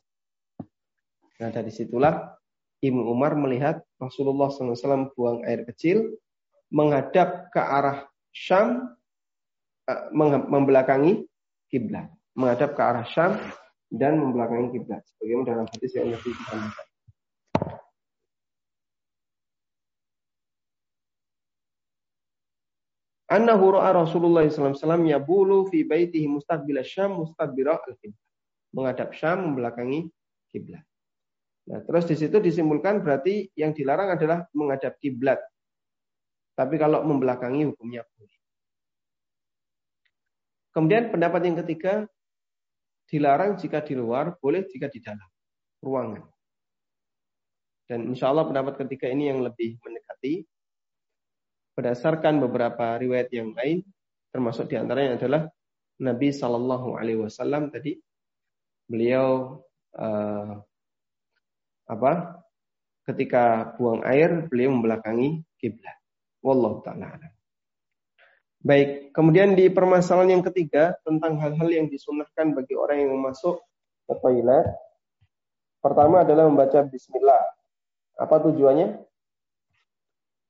Nah 1.41 1.49
dari 1.49 1.73
situlah 1.73 2.37
Ibnu 2.81 3.07
Umar 3.07 3.37
melihat 3.37 3.81
Rasulullah 4.01 4.49
SAW 4.49 5.13
buang 5.13 5.45
air 5.45 5.65
kecil 5.69 6.17
menghadap 6.73 7.53
ke 7.53 7.61
arah 7.61 8.09
Syam, 8.31 8.95
membelakangi 10.47 11.25
kiblat 11.71 12.11
menghadap 12.35 12.75
ke 12.75 12.81
arah 12.81 13.05
Syam 13.07 13.35
dan 13.91 14.15
membelakangi 14.19 14.71
kiblat. 14.79 15.03
Sebagaimana 15.15 15.45
dalam 15.47 15.65
hadis 15.67 15.91
yang 15.95 16.07
Nabi 16.15 16.31
kita 16.31 16.55
Annahu 23.31 23.79
ra'a 23.79 23.95
Rasulullah 23.95 24.43
SAW 24.43 25.07
yabulu 25.07 25.63
fi 25.71 25.87
baitihi 25.87 26.27
mustaqbil 26.27 26.83
Syam 26.83 27.15
mustaqbira 27.23 27.79
al-qiblat. 27.79 28.19
Menghadap 28.75 29.15
Syam 29.15 29.51
membelakangi 29.51 30.11
kiblat. 30.51 30.83
Nah, 31.71 31.79
terus 31.87 32.11
di 32.11 32.19
situ 32.19 32.43
disimpulkan 32.43 32.99
berarti 32.99 33.47
yang 33.55 33.71
dilarang 33.71 34.19
adalah 34.19 34.43
menghadap 34.51 34.99
kiblat. 34.99 35.39
Tapi 36.59 36.75
kalau 36.75 37.07
membelakangi 37.07 37.71
hukumnya 37.71 38.03
boleh. 38.03 38.40
Kemudian 40.71 41.11
pendapat 41.11 41.41
yang 41.43 41.57
ketiga 41.63 42.07
Dilarang 43.11 43.59
jika 43.59 43.83
di 43.83 43.91
luar, 43.91 44.39
boleh 44.39 44.63
jika 44.71 44.87
di 44.87 45.03
dalam 45.03 45.27
ruangan. 45.83 46.23
Dan 47.83 48.07
insya 48.07 48.31
Allah 48.31 48.47
pendapat 48.47 48.79
ketiga 48.87 49.11
ini 49.11 49.27
yang 49.27 49.43
lebih 49.43 49.75
mendekati. 49.83 50.47
Berdasarkan 51.75 52.39
beberapa 52.39 52.95
riwayat 52.95 53.27
yang 53.35 53.51
lain, 53.51 53.83
termasuk 54.31 54.71
di 54.71 54.79
antaranya 54.79 55.19
adalah 55.19 55.43
Nabi 55.99 56.31
Shallallahu 56.31 56.95
Alaihi 56.95 57.19
Wasallam 57.19 57.67
tadi 57.67 57.99
beliau 58.87 59.59
uh, 59.99 60.55
apa 61.91 62.11
ketika 63.11 63.75
buang 63.75 64.07
air 64.07 64.47
beliau 64.47 64.71
membelakangi 64.71 65.43
kiblat. 65.59 65.99
Wallahu 66.39 66.79
taala 66.79 67.19
Baik, 68.61 69.09
kemudian 69.17 69.57
di 69.57 69.73
permasalahan 69.73 70.37
yang 70.37 70.45
ketiga 70.45 70.93
tentang 71.01 71.33
hal-hal 71.41 71.65
yang 71.65 71.89
disunahkan 71.89 72.53
bagi 72.53 72.77
orang 72.77 73.09
yang 73.09 73.17
masuk 73.17 73.57
ke 74.05 74.13
toilet. 74.21 74.69
Pertama 75.81 76.21
adalah 76.21 76.45
membaca 76.45 76.85
Bismillah. 76.85 77.41
Apa 78.21 78.37
tujuannya? 78.45 79.01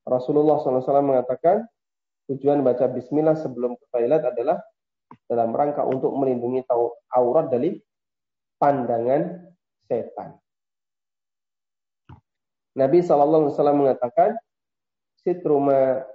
Rasulullah 0.04 0.60
SAW 0.60 0.84
mengatakan 1.08 1.64
tujuan 2.28 2.60
baca 2.68 2.92
Bismillah 2.92 3.40
sebelum 3.40 3.80
ke 3.80 3.86
toilet 3.96 4.28
adalah 4.28 4.60
dalam 5.32 5.56
rangka 5.56 5.88
untuk 5.88 6.12
melindungi 6.12 6.68
aurat 7.16 7.48
dari 7.48 7.80
pandangan 8.60 9.40
setan. 9.88 10.36
Nabi 12.76 13.00
SAW 13.00 13.56
mengatakan, 13.72 14.36
Sitruma 15.16 16.11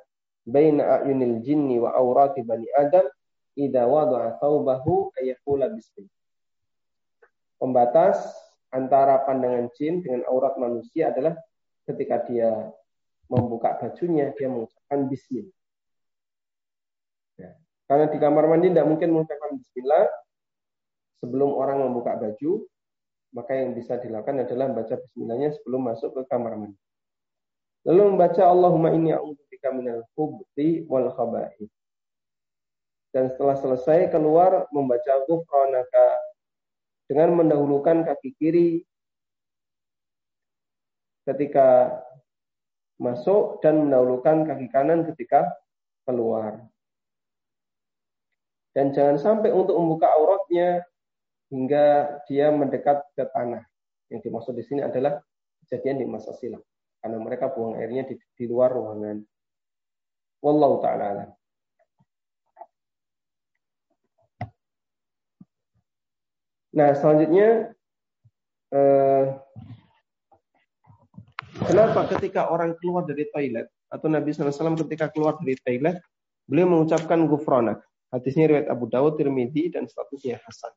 baina 0.47 1.03
a'yunil 1.03 1.43
jinni 1.43 1.83
wa 1.83 1.91
aurati 1.91 2.47
bani 2.47 2.71
Adam 2.79 3.11
idza 3.59 3.83
wada'a 3.83 4.39
thawbahu 4.39 5.11
ayaqula 5.19 5.75
bismillah. 5.75 6.15
Pembatas 7.59 8.21
antara 8.71 9.27
pandangan 9.27 9.67
jin 9.75 10.05
dengan 10.05 10.23
aurat 10.31 10.55
manusia 10.61 11.11
adalah 11.11 11.35
ketika 11.89 12.23
dia 12.29 12.53
membuka 13.27 13.75
bajunya 13.75 14.31
dia 14.39 14.47
mengucapkan 14.47 15.11
bismillah. 15.11 15.57
Ya. 17.41 17.59
Karena 17.91 18.07
di 18.07 18.19
kamar 18.23 18.47
mandi 18.47 18.71
tidak 18.71 18.87
mungkin 18.87 19.09
mengucapkan 19.11 19.59
bismillah 19.59 20.05
sebelum 21.25 21.51
orang 21.57 21.83
membuka 21.83 22.15
baju, 22.15 22.63
maka 23.35 23.53
yang 23.57 23.75
bisa 23.75 23.99
dilakukan 23.99 24.47
adalah 24.47 24.71
membaca 24.71 24.95
bismillahnya 24.95 25.59
sebelum 25.59 25.91
masuk 25.91 26.15
ke 26.15 26.23
kamar 26.31 26.55
mandi. 26.55 26.86
Lalu 27.87 28.19
membaca 28.19 28.43
Allahumma 28.43 28.91
inni 28.91 29.15
a'udzubika 29.15 29.71
minal 29.71 30.03
khubthi 30.19 30.83
wal 30.91 31.07
khaba'ith. 31.15 31.71
Dan 33.15 33.31
setelah 33.31 33.55
selesai 33.55 34.11
keluar 34.11 34.67
membaca 34.75 35.23
ghufranaka 35.31 36.07
dengan 37.07 37.39
mendahulukan 37.39 38.03
kaki 38.03 38.35
kiri 38.43 38.71
ketika 41.31 42.03
masuk 42.99 43.63
dan 43.63 43.87
mendahulukan 43.87 44.51
kaki 44.51 44.67
kanan 44.75 45.07
ketika 45.15 45.47
keluar. 46.03 46.67
Dan 48.75 48.91
jangan 48.91 49.17
sampai 49.17 49.55
untuk 49.55 49.79
membuka 49.79 50.11
auratnya 50.11 50.83
hingga 51.55 52.19
dia 52.27 52.51
mendekat 52.51 53.07
ke 53.15 53.25
tanah. 53.31 53.63
Yang 54.11 54.27
dimaksud 54.27 54.59
di 54.59 54.65
sini 54.67 54.83
adalah 54.83 55.23
kejadian 55.63 56.03
di 56.03 56.07
masa 56.11 56.35
silam 56.35 56.61
karena 57.07 57.23
mereka 57.23 57.55
buang 57.55 57.79
airnya 57.79 58.03
di, 58.03 58.19
di 58.19 58.51
luar 58.51 58.75
ruangan. 58.75 59.23
Wallahu 60.43 60.83
taala 60.83 61.31
Nah, 66.77 66.93
selanjutnya 66.93 67.73
eh, 68.75 69.25
kenapa 71.63 72.11
ketika 72.11 72.51
orang 72.51 72.75
keluar 72.83 73.07
dari 73.07 73.25
toilet 73.31 73.71
atau 73.87 74.11
Nabi 74.11 74.35
SAW 74.35 74.77
ketika 74.85 75.09
keluar 75.09 75.39
dari 75.39 75.57
toilet 75.63 76.03
beliau 76.45 76.67
mengucapkan 76.75 77.23
gufronak. 77.31 77.87
Hadisnya 78.11 78.51
riwayat 78.51 78.69
Abu 78.69 78.91
Dawud, 78.91 79.15
Tirmidzi 79.15 79.73
dan 79.73 79.87
statusnya 79.87 80.43
Hasan. 80.43 80.75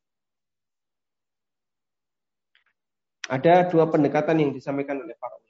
Ada 3.28 3.68
dua 3.68 3.90
pendekatan 3.90 4.40
yang 4.40 4.52
disampaikan 4.56 5.04
oleh 5.04 5.18
para 5.20 5.36
ulama 5.36 5.50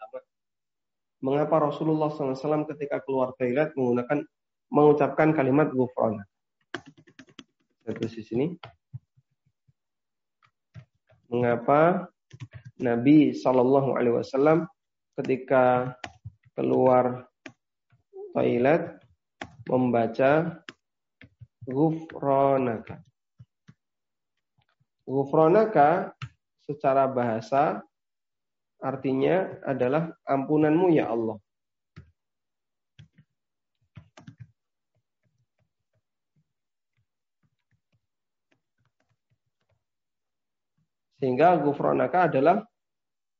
mengapa 1.19 1.59
Rasulullah 1.59 2.07
SAW 2.11 2.67
ketika 2.75 3.03
keluar 3.03 3.35
toilet 3.35 3.75
menggunakan 3.75 4.23
mengucapkan 4.71 5.35
kalimat 5.35 5.73
gufron. 5.73 6.21
Terus 7.83 8.13
di 8.13 8.23
sini. 8.23 8.47
Mengapa 11.29 12.09
Nabi 12.81 13.37
Shallallahu 13.37 13.93
Alaihi 13.97 14.17
Wasallam 14.17 14.65
ketika 15.19 15.93
keluar 16.57 17.29
toilet 18.33 18.97
membaca 19.69 20.63
gufronaka. 21.65 23.01
Gufronaka 25.05 26.13
secara 26.65 27.09
bahasa 27.09 27.81
artinya 28.79 29.59
adalah 29.67 30.15
ampunanmu 30.23 30.87
ya 30.95 31.11
Allah. 31.11 31.37
Sehingga 41.19 41.59
gufronaka 41.59 42.31
adalah 42.31 42.63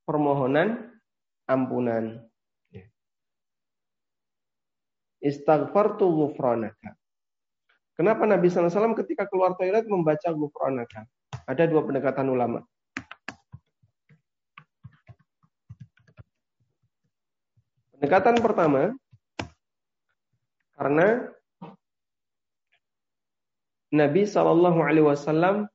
permohonan 0.03 0.91
ampunan. 1.47 2.19
Istighfartu 5.23 6.07
gufronaka. 6.07 6.99
Kenapa 7.99 8.23
Nabi 8.23 8.47
SAW 8.47 8.95
ketika 9.03 9.27
keluar 9.27 9.59
toilet 9.59 9.83
membaca 9.83 10.31
Gufranaka? 10.31 11.03
Ada 11.43 11.67
dua 11.67 11.83
pendekatan 11.83 12.31
ulama. 12.31 12.63
Pendekatan 17.99 18.39
pertama, 18.39 18.95
karena 20.79 21.27
Nabi 23.91 24.23
Shallallahu 24.23 24.79
Alaihi 24.79 25.03
Wasallam 25.03 25.67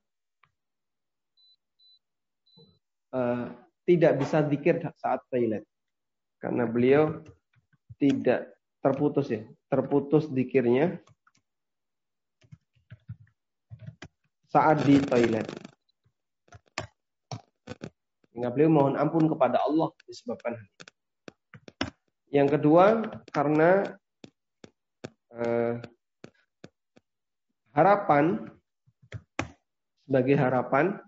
uh, 3.12 3.52
tidak 3.84 4.24
bisa 4.24 4.40
zikir 4.48 4.80
saat 4.96 5.20
toilet, 5.28 5.68
karena 6.40 6.64
beliau 6.64 7.20
tidak 8.00 8.56
terputus 8.80 9.28
ya, 9.28 9.44
terputus 9.68 10.24
zikirnya 10.32 10.96
saat 14.48 14.80
di 14.88 14.96
toilet. 14.96 15.44
Sehingga 18.32 18.48
beliau 18.48 18.72
mohon 18.72 18.96
ampun 18.96 19.28
kepada 19.28 19.60
Allah 19.60 19.92
disebabkan 20.08 20.56
hal. 20.56 20.73
Yang 22.34 22.58
kedua, 22.58 22.98
karena 23.30 23.94
eh, 25.30 25.78
harapan 27.70 28.50
sebagai 30.02 30.36
harapan 30.36 30.98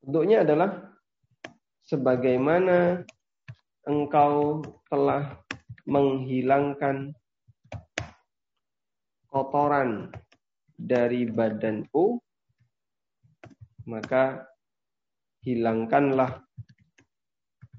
bentuknya 0.00 0.48
adalah 0.48 0.70
sebagaimana 1.84 3.04
engkau 3.84 4.64
telah 4.88 5.44
menghilangkan 5.84 7.12
kotoran 9.28 10.08
dari 10.74 11.28
badanku 11.28 12.18
maka 13.86 14.42
hilangkanlah 15.46 16.42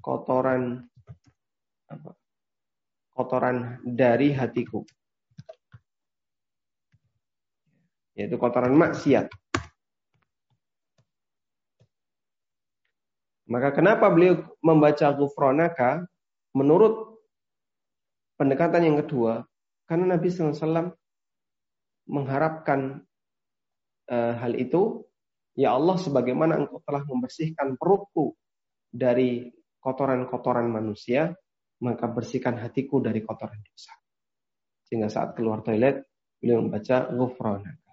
kotoran 0.00 0.88
kotoran 3.12 3.82
dari 3.82 4.30
hatiku. 4.30 4.86
Yaitu 8.14 8.38
kotoran 8.38 8.74
maksiat. 8.74 9.26
Maka 13.48 13.72
kenapa 13.72 14.12
beliau 14.12 14.44
membaca 14.60 15.08
gufronaka? 15.16 16.04
Menurut 16.52 17.16
pendekatan 18.36 18.84
yang 18.84 18.96
kedua, 19.00 19.46
karena 19.88 20.16
Nabi 20.16 20.28
SAW 20.28 20.92
mengharapkan 22.08 23.00
e, 24.04 24.16
hal 24.36 24.52
itu, 24.56 25.04
ya 25.56 25.76
Allah 25.76 25.96
sebagaimana 25.96 26.60
engkau 26.60 26.84
telah 26.84 27.04
membersihkan 27.08 27.80
perutku 27.80 28.36
dari 28.88 29.48
kotoran-kotoran 29.80 30.68
manusia, 30.68 31.32
maka 31.78 32.10
bersihkan 32.10 32.58
hatiku 32.58 32.98
dari 32.98 33.22
kotoran 33.22 33.58
dosa. 33.62 33.94
Sehingga 34.86 35.12
saat 35.12 35.36
keluar 35.38 35.62
toilet, 35.62 36.06
beliau 36.40 36.64
membaca 36.64 37.06
ghufranaka. 37.12 37.92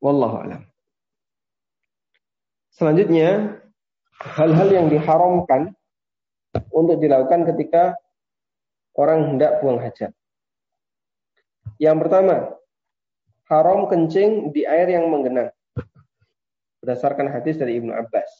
Wallahu 0.00 0.36
alam. 0.40 0.62
Selanjutnya, 2.72 3.60
hal-hal 4.20 4.68
yang 4.72 4.86
diharamkan 4.88 5.76
untuk 6.72 6.96
dilakukan 6.96 7.44
ketika 7.54 7.96
orang 8.96 9.34
hendak 9.36 9.60
buang 9.60 9.80
hajat. 9.80 10.14
Yang 11.80 11.96
pertama, 12.04 12.36
haram 13.48 13.88
kencing 13.88 14.52
di 14.54 14.64
air 14.64 14.88
yang 14.92 15.08
menggenang. 15.08 15.52
Berdasarkan 16.80 17.28
hadis 17.28 17.60
dari 17.60 17.76
Ibnu 17.76 17.92
Abbas. 17.92 18.39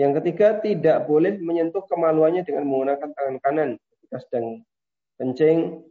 Yang 0.00 0.24
ketiga, 0.24 0.56
tidak 0.64 1.04
boleh 1.04 1.36
menyentuh 1.44 1.84
kemaluannya 1.84 2.40
dengan 2.40 2.64
menggunakan 2.64 3.12
tangan 3.12 3.36
kanan 3.44 3.70
ketika 3.76 4.16
sedang 4.24 4.64
kencing 5.20 5.84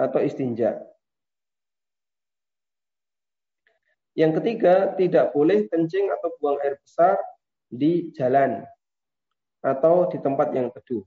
atau 0.00 0.24
istinja. 0.24 0.80
Yang 4.16 4.40
ketiga, 4.40 4.96
tidak 4.96 5.36
boleh 5.36 5.68
kencing 5.68 6.08
atau 6.08 6.32
buang 6.40 6.56
air 6.64 6.80
besar 6.80 7.20
di 7.68 8.08
jalan 8.16 8.64
atau 9.60 10.08
di 10.08 10.16
tempat 10.24 10.48
yang 10.56 10.72
teduh. 10.72 11.04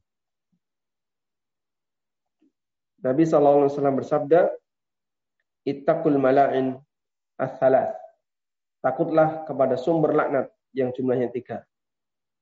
Nabi 3.01 3.25
SAW 3.25 3.97
bersabda, 3.97 4.53
Ittaqul 5.65 6.21
mala'in 6.21 6.77
as 7.41 7.57
Takutlah 8.81 9.41
kepada 9.49 9.73
sumber 9.73 10.13
laknat 10.13 10.53
yang 10.77 10.93
jumlahnya 10.93 11.33
tiga. 11.33 11.65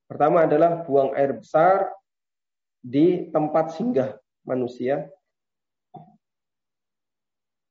Pertama 0.10 0.50
adalah 0.50 0.82
buang 0.90 1.14
air 1.14 1.38
besar 1.38 1.86
di 2.82 3.30
tempat 3.30 3.78
singgah 3.78 4.18
manusia. 4.42 5.06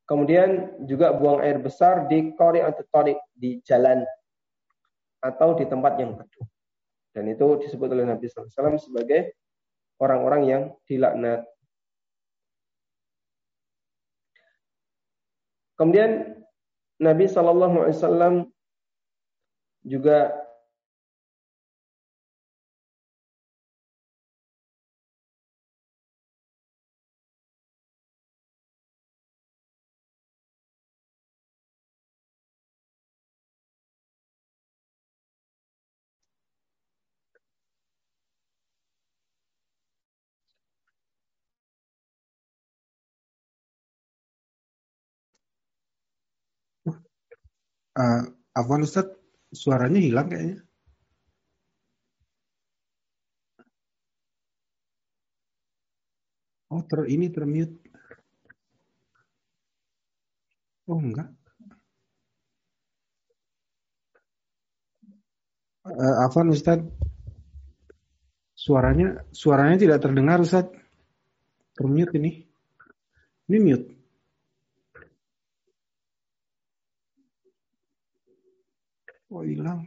Kemudian 0.07 0.79
juga 0.87 1.11
buang 1.11 1.43
air 1.43 1.59
besar 1.59 2.07
di 2.07 2.31
kori 2.39 2.63
atau 2.63 2.87
tori 2.95 3.19
di 3.35 3.59
jalan 3.67 4.07
atau 5.19 5.59
di 5.59 5.67
tempat 5.67 5.99
yang 5.99 6.15
teduh. 6.15 6.47
Dan 7.11 7.27
itu 7.27 7.59
disebut 7.59 7.91
oleh 7.91 8.07
Nabi 8.07 8.31
SAW 8.31 8.79
sebagai 8.79 9.35
orang-orang 9.99 10.43
yang 10.47 10.63
dilaknat. 10.87 11.43
Kemudian 15.75 16.39
Nabi 17.03 17.27
SAW 17.27 18.47
juga 19.83 20.48
Uh, 47.99 48.23
Afwan 48.55 48.87
Ustaz, 48.87 49.11
suaranya 49.51 49.99
hilang 49.99 50.31
kayaknya. 50.31 50.63
Oh, 56.71 56.83
ter 56.87 57.01
ini 57.11 57.27
termute. 57.35 57.75
Oh, 60.87 61.03
enggak. 61.03 61.35
Uh, 65.83 66.17
Afwan 66.23 66.55
Ustaz, 66.55 66.79
suaranya 68.55 69.27
suaranya 69.35 69.77
tidak 69.83 69.99
terdengar 70.07 70.39
Ustaz. 70.39 70.71
Termute 71.75 72.15
ini. 72.15 72.47
Ini 73.51 73.59
mute. 73.59 73.98
Oh 79.29 79.45
hilang. 79.45 79.85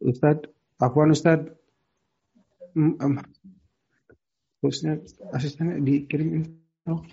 Ustad, 0.00 0.48
Afwan 0.80 1.12
Ustad. 1.12 1.52
Um, 2.72 2.96
um, 3.00 3.14
hostnya 4.64 5.00
asistennya 5.36 5.80
dikirim 5.84 6.40
info. 6.40 7.04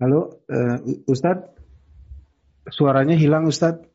Halo, 0.00 0.40
uh, 0.48 0.80
Ustad. 1.04 1.52
Suaranya 2.72 3.16
hilang 3.16 3.44
Ustad. 3.44 3.89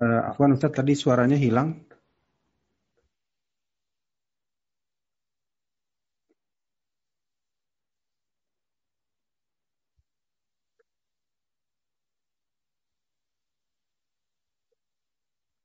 Uh, 0.00 0.32
Afwan 0.32 0.56
Ustaz 0.56 0.72
tadi 0.72 0.96
suaranya 0.96 1.36
hilang. 1.36 1.76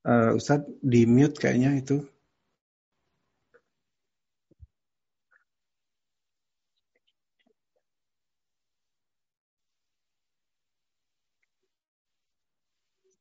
Uh, 0.06 0.38
Ustadz 0.38 0.70
di 0.84 1.10
mute 1.10 1.40
kayaknya 1.42 1.82
itu. 1.82 2.15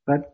Ustaz, 0.04 0.24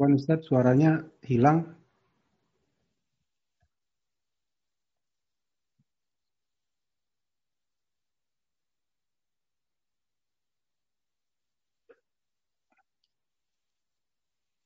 Wan 0.00 0.12
Ustaz, 0.16 0.40
suaranya 0.48 1.04
hilang. 1.28 1.76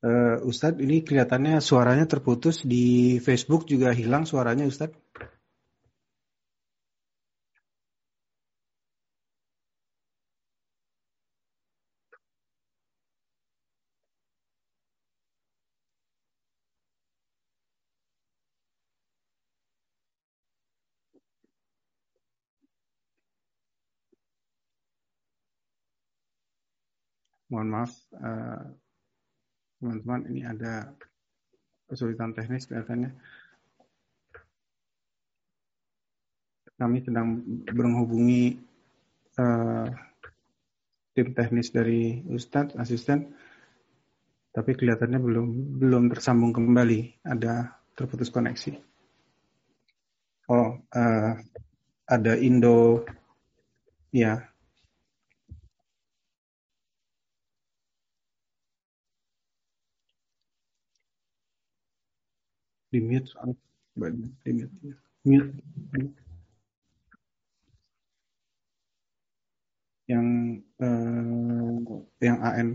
Uh, 0.03 0.39
Ustadz, 0.47 0.79
ini 0.79 1.03
kelihatannya 1.03 1.59
suaranya 1.59 2.07
terputus 2.07 2.63
di 2.63 3.19
Facebook 3.19 3.67
juga 3.67 3.91
hilang 3.91 4.23
suaranya 4.23 4.63
Ustadz. 4.71 4.95
Mohon 27.63 27.87
maaf 27.87 27.95
eh, 28.19 28.63
teman-teman 29.79 30.27
ini 30.27 30.43
ada 30.43 30.91
kesulitan 31.87 32.35
teknis 32.35 32.67
kelihatannya. 32.67 33.15
Kami 36.75 36.97
sedang 36.99 37.39
menghubungi 37.71 38.59
uh, 39.39 39.87
tim 41.15 41.27
teknis 41.31 41.71
dari 41.71 42.19
Ustadz, 42.27 42.75
asisten, 42.75 43.31
tapi 44.51 44.75
kelihatannya 44.75 45.19
belum 45.21 45.47
belum 45.79 46.03
tersambung 46.11 46.51
kembali, 46.51 47.23
ada 47.23 47.79
terputus 47.95 48.33
koneksi. 48.33 48.75
Oh, 50.51 50.75
uh, 50.81 51.31
ada 52.09 52.33
Indo, 52.35 53.05
ya 54.11 54.52
di 62.93 62.99
mute 63.01 63.25
soalnya 63.25 63.57
di 64.45 64.51
mute 64.53 64.75
mute 65.25 65.49
yang 70.05 70.27
uh, 70.77 71.79
yang 72.21 72.37
AN 72.43 72.69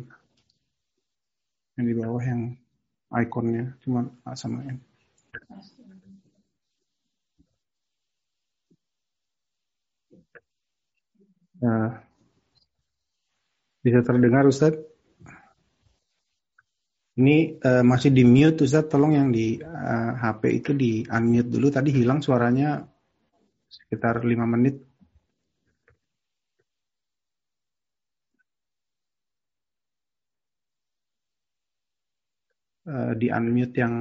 yang 1.78 1.84
di 1.86 1.94
bawah 1.94 2.24
yang 2.24 2.58
ikonnya 3.14 3.78
cuma 3.84 4.10
A 4.26 4.34
sama 4.34 4.66
N. 4.66 4.82
Nah, 11.58 11.90
bisa 13.82 14.02
terdengar 14.02 14.46
Ustadz? 14.46 14.87
Ini 17.18 17.58
uh, 17.58 17.82
masih 17.82 18.14
di 18.14 18.22
mute 18.22 18.62
Ustaz, 18.62 18.86
tolong 18.86 19.18
yang 19.18 19.34
di 19.34 19.58
uh, 19.58 19.66
eh, 19.66 20.12
HP 20.22 20.42
itu 20.62 20.70
di 20.70 21.02
unmute 21.02 21.50
dulu. 21.50 21.66
Tadi 21.66 21.90
hilang 21.90 22.22
suaranya 22.22 22.78
sekitar 23.66 24.22
5 24.22 24.38
menit. 24.54 24.78
Uh, 32.86 33.12
di 33.18 33.34
unmute 33.34 33.74
yang 33.82 33.94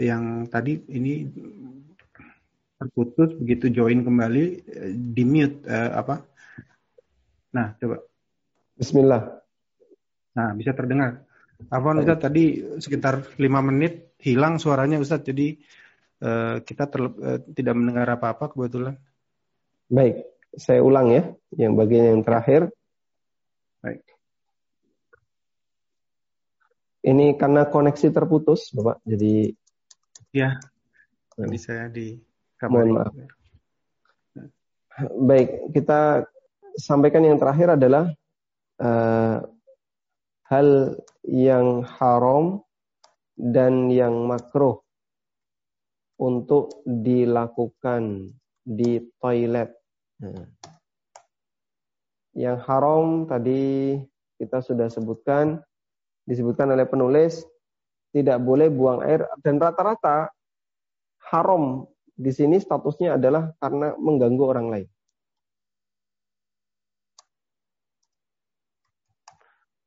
yang 0.00 0.24
tadi 0.48 0.80
ini 0.96 1.28
terputus 2.80 3.36
begitu 3.38 3.68
join 3.68 4.00
kembali 4.00 4.44
di 5.12 5.22
mute 5.28 5.60
uh, 5.68 5.92
apa? 6.00 6.24
Nah, 7.52 7.76
coba. 7.76 8.00
Bismillah. 8.80 9.22
Nah, 10.40 10.56
bisa 10.56 10.72
terdengar. 10.72 11.28
Apa 11.68 11.98
Ustaz 11.98 12.18
tadi 12.18 12.64
sekitar 12.80 13.36
lima 13.36 13.60
menit 13.62 14.16
hilang 14.18 14.56
suaranya 14.56 14.98
Ustaz 14.98 15.22
jadi 15.22 15.58
uh, 16.24 16.62
kita 16.64 16.88
uh, 16.88 17.38
tidak 17.52 17.74
mendengar 17.76 18.08
apa-apa 18.16 18.50
kebetulan. 18.50 18.96
Baik, 19.92 20.24
saya 20.56 20.80
ulang 20.80 21.12
ya 21.12 21.22
yang 21.54 21.76
bagian 21.76 22.16
yang 22.16 22.22
terakhir. 22.24 22.72
Baik. 23.84 24.02
Ini 27.02 27.34
karena 27.34 27.66
koneksi 27.66 28.14
terputus, 28.14 28.70
Bapak. 28.70 29.02
Jadi 29.02 29.50
ya. 30.30 30.54
Tadi 31.32 31.58
saya 31.58 31.90
di 31.90 32.14
Mohon 32.70 32.90
maaf. 32.94 33.14
Baik, 35.18 35.72
kita 35.74 36.30
sampaikan 36.78 37.24
yang 37.26 37.40
terakhir 37.40 37.74
adalah 37.74 38.12
uh, 38.78 39.42
hal 40.52 41.00
yang 41.24 41.80
haram 41.96 42.60
dan 43.40 43.88
yang 43.88 44.28
makruh 44.28 44.84
untuk 46.20 46.84
dilakukan 46.84 48.28
di 48.60 49.00
toilet. 49.16 49.72
Nah. 50.20 50.44
Yang 52.36 52.58
haram 52.68 53.24
tadi 53.24 53.96
kita 54.36 54.60
sudah 54.60 54.92
sebutkan, 54.92 55.56
disebutkan 56.28 56.68
oleh 56.68 56.84
penulis, 56.84 57.48
tidak 58.12 58.36
boleh 58.44 58.68
buang 58.68 59.00
air 59.08 59.24
dan 59.40 59.56
rata-rata 59.56 60.28
haram 61.32 61.88
di 62.12 62.28
sini 62.28 62.60
statusnya 62.60 63.16
adalah 63.16 63.56
karena 63.56 63.96
mengganggu 63.96 64.44
orang 64.44 64.68
lain. 64.68 64.88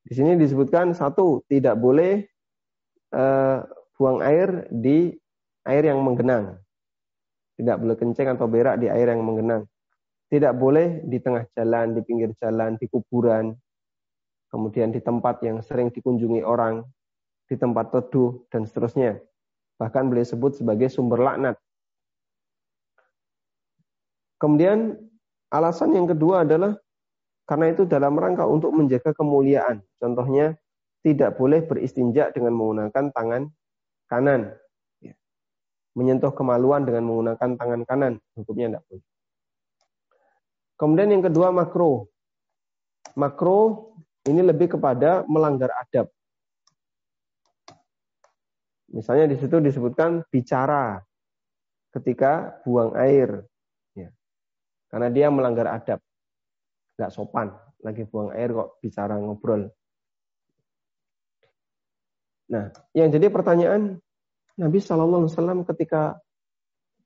Di 0.05 0.13
sini 0.13 0.37
disebutkan 0.37 0.93
satu 0.93 1.41
tidak 1.49 1.81
boleh 1.81 2.21
uh, 3.09 3.65
buang 3.97 4.21
air 4.21 4.69
di 4.69 5.09
air 5.65 5.89
yang 5.89 6.05
menggenang. 6.05 6.61
Tidak 7.57 7.73
boleh 7.81 7.95
kencing 7.97 8.29
atau 8.37 8.45
berak 8.45 8.77
di 8.77 8.85
air 8.85 9.09
yang 9.09 9.25
menggenang. 9.25 9.65
Tidak 10.29 10.53
boleh 10.53 11.01
di 11.09 11.17
tengah 11.17 11.49
jalan, 11.57 11.97
di 11.97 12.01
pinggir 12.05 12.29
jalan, 12.37 12.77
di 12.77 12.85
kuburan, 12.85 13.55
kemudian 14.53 14.93
di 14.93 15.01
tempat 15.01 15.41
yang 15.41 15.63
sering 15.65 15.89
dikunjungi 15.89 16.45
orang, 16.45 16.85
di 17.49 17.55
tempat 17.57 17.89
teduh, 17.89 18.45
dan 18.53 18.69
seterusnya. 18.69 19.17
Bahkan 19.81 20.11
boleh 20.11 20.25
sebut 20.27 20.53
sebagai 20.53 20.91
sumber 20.91 21.23
laknat. 21.23 21.57
Kemudian 24.37 24.99
alasan 25.49 25.95
yang 25.95 26.05
kedua 26.05 26.43
adalah 26.43 26.75
karena 27.45 27.69
itu 27.69 27.85
dalam 27.85 28.17
rangka 28.17 28.49
untuk 28.49 28.73
menjaga 28.73 29.13
kemuliaan. 29.13 29.85
Contohnya, 30.01 30.57
tidak 31.05 31.37
boleh 31.37 31.61
beristinja 31.61 32.33
dengan 32.33 32.57
menggunakan 32.57 33.13
tangan 33.13 33.53
kanan. 34.09 34.57
Ya. 34.97 35.13
Menyentuh 35.93 36.33
kemaluan 36.33 36.89
dengan 36.89 37.05
menggunakan 37.05 37.49
tangan 37.53 37.81
kanan. 37.85 38.13
Hukumnya 38.33 38.73
tidak 38.73 38.83
boleh. 38.89 39.05
Kemudian 40.75 41.09
yang 41.13 41.23
kedua 41.23 41.53
makro. 41.53 42.09
Makro 43.13 43.93
ini 44.25 44.41
lebih 44.41 44.75
kepada 44.75 45.21
melanggar 45.29 45.69
adab. 45.77 46.09
Misalnya 48.89 49.29
di 49.29 49.37
situ 49.37 49.61
disebutkan 49.61 50.25
bicara 50.33 50.97
ketika 51.93 52.57
buang 52.65 52.97
air. 52.97 53.45
Ya. 53.93 54.09
Karena 54.89 55.13
dia 55.13 55.29
melanggar 55.29 55.69
adab 55.69 56.01
nggak 56.95 57.11
sopan 57.11 57.51
lagi 57.83 58.07
buang 58.07 58.33
air 58.33 58.49
kok 58.49 58.81
bicara 58.81 59.19
ngobrol. 59.19 59.69
Nah, 62.49 62.69
yang 62.93 63.09
jadi 63.09 63.29
pertanyaan 63.29 63.97
Nabi 64.55 64.79
Shallallahu 64.79 65.27
Alaihi 65.27 65.33
Wasallam 65.33 65.59
ketika 65.67 66.17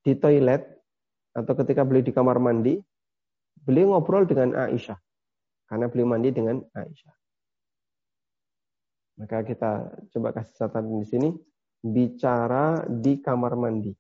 di 0.04 0.14
toilet 0.16 0.64
atau 1.36 1.54
ketika 1.64 1.84
beli 1.84 2.04
di 2.04 2.12
kamar 2.12 2.38
mandi, 2.40 2.80
beliau 3.60 3.96
ngobrol 3.96 4.28
dengan 4.28 4.56
Aisyah 4.56 5.00
karena 5.68 5.86
beliau 5.88 6.08
mandi 6.12 6.30
dengan 6.32 6.60
Aisyah. 6.76 7.16
Maka 9.20 9.44
kita 9.44 9.72
coba 10.16 10.32
kasih 10.32 10.56
catatan 10.56 11.04
di 11.04 11.08
sini 11.08 11.30
bicara 11.84 12.88
di 12.88 13.20
kamar 13.20 13.56
mandi. 13.60 13.92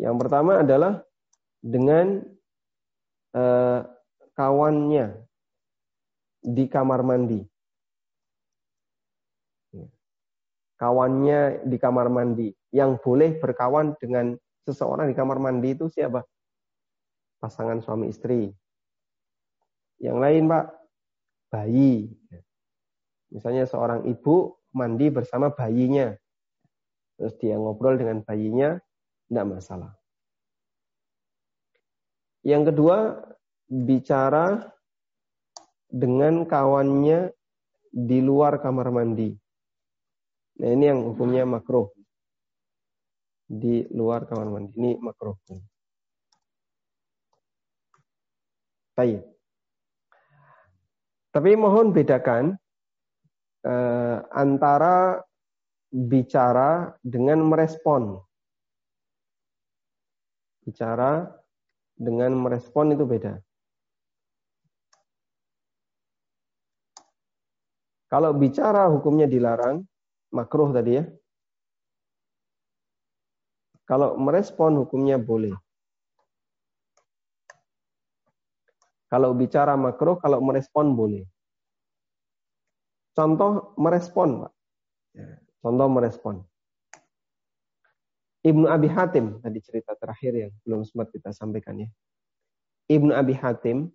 Yang 0.00 0.16
pertama 0.16 0.64
adalah 0.64 1.04
dengan 1.60 2.24
uh, 3.36 3.80
kawannya 4.34 5.28
di 6.40 6.64
kamar 6.66 7.04
mandi. 7.04 7.40
Kawannya 10.80 11.68
di 11.68 11.76
kamar 11.76 12.08
mandi 12.08 12.48
yang 12.72 12.96
boleh 12.96 13.36
berkawan 13.36 13.92
dengan 14.00 14.32
seseorang 14.64 15.12
di 15.12 15.14
kamar 15.14 15.36
mandi 15.36 15.76
itu 15.76 15.92
siapa? 15.92 16.24
Pasangan 17.36 17.84
suami 17.84 18.08
istri. 18.08 18.48
Yang 20.00 20.18
lain, 20.24 20.42
Pak, 20.48 20.66
bayi. 21.52 22.08
Misalnya 23.28 23.68
seorang 23.68 24.08
ibu 24.08 24.56
mandi 24.72 25.12
bersama 25.12 25.52
bayinya. 25.52 26.16
Terus 27.20 27.36
dia 27.36 27.60
ngobrol 27.60 28.00
dengan 28.00 28.24
bayinya, 28.24 28.80
tidak 29.28 29.46
masalah. 29.60 29.99
Yang 32.40 32.72
kedua, 32.72 32.96
bicara 33.70 34.58
dengan 35.90 36.46
kawannya 36.46 37.30
di 37.90 38.18
luar 38.22 38.62
kamar 38.62 38.88
mandi. 38.94 39.34
Nah 40.62 40.70
ini 40.70 40.84
yang 40.86 41.02
hukumnya 41.06 41.42
makruh. 41.44 41.90
Di 43.50 43.84
luar 43.90 44.24
kamar 44.30 44.46
mandi. 44.46 44.72
Ini 44.78 44.92
makruh. 45.02 45.36
Baik. 48.94 49.22
Tapi 51.30 51.50
mohon 51.54 51.94
bedakan 51.94 52.58
eh, 53.66 54.18
antara 54.34 55.18
bicara 55.90 56.94
dengan 57.02 57.42
merespon. 57.46 58.18
Bicara 60.62 61.39
dengan 62.00 62.32
merespon 62.32 62.96
itu 62.96 63.04
beda. 63.04 63.36
Kalau 68.08 68.32
bicara 68.34 68.88
hukumnya 68.88 69.28
dilarang, 69.28 69.84
makruh 70.32 70.72
tadi 70.72 70.98
ya. 70.98 71.04
Kalau 73.84 74.16
merespon 74.16 74.80
hukumnya 74.80 75.20
boleh. 75.20 75.54
Kalau 79.10 79.34
bicara 79.34 79.74
makruh, 79.74 80.18
kalau 80.18 80.38
merespon 80.42 80.94
boleh. 80.94 81.26
Contoh 83.14 83.74
merespon, 83.74 84.46
Pak. 84.46 84.52
Contoh 85.60 85.88
merespon. 85.90 86.49
Ibnu 88.40 88.66
Abi 88.72 88.88
Hatim, 88.88 89.40
tadi 89.44 89.60
cerita 89.60 89.92
terakhir 89.96 90.32
yang 90.32 90.50
belum 90.64 90.80
sempat 90.88 91.12
kita 91.12 91.30
sampaikan 91.36 91.76
ya. 91.76 91.88
Ibnu 92.88 93.12
Abi 93.12 93.36
Hatim, 93.36 93.92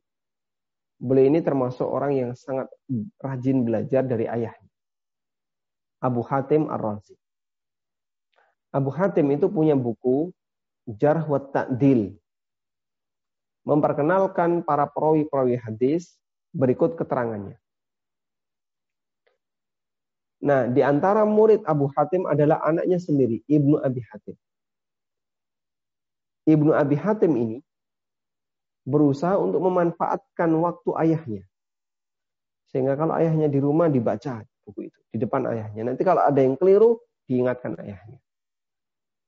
beliau 1.01 1.27
ini 1.33 1.41
termasuk 1.41 1.85
orang 1.85 2.13
yang 2.13 2.31
sangat 2.37 2.69
rajin 3.17 3.65
belajar 3.65 4.05
dari 4.05 4.29
ayahnya. 4.29 4.69
Abu 5.97 6.21
Hatim 6.21 6.69
Ar-Razi. 6.69 7.17
Abu 8.69 8.93
Hatim 8.93 9.33
itu 9.33 9.49
punya 9.49 9.73
buku 9.73 10.29
Jarh 10.85 11.25
wa 11.25 11.41
Ta'dil 11.41 12.13
memperkenalkan 13.65 14.61
para 14.61 14.85
perawi-perawi 14.85 15.57
hadis 15.57 16.21
berikut 16.53 16.93
keterangannya. 16.93 17.57
Nah, 20.45 20.69
di 20.69 20.85
antara 20.85 21.25
murid 21.25 21.65
Abu 21.65 21.89
Hatim 21.97 22.29
adalah 22.29 22.61
anaknya 22.61 23.01
sendiri, 23.01 23.41
Ibnu 23.49 23.81
Abi 23.81 24.01
Hatim. 24.05 24.37
Ibnu 26.45 26.71
Abi 26.77 26.95
Hatim 27.01 27.33
ini 27.33 27.57
berusaha 28.85 29.33
untuk 29.41 29.65
memanfaatkan 29.65 30.49
waktu 30.61 30.89
ayahnya. 31.01 31.43
Sehingga 32.69 32.93
kalau 32.93 33.17
ayahnya 33.17 33.49
di 33.49 33.57
rumah 33.57 33.89
dibaca 33.89 34.45
buku 34.61 34.93
itu 34.93 34.99
di 35.09 35.17
depan 35.17 35.49
ayahnya. 35.49 35.81
Nanti 35.89 36.05
kalau 36.05 36.21
ada 36.21 36.37
yang 36.37 36.53
keliru, 36.53 37.01
diingatkan 37.25 37.73
ayahnya. 37.81 38.21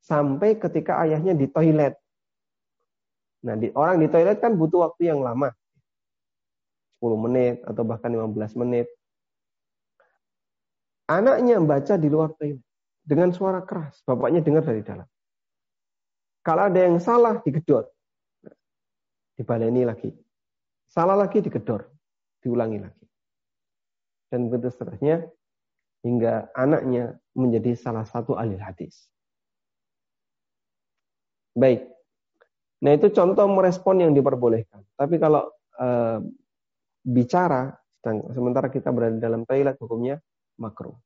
Sampai 0.06 0.62
ketika 0.62 1.02
ayahnya 1.02 1.34
di 1.34 1.50
toilet, 1.50 1.98
Nah, 3.46 3.54
di, 3.56 3.70
orang 3.78 4.02
di 4.02 4.08
toilet 4.10 4.42
kan 4.42 4.58
butuh 4.58 4.90
waktu 4.90 5.14
yang 5.14 5.22
lama. 5.22 5.54
10 6.98 7.14
menit 7.30 7.62
atau 7.62 7.86
bahkan 7.86 8.10
15 8.10 8.58
menit. 8.58 8.90
Anaknya 11.08 11.56
membaca 11.60 11.96
di 11.96 12.08
luar 12.12 12.36
toilet 12.36 12.64
dengan 13.04 13.32
suara 13.32 13.64
keras. 13.64 14.04
Bapaknya 14.04 14.44
dengar 14.44 14.68
dari 14.68 14.84
dalam. 14.84 15.08
Kalau 16.44 16.64
ada 16.68 16.80
yang 16.80 17.00
salah, 17.00 17.40
digedor. 17.44 17.88
Dibaleni 19.40 19.88
lagi. 19.88 20.12
Salah 20.88 21.16
lagi, 21.16 21.40
digedor. 21.40 21.88
Diulangi 22.44 22.80
lagi. 22.84 23.06
Dan 24.28 24.52
begitu 24.52 24.76
seterusnya, 24.76 25.24
hingga 26.04 26.52
anaknya 26.52 27.16
menjadi 27.32 27.80
salah 27.80 28.04
satu 28.04 28.36
ahli 28.36 28.60
hadis. 28.60 29.08
Baik, 31.56 31.88
Nah 32.78 32.92
itu 32.94 33.10
contoh 33.10 33.46
merespon 33.50 34.06
yang 34.06 34.12
diperbolehkan. 34.14 34.86
Tapi 34.94 35.18
kalau 35.18 35.50
e, 35.74 35.88
bicara, 37.02 37.74
sementara 38.06 38.70
kita 38.70 38.94
berada 38.94 39.18
dalam 39.18 39.44
toilet 39.50 39.76
hukumnya 39.82 40.22
makruh. 40.60 40.98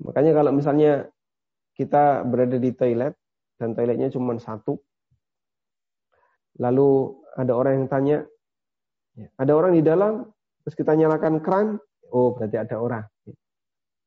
Makanya 0.00 0.32
kalau 0.32 0.50
misalnya 0.54 1.10
kita 1.76 2.24
berada 2.24 2.56
di 2.56 2.72
toilet 2.72 3.12
dan 3.60 3.76
toiletnya 3.76 4.08
cuma 4.08 4.32
satu, 4.40 4.80
lalu 6.56 7.20
ada 7.36 7.52
orang 7.52 7.84
yang 7.84 7.88
tanya, 7.88 8.18
ya, 9.14 9.28
ada 9.36 9.52
orang 9.52 9.76
di 9.76 9.82
dalam, 9.84 10.24
terus 10.64 10.74
kita 10.74 10.96
nyalakan 10.96 11.44
keran, 11.44 11.66
oh 12.10 12.32
berarti 12.32 12.56
ada 12.56 12.80
orang. 12.80 13.04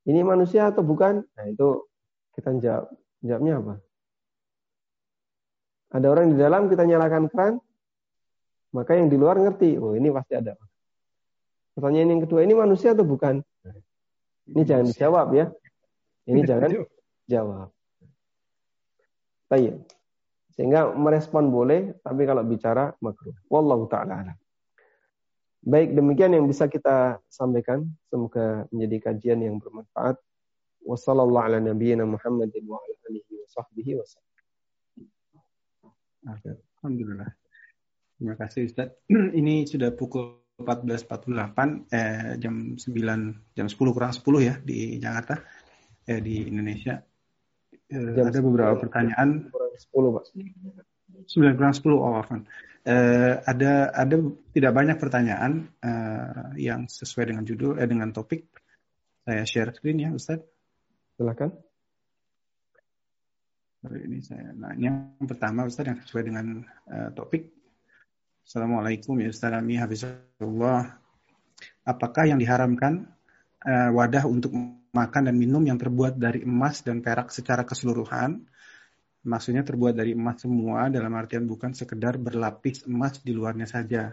Ini 0.03 0.19
manusia 0.25 0.67
atau 0.67 0.83
bukan? 0.83 1.23
Nah 1.23 1.45
itu 1.47 1.87
kita 2.35 2.51
jawab, 2.59 2.91
jawabnya 3.23 3.53
apa? 3.61 3.73
Ada 5.93 6.07
orang 6.09 6.25
di 6.33 6.37
dalam, 6.41 6.67
kita 6.67 6.83
nyalakan 6.89 7.29
keran, 7.29 7.53
maka 8.73 8.97
yang 8.97 9.07
di 9.13 9.17
luar 9.21 9.37
ngerti, 9.37 9.77
oh 9.77 9.93
ini 9.93 10.09
pasti 10.09 10.33
ada. 10.33 10.57
Pertanyaan 11.77 12.17
yang 12.17 12.21
kedua, 12.25 12.41
ini 12.41 12.57
manusia 12.57 12.97
atau 12.97 13.05
bukan? 13.05 13.45
Ini 14.51 14.61
jangan 14.67 14.85
dijawab 14.91 15.27
ya. 15.35 15.45
Ini 16.27 16.41
jangan 16.43 16.69
jawab. 17.27 17.69
Baik. 19.47 19.73
Sehingga 20.53 20.93
merespon 20.93 21.49
boleh, 21.49 21.97
tapi 22.05 22.29
kalau 22.29 22.45
bicara 22.45 22.93
makruh. 23.01 23.33
Wallahu 23.49 23.89
ta'ala 23.89 24.37
Baik, 25.63 25.95
demikian 25.95 26.35
yang 26.35 26.43
bisa 26.43 26.67
kita 26.67 27.23
sampaikan. 27.31 27.87
Semoga 28.11 28.67
menjadi 28.69 29.09
kajian 29.09 29.39
yang 29.39 29.55
bermanfaat. 29.63 30.19
Wassalamualaikum 30.83 31.79
warahmatullahi 31.79 32.89
wabarakatuh. 32.91 34.19
Alhamdulillah. 36.83 37.31
Terima 38.19 38.35
kasih 38.35 38.67
Ustaz. 38.67 38.91
Ini 39.39 39.63
sudah 39.63 39.95
pukul 39.95 40.42
14.48 40.59 41.89
eh, 41.89 42.37
jam 42.37 42.77
9 42.77 43.57
jam 43.57 43.67
10 43.67 43.95
kurang 43.95 44.13
10 44.13 44.21
ya 44.43 44.55
di 44.61 45.01
Jakarta 45.01 45.41
eh, 46.05 46.21
di 46.21 46.45
Indonesia. 46.49 47.01
Eh, 47.89 48.21
ada 48.21 48.39
beberapa 48.41 48.77
pertanyaan. 48.77 49.49
10 49.49 49.89
Pak. 49.89 50.23
9 51.25 51.57
kurang 51.57 51.73
10 51.73 51.89
oh. 51.97 52.23
Eh, 52.83 53.35
ada 53.39 53.95
ada 53.95 54.15
tidak 54.51 54.71
banyak 54.75 54.97
pertanyaan 54.99 55.71
eh, 55.79 56.67
yang 56.67 56.91
sesuai 56.91 57.31
dengan 57.31 57.43
judul 57.47 57.79
eh 57.79 57.87
dengan 57.87 58.11
topik. 58.11 58.43
Saya 59.23 59.47
share 59.47 59.71
screen 59.71 60.03
ya 60.03 60.11
Ustaz. 60.11 60.43
Silakan 61.15 61.55
ini 63.91 64.23
saya 64.23 64.55
nah 64.55 64.71
yang 64.79 65.19
pertama 65.27 65.67
Ustaz 65.67 65.83
yang 65.83 65.99
sesuai 65.99 66.23
dengan 66.23 66.63
uh, 66.87 67.09
topik 67.11 67.62
Assalamualaikum 68.43 69.15
ya 69.23 69.31
Ustaz 69.31 69.55
Ami 69.55 69.79
Hafizullah. 69.79 70.99
Apakah 71.87 72.27
yang 72.27 72.35
diharamkan 72.35 73.07
uh, 73.63 73.89
wadah 73.95 74.27
untuk 74.27 74.51
makan 74.91 75.31
dan 75.31 75.35
minum 75.39 75.63
yang 75.63 75.79
terbuat 75.79 76.19
dari 76.19 76.43
emas 76.43 76.83
dan 76.83 76.99
perak 76.99 77.31
secara 77.31 77.63
keseluruhan? 77.63 78.43
Maksudnya 79.23 79.63
terbuat 79.63 79.95
dari 79.95 80.11
emas 80.11 80.43
semua 80.43 80.91
dalam 80.91 81.15
artian 81.15 81.47
bukan 81.47 81.71
sekedar 81.71 82.19
berlapis 82.19 82.83
emas 82.83 83.23
di 83.23 83.31
luarnya 83.31 83.63
saja. 83.63 84.11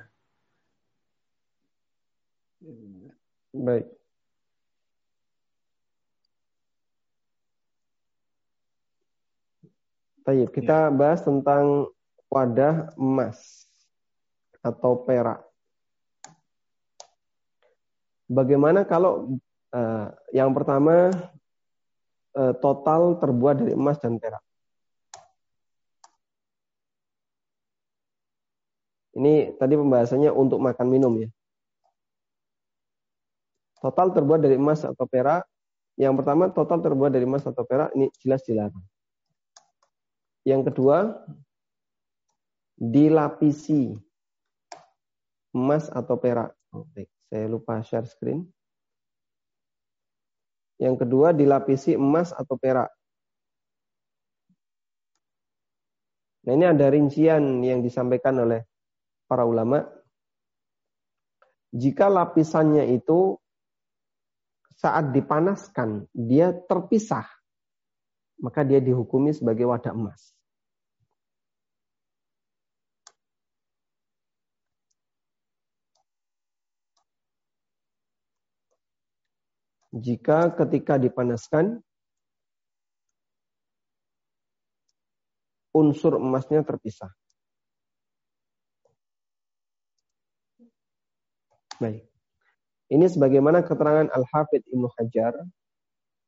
Baik. 3.51 3.90
Baik, 10.23 10.48
kita 10.55 10.86
ya. 10.86 10.94
bahas 10.94 11.19
tentang 11.27 11.90
wadah 12.31 12.94
emas 12.94 13.70
atau 14.61 15.05
perak. 15.05 15.41
Bagaimana 18.31 18.87
kalau 18.87 19.41
uh, 19.74 20.07
yang 20.31 20.55
pertama 20.55 21.11
uh, 22.39 22.55
total 22.62 23.19
terbuat 23.19 23.59
dari 23.59 23.74
emas 23.74 23.99
dan 23.99 24.20
perak? 24.23 24.43
Ini 29.11 29.59
tadi 29.59 29.74
pembahasannya 29.74 30.31
untuk 30.31 30.62
makan 30.62 30.87
minum 30.87 31.12
ya. 31.19 31.28
Total 33.82 34.12
terbuat 34.15 34.45
dari 34.45 34.55
emas 34.55 34.87
atau 34.87 35.09
perak. 35.09 35.43
Yang 35.99 36.23
pertama 36.23 36.49
total 36.55 36.78
terbuat 36.81 37.11
dari 37.11 37.27
emas 37.27 37.43
atau 37.43 37.66
perak 37.66 37.91
ini 37.99 38.09
jelas 38.23 38.47
dilarang. 38.47 38.85
Yang 40.47 40.73
kedua, 40.73 41.27
dilapisi 42.78 43.93
emas 45.55 45.90
atau 45.90 46.16
perak. 46.18 46.55
Baik, 46.70 47.10
saya 47.31 47.47
lupa 47.51 47.82
share 47.82 48.06
screen. 48.06 48.47
Yang 50.81 51.05
kedua, 51.05 51.36
dilapisi 51.36 51.93
emas 51.93 52.32
atau 52.32 52.56
perak. 52.56 52.89
Nah, 56.40 56.56
ini 56.56 56.64
ada 56.64 56.89
rincian 56.89 57.60
yang 57.60 57.85
disampaikan 57.85 58.40
oleh 58.40 58.64
para 59.28 59.44
ulama. 59.44 59.85
Jika 61.70 62.09
lapisannya 62.09 62.97
itu 62.97 63.36
saat 64.81 65.12
dipanaskan, 65.12 66.09
dia 66.16 66.56
terpisah, 66.56 67.28
maka 68.40 68.64
dia 68.64 68.81
dihukumi 68.81 69.36
sebagai 69.36 69.68
wadah 69.68 69.93
emas. 69.93 70.32
Jika 79.91 80.55
ketika 80.55 80.99
dipanaskan, 81.03 81.83
unsur 85.75 86.19
emasnya 86.19 86.62
terpisah. 86.62 87.11
Baik. 91.81 92.07
Ini 92.91 93.07
sebagaimana 93.07 93.62
keterangan 93.62 94.11
Al-Hafidh 94.11 94.67
Ibnu 94.69 94.91
Hajar 94.99 95.33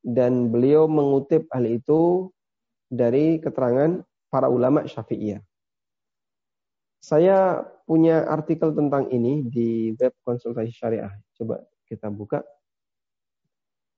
dan 0.02 0.50
beliau 0.50 0.86
mengutip 0.86 1.50
hal 1.50 1.66
itu 1.66 2.30
dari 2.86 3.42
keterangan 3.42 4.02
para 4.30 4.48
ulama 4.48 4.86
Syafi'iyah. 4.86 5.42
Saya 7.02 7.66
punya 7.82 8.22
artikel 8.30 8.70
tentang 8.72 9.10
ini 9.10 9.42
di 9.42 9.90
web 9.98 10.14
konsultasi 10.22 10.70
syariah. 10.70 11.10
Coba 11.34 11.66
kita 11.84 12.06
buka. 12.08 12.46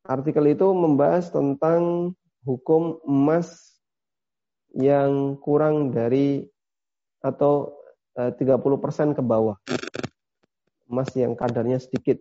Artikel 0.05 0.53
itu 0.53 0.69
membahas 0.77 1.33
tentang 1.33 2.13
hukum 2.45 3.01
emas 3.09 3.81
yang 4.77 5.41
kurang 5.41 5.97
dari 5.97 6.45
atau 7.25 7.73
30% 8.13 8.37
eh, 8.45 9.17
ke 9.17 9.23
bawah. 9.25 9.57
Emas 10.85 11.09
yang 11.17 11.33
kadarnya 11.33 11.81
sedikit 11.81 12.21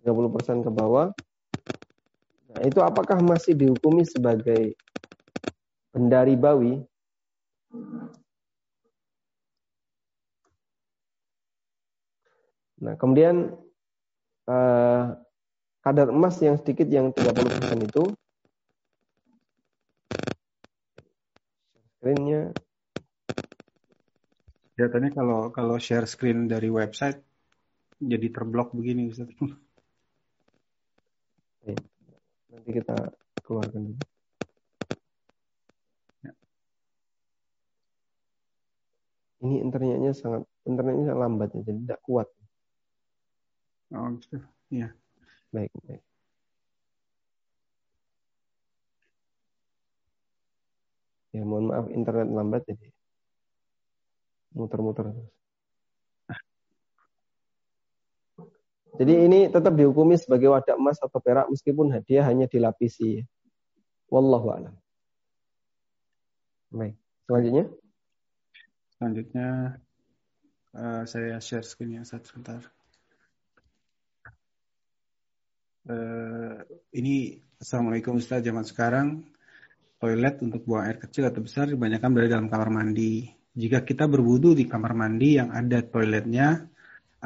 30% 0.00 0.64
ke 0.64 0.70
bawah. 0.72 1.12
Nah, 2.48 2.62
itu 2.64 2.80
apakah 2.80 3.20
masih 3.20 3.52
dihukumi 3.52 4.08
sebagai 4.08 4.80
benda 5.92 6.24
ribawi? 6.24 6.80
Nah, 12.80 12.96
kemudian 12.96 13.52
eh, 14.48 14.95
kadar 15.86 16.10
emas 16.10 16.34
yang 16.42 16.58
sedikit 16.58 16.90
yang 16.90 17.14
30% 17.14 17.86
itu 17.86 18.10
screennya 22.02 22.50
Kelihatannya 24.74 25.10
kalau 25.14 25.40
kalau 25.54 25.80
share 25.80 26.04
screen 26.04 26.50
dari 26.50 26.68
website 26.68 27.22
jadi 27.96 28.28
terblok 28.28 28.76
begini 28.76 29.08
Ustaz. 29.08 29.32
Nanti 32.52 32.70
kita 32.76 32.92
keluarkan 33.40 33.88
dulu. 33.88 34.02
Ya. 36.20 36.32
Ini 39.48 39.64
internetnya 39.64 40.12
sangat 40.12 40.44
internetnya 40.68 41.08
sangat 41.08 41.20
lambat 41.24 41.48
ya, 41.56 41.64
jadi 41.64 41.80
tidak 41.80 42.00
kuat. 42.04 42.28
Oh, 43.96 44.12
gitu. 44.20 44.44
Iya. 44.68 44.92
Baik, 45.54 45.72
baik. 45.86 46.02
Ya, 51.36 51.44
mohon 51.44 51.68
maaf 51.68 51.86
internet 51.92 52.32
lambat 52.32 52.64
jadi 52.64 52.88
muter-muter 54.56 55.12
terus. 55.12 55.36
Jadi 58.96 59.12
ini 59.28 59.38
tetap 59.52 59.76
dihukumi 59.76 60.16
sebagai 60.16 60.48
wadah 60.48 60.80
emas 60.80 60.96
atau 60.96 61.20
perak 61.20 61.52
meskipun 61.52 61.92
hadiah 61.92 62.24
hanya 62.24 62.48
dilapisi. 62.48 63.20
Wallahu 64.08 64.48
a'lam. 64.56 64.74
Baik, 66.72 66.96
selanjutnya. 67.28 67.64
Selanjutnya 68.96 69.48
uh, 70.72 71.04
saya 71.04 71.36
share 71.44 71.68
screen 71.68 72.00
satu 72.00 72.24
sebentar. 72.24 72.64
Uh, 75.86 76.66
ini 76.90 77.38
Assalamualaikum 77.62 78.18
Ustaz 78.18 78.42
zaman 78.42 78.66
sekarang 78.66 79.22
toilet 80.02 80.42
untuk 80.42 80.66
buang 80.66 80.82
air 80.82 80.98
kecil 80.98 81.30
atau 81.30 81.40
besar 81.46 81.70
kebanyakan 81.70 82.10
berada 82.10 82.36
dalam 82.36 82.50
kamar 82.50 82.68
mandi. 82.74 83.30
Jika 83.56 83.86
kita 83.86 84.10
berwudu 84.10 84.52
di 84.52 84.66
kamar 84.66 84.92
mandi 84.92 85.38
yang 85.38 85.54
ada 85.54 85.80
toiletnya, 85.80 86.68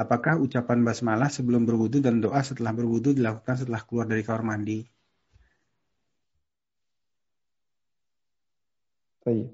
Apakah 0.00 0.38
ucapan 0.40 0.80
basmalah 0.86 1.28
sebelum 1.28 1.66
berwudu 1.68 1.98
dan 2.00 2.22
doa 2.24 2.40
setelah 2.40 2.72
berwudu 2.72 3.10
dilakukan 3.12 3.58
setelah 3.60 3.82
keluar 3.84 4.06
dari 4.06 4.22
kamar 4.22 4.42
mandi? 4.46 4.86
Baik. 9.20 9.50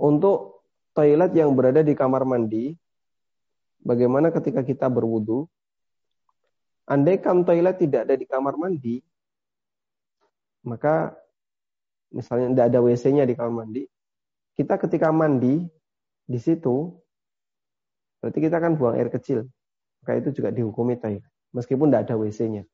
Untuk 0.00 0.62
toilet 0.94 1.32
yang 1.34 1.50
berada 1.58 1.80
di 1.82 1.94
kamar 1.96 2.22
mandi, 2.22 2.78
bagaimana 3.84 4.30
ketika 4.30 4.64
kita 4.64 4.86
berwudu? 4.86 5.48
Andaikan 6.90 7.46
toilet 7.46 7.78
tidak 7.78 8.08
ada 8.08 8.14
di 8.18 8.26
kamar 8.26 8.58
mandi, 8.58 8.98
maka 10.66 11.14
misalnya 12.10 12.50
tidak 12.50 12.66
ada 12.66 12.78
WC-nya 12.82 13.24
di 13.24 13.34
kamar 13.38 13.62
mandi, 13.62 13.86
kita 14.58 14.74
ketika 14.74 15.14
mandi 15.14 15.70
di 16.26 16.38
situ 16.38 16.90
berarti 18.18 18.38
kita 18.42 18.58
akan 18.58 18.72
buang 18.74 18.98
air 18.98 19.08
kecil. 19.08 19.46
Maka 20.02 20.18
itu 20.18 20.34
juga 20.34 20.50
dihukumi 20.50 20.98
toilet. 20.98 21.24
Meskipun 21.54 21.88
tidak 21.88 22.10
ada 22.10 22.14
WC-nya. 22.18 22.66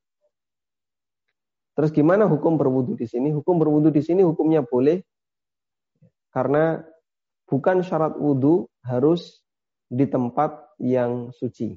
Terus 1.77 1.93
gimana 1.93 2.25
hukum 2.25 2.57
berwudu 2.57 2.97
di 2.97 3.05
sini? 3.05 3.29
Hukum 3.29 3.61
berwudu 3.61 3.93
di 3.93 4.01
sini 4.01 4.25
hukumnya 4.25 4.65
boleh 4.65 5.05
karena 6.33 6.81
bukan 7.45 7.85
syarat 7.85 8.17
wudu 8.17 8.65
harus 8.81 9.45
di 9.87 10.05
tempat 10.07 10.75
yang 10.79 11.31
suci. 11.31 11.75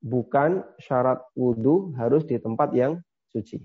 Bukan 0.00 0.64
syarat 0.80 1.22
wudu 1.36 1.94
harus 1.96 2.26
di 2.26 2.36
tempat 2.40 2.72
yang 2.74 2.98
suci. 3.30 3.62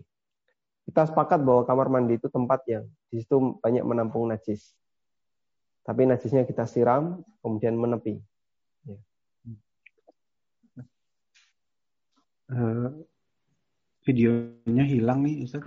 Kita 0.86 1.10
sepakat 1.10 1.42
bahwa 1.42 1.66
kamar 1.66 1.88
mandi 1.90 2.22
itu 2.22 2.30
tempat 2.30 2.62
yang 2.70 2.86
di 3.10 3.24
situ 3.24 3.58
banyak 3.58 3.82
menampung 3.82 4.30
najis. 4.30 4.78
Tapi 5.86 6.06
najisnya 6.06 6.46
kita 6.46 6.66
siram, 6.66 7.22
kemudian 7.42 7.78
menepi. 7.78 8.22
Uh, 12.46 13.02
videonya 14.06 14.86
hilang 14.86 15.26
nih, 15.26 15.46
Ustaz. 15.46 15.66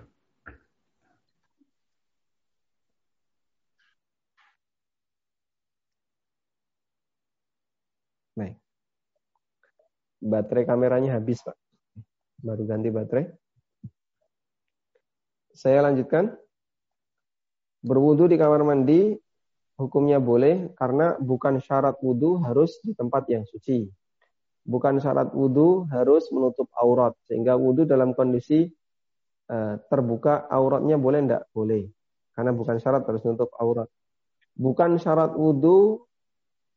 Baik. 8.39 8.55
Baterai 10.19 10.67
kameranya 10.67 11.15
habis, 11.19 11.43
Pak. 11.47 11.55
Baru 12.43 12.67
ganti 12.67 12.91
baterai. 12.91 13.27
Saya 15.55 15.83
lanjutkan. 15.83 16.35
Berwudu 17.79 18.27
di 18.27 18.35
kamar 18.35 18.67
mandi 18.67 19.15
hukumnya 19.79 20.19
boleh 20.19 20.75
karena 20.75 21.15
bukan 21.15 21.63
syarat 21.63 21.95
wudhu 22.03 22.43
harus 22.43 22.83
di 22.83 22.91
tempat 22.95 23.31
yang 23.31 23.47
suci. 23.47 23.87
Bukan 24.67 24.99
syarat 24.99 25.31
wudhu 25.31 25.87
harus 25.95 26.27
menutup 26.35 26.67
aurat. 26.75 27.15
Sehingga 27.31 27.55
wudhu 27.55 27.87
dalam 27.87 28.19
kondisi 28.19 28.67
uh, 29.51 29.79
terbuka 29.87 30.51
auratnya 30.51 30.99
boleh 30.99 31.19
enggak? 31.23 31.43
Boleh. 31.55 31.87
Karena 32.35 32.51
bukan 32.51 32.83
syarat 32.83 33.07
harus 33.07 33.23
menutup 33.23 33.55
aurat. 33.59 33.87
Bukan 34.59 34.99
syarat 34.99 35.39
wudhu 35.39 36.03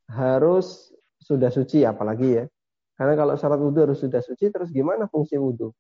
harus 0.05 0.93
sudah 1.17 1.49
suci 1.49 1.81
apalagi 1.81 2.29
ya. 2.37 2.45
Karena 3.01 3.17
kalau 3.17 3.33
syarat 3.33 3.57
wudhu 3.57 3.89
harus 3.89 3.97
sudah 3.97 4.21
suci 4.21 4.53
terus 4.53 4.69
gimana 4.69 5.09
fungsi 5.09 5.41
wudhu? 5.41 5.73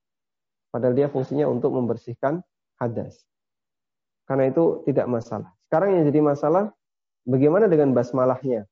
Padahal 0.73 0.97
dia 0.97 1.05
fungsinya 1.05 1.45
untuk 1.45 1.69
membersihkan 1.77 2.41
hadas. 2.81 3.21
Karena 4.25 4.49
itu 4.49 4.81
tidak 4.89 5.05
masalah. 5.05 5.53
Sekarang 5.69 5.93
yang 5.93 6.09
jadi 6.09 6.17
masalah 6.25 6.73
Bagaimana 7.21 7.69
dengan 7.69 7.93
basmalahnya? 7.93 8.65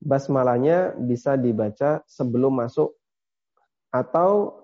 Basmalahnya 0.00 0.96
bisa 1.00 1.40
dibaca 1.40 2.04
sebelum 2.04 2.60
masuk 2.60 2.92
atau 3.88 4.60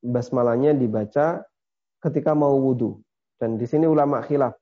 basmalahnya 0.00 0.72
dibaca 0.72 1.44
ketika 2.00 2.32
mau 2.32 2.56
wudhu. 2.56 3.00
Dan 3.36 3.60
di 3.60 3.68
sini 3.68 3.84
ulama 3.84 4.24
khilaf. 4.24 4.56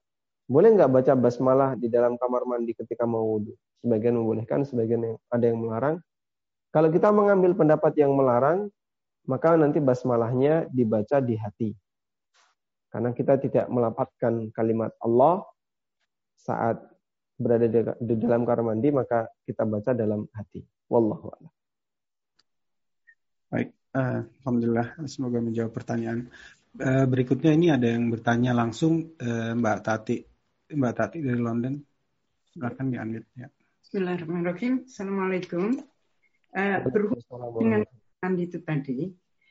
Boleh 0.50 0.74
nggak 0.74 0.90
baca 0.90 1.12
basmalah 1.14 1.78
di 1.78 1.86
dalam 1.92 2.18
kamar 2.18 2.42
mandi 2.46 2.74
ketika 2.74 3.06
mau 3.06 3.22
wudhu? 3.22 3.54
Sebagian 3.78 4.18
membolehkan, 4.18 4.66
sebagian 4.66 5.14
ada 5.30 5.44
yang 5.46 5.62
melarang. 5.62 6.02
Kalau 6.68 6.92
kita 6.92 7.08
mengambil 7.08 7.56
pendapat 7.56 7.96
yang 7.96 8.12
melarang, 8.12 8.68
maka 9.24 9.56
nanti 9.56 9.80
basmalahnya 9.80 10.68
dibaca 10.68 11.20
di 11.20 11.36
hati. 11.36 11.70
Karena 12.88 13.12
kita 13.12 13.36
tidak 13.36 13.68
melapatkan 13.68 14.48
kalimat 14.52 14.92
Allah 15.00 15.44
saat 16.40 16.80
berada 17.36 17.68
di 18.00 18.14
dalam 18.16 18.48
kamar 18.48 18.72
mandi, 18.74 18.88
maka 18.88 19.28
kita 19.44 19.68
baca 19.68 19.92
dalam 19.92 20.24
hati. 20.32 20.64
Wallahu 20.88 21.28
a'lam. 21.28 21.52
Baik, 23.48 23.68
uh, 23.96 24.20
alhamdulillah 24.44 24.88
semoga 25.08 25.38
menjawab 25.40 25.72
pertanyaan. 25.72 26.28
Uh, 26.76 27.04
berikutnya 27.08 27.52
ini 27.52 27.68
ada 27.72 27.88
yang 27.88 28.12
bertanya 28.12 28.52
langsung 28.52 29.16
uh, 29.20 29.52
Mbak 29.56 29.78
Tati, 29.84 30.16
Mbak 30.72 30.94
Tati 30.96 31.18
dari 31.24 31.40
London. 31.40 31.80
Silakan 32.52 32.92
diambil 32.92 33.24
ya. 33.36 33.48
Bismillahirrahmanirrahim. 33.84 34.84
Assalamualaikum. 34.84 35.80
Uh, 36.48 36.80
berhubung 36.88 37.60
dengan 37.60 37.84
mandi 38.24 38.48
itu 38.48 38.58
tadi, 38.64 39.04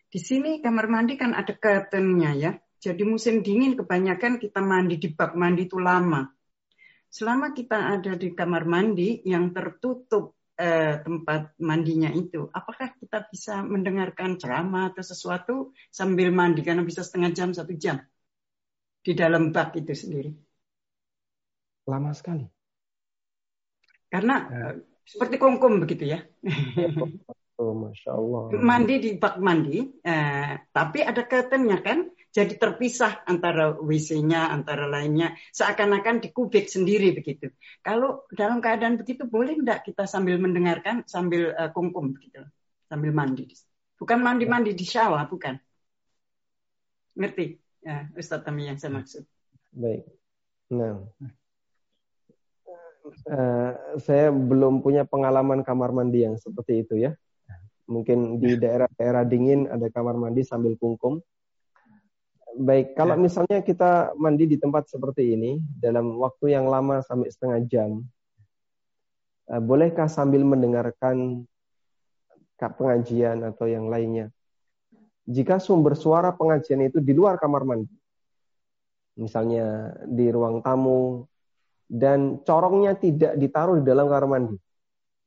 di 0.07 0.19
sini 0.19 0.63
kamar 0.63 0.89
mandi 0.89 1.13
kan 1.13 1.37
ada 1.37 1.53
curtainnya 1.53 2.31
ya. 2.33 2.51
Jadi 2.77 3.05
musim 3.05 3.41
dingin 3.41 3.77
kebanyakan 3.77 4.37
kita 4.37 4.61
mandi 4.61 5.01
di 5.01 5.09
bak 5.13 5.33
mandi 5.33 5.65
itu 5.65 5.77
lama. 5.81 6.25
Selama 7.09 7.53
kita 7.53 7.97
ada 7.97 8.13
di 8.13 8.33
kamar 8.33 8.65
mandi 8.69 9.21
yang 9.25 9.49
tertutup 9.49 10.37
eh, 10.57 11.01
tempat 11.01 11.57
mandinya 11.61 12.09
itu, 12.13 12.49
apakah 12.49 12.93
kita 12.97 13.25
bisa 13.29 13.61
mendengarkan 13.65 14.37
ceramah 14.37 14.93
atau 14.93 15.03
sesuatu 15.05 15.55
sambil 15.89 16.29
mandi 16.33 16.61
karena 16.61 16.85
bisa 16.85 17.01
setengah 17.01 17.33
jam 17.33 17.49
satu 17.53 17.73
jam 17.77 18.01
di 19.01 19.13
dalam 19.17 19.49
bak 19.49 19.73
itu 19.77 19.93
sendiri? 19.93 20.33
Lama 21.87 22.11
sekali. 22.13 22.45
Karena 24.07 24.35
ya. 24.47 24.71
Seperti 25.07 25.39
kongkom 25.39 25.79
begitu 25.79 26.11
ya. 26.11 26.19
Oh, 27.57 27.73
Masya 27.73 28.13
Allah. 28.13 28.53
Mandi 28.53 29.01
di 29.01 29.17
bak 29.17 29.41
mandi, 29.41 29.81
eh, 29.81 30.53
tapi 30.69 31.01
ada 31.01 31.25
curtainnya 31.25 31.81
kan, 31.81 32.05
jadi 32.29 32.53
terpisah 32.53 33.25
antara 33.25 33.73
WC-nya, 33.73 34.53
antara 34.53 34.85
lainnya, 34.85 35.33
seakan-akan 35.49 36.21
dikubik 36.21 36.69
sendiri 36.69 37.17
begitu. 37.17 37.49
Kalau 37.81 38.29
dalam 38.29 38.61
keadaan 38.61 39.01
begitu, 39.01 39.25
boleh 39.25 39.57
enggak 39.57 39.89
kita 39.89 40.05
sambil 40.05 40.37
mendengarkan, 40.37 41.01
sambil 41.09 41.49
kungkum 41.73 42.13
begitu, 42.13 42.45
sambil 42.85 43.09
mandi. 43.09 43.49
Bukan 43.97 44.21
mandi-mandi 44.21 44.77
di 44.77 44.85
syawah, 44.85 45.25
bukan. 45.25 45.57
Ngerti? 47.17 47.57
Ya, 47.81 48.05
Ustaz 48.13 48.45
Tami 48.45 48.69
yang 48.69 48.77
saya 48.77 48.93
maksud. 48.93 49.25
Baik. 49.73 50.05
Nah, 50.69 51.09
uh, 53.27 53.71
saya 53.99 54.29
belum 54.29 54.79
punya 54.83 55.03
pengalaman 55.07 55.61
kamar 55.61 55.91
mandi 55.91 56.23
yang 56.25 56.35
seperti 56.37 56.85
itu 56.85 56.95
ya. 56.99 57.11
Mungkin 57.87 58.43
di 58.43 58.59
daerah-daerah 58.59 59.23
dingin 59.23 59.71
ada 59.71 59.87
kamar 59.87 60.19
mandi 60.19 60.43
sambil 60.43 60.75
kungkum. 60.75 61.23
Baik, 62.57 62.97
kalau 62.97 63.15
ya. 63.15 63.21
misalnya 63.21 63.59
kita 63.63 64.17
mandi 64.17 64.49
di 64.49 64.57
tempat 64.57 64.89
seperti 64.89 65.37
ini 65.37 65.61
dalam 65.77 66.17
waktu 66.17 66.57
yang 66.57 66.67
lama 66.67 66.99
sampai 67.05 67.29
setengah 67.31 67.59
jam, 67.69 67.89
uh, 69.51 69.61
bolehkah 69.61 70.09
sambil 70.11 70.43
mendengarkan 70.43 71.47
pengajian 72.57 73.45
atau 73.45 73.69
yang 73.69 73.87
lainnya? 73.87 74.33
Jika 75.27 75.59
sumber 75.59 75.93
suara 75.95 76.31
pengajian 76.31 76.87
itu 76.87 77.03
di 77.03 77.11
luar 77.11 77.35
kamar 77.35 77.67
mandi, 77.67 77.91
misalnya 79.17 79.91
di 80.07 80.29
ruang 80.31 80.61
tamu, 80.63 81.27
dan 81.87 82.43
corongnya 82.43 82.99
tidak 82.99 83.39
ditaruh 83.39 83.79
di 83.79 83.85
dalam 83.87 84.11
kamar 84.11 84.27
mandi, 84.27 84.55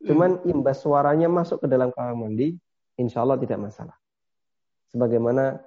Cuman 0.00 0.40
hmm. 0.40 0.52
imbas 0.52 0.80
suaranya 0.80 1.28
masuk 1.28 1.64
ke 1.64 1.66
dalam 1.68 1.92
kamar 1.92 2.16
mandi, 2.16 2.56
insya 2.96 3.20
Allah 3.20 3.36
tidak 3.36 3.60
masalah. 3.60 3.96
Sebagaimana 4.88 5.60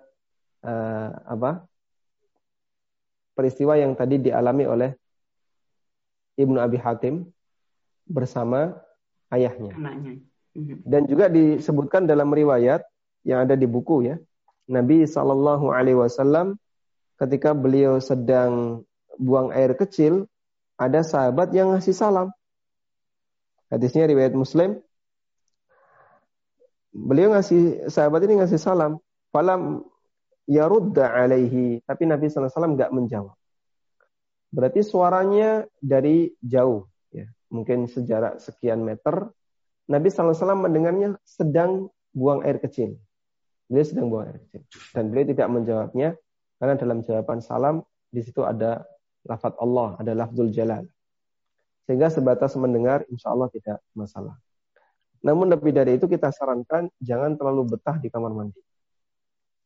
uh, 0.66 1.10
apa 1.30 1.70
peristiwa 3.38 3.78
yang 3.78 3.94
tadi 3.94 4.18
dialami 4.18 4.66
oleh 4.66 4.92
Ibnu 6.34 6.58
Abi 6.58 6.82
Hatim 6.82 7.30
bersama 8.10 8.74
ayahnya. 9.30 9.78
Hmm. 9.78 10.82
Dan 10.82 11.06
juga 11.06 11.30
disebutkan 11.30 12.10
dalam 12.10 12.34
riwayat 12.34 12.82
yang 13.22 13.46
ada 13.46 13.54
di 13.54 13.70
buku 13.70 14.10
ya, 14.10 14.18
Nabi 14.66 15.06
Shallallahu 15.06 15.70
Alaihi 15.70 15.98
Wasallam 15.98 16.58
ketika 17.22 17.54
beliau 17.54 18.02
sedang 18.02 18.82
buang 19.22 19.54
air 19.54 19.78
kecil, 19.78 20.26
ada 20.78 21.06
sahabat 21.06 21.54
yang 21.54 21.74
ngasih 21.74 21.94
salam. 21.94 22.34
Hadisnya 23.70 24.06
riwayat 24.06 24.34
Muslim. 24.38 24.82
Beliau 26.94 27.34
ngasih 27.34 27.90
sahabat 27.90 28.22
ini 28.26 28.38
ngasih 28.38 28.62
salam. 28.62 29.02
Falam 29.34 29.82
yarudda 30.46 31.10
alaihi. 31.10 31.82
Tapi 31.82 32.04
Nabi 32.06 32.30
SAW 32.30 32.78
nggak 32.78 32.94
menjawab. 32.94 33.34
Berarti 34.54 34.86
suaranya 34.86 35.66
dari 35.82 36.30
jauh. 36.38 36.86
ya 37.10 37.26
Mungkin 37.50 37.90
sejarak 37.90 38.38
sekian 38.38 38.86
meter. 38.86 39.34
Nabi 39.90 40.14
SAW 40.14 40.38
mendengarnya 40.54 41.18
sedang 41.26 41.90
buang 42.14 42.46
air 42.46 42.62
kecil. 42.62 43.02
Beliau 43.66 43.86
sedang 43.90 44.14
buang 44.14 44.30
air 44.30 44.38
kecil. 44.46 44.62
Dan 44.94 45.10
beliau 45.10 45.26
tidak 45.34 45.48
menjawabnya. 45.50 46.10
Karena 46.62 46.78
dalam 46.78 47.02
jawaban 47.02 47.42
salam, 47.42 47.82
di 48.14 48.22
situ 48.22 48.46
ada 48.46 48.86
lafat 49.24 49.56
Allah, 49.60 49.96
ada 50.00 50.12
lafzul 50.16 50.52
jalal. 50.52 50.88
Sehingga 51.84 52.08
sebatas 52.08 52.56
mendengar 52.56 53.04
insya 53.12 53.32
Allah 53.32 53.52
tidak 53.52 53.80
masalah. 53.92 54.40
Namun 55.24 55.48
lebih 55.52 55.72
dari 55.72 55.96
itu 55.96 56.08
kita 56.08 56.32
sarankan 56.36 56.92
jangan 57.00 57.40
terlalu 57.40 57.76
betah 57.76 57.96
di 57.96 58.12
kamar 58.12 58.32
mandi. 58.36 58.60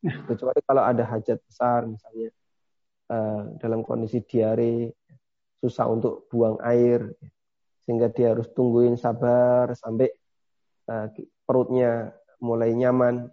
Kecuali 0.01 0.61
kalau 0.61 0.85
ada 0.85 1.01
hajat 1.01 1.41
besar 1.41 1.89
misalnya 1.89 2.29
uh, 3.09 3.57
dalam 3.57 3.81
kondisi 3.81 4.21
diare, 4.21 4.93
susah 5.57 5.89
untuk 5.89 6.29
buang 6.29 6.61
air, 6.61 7.09
sehingga 7.81 8.13
dia 8.13 8.37
harus 8.37 8.45
tungguin 8.53 9.01
sabar 9.01 9.73
sampai 9.73 10.13
uh, 10.93 11.09
perutnya 11.41 12.13
mulai 12.37 12.77
nyaman. 12.77 13.25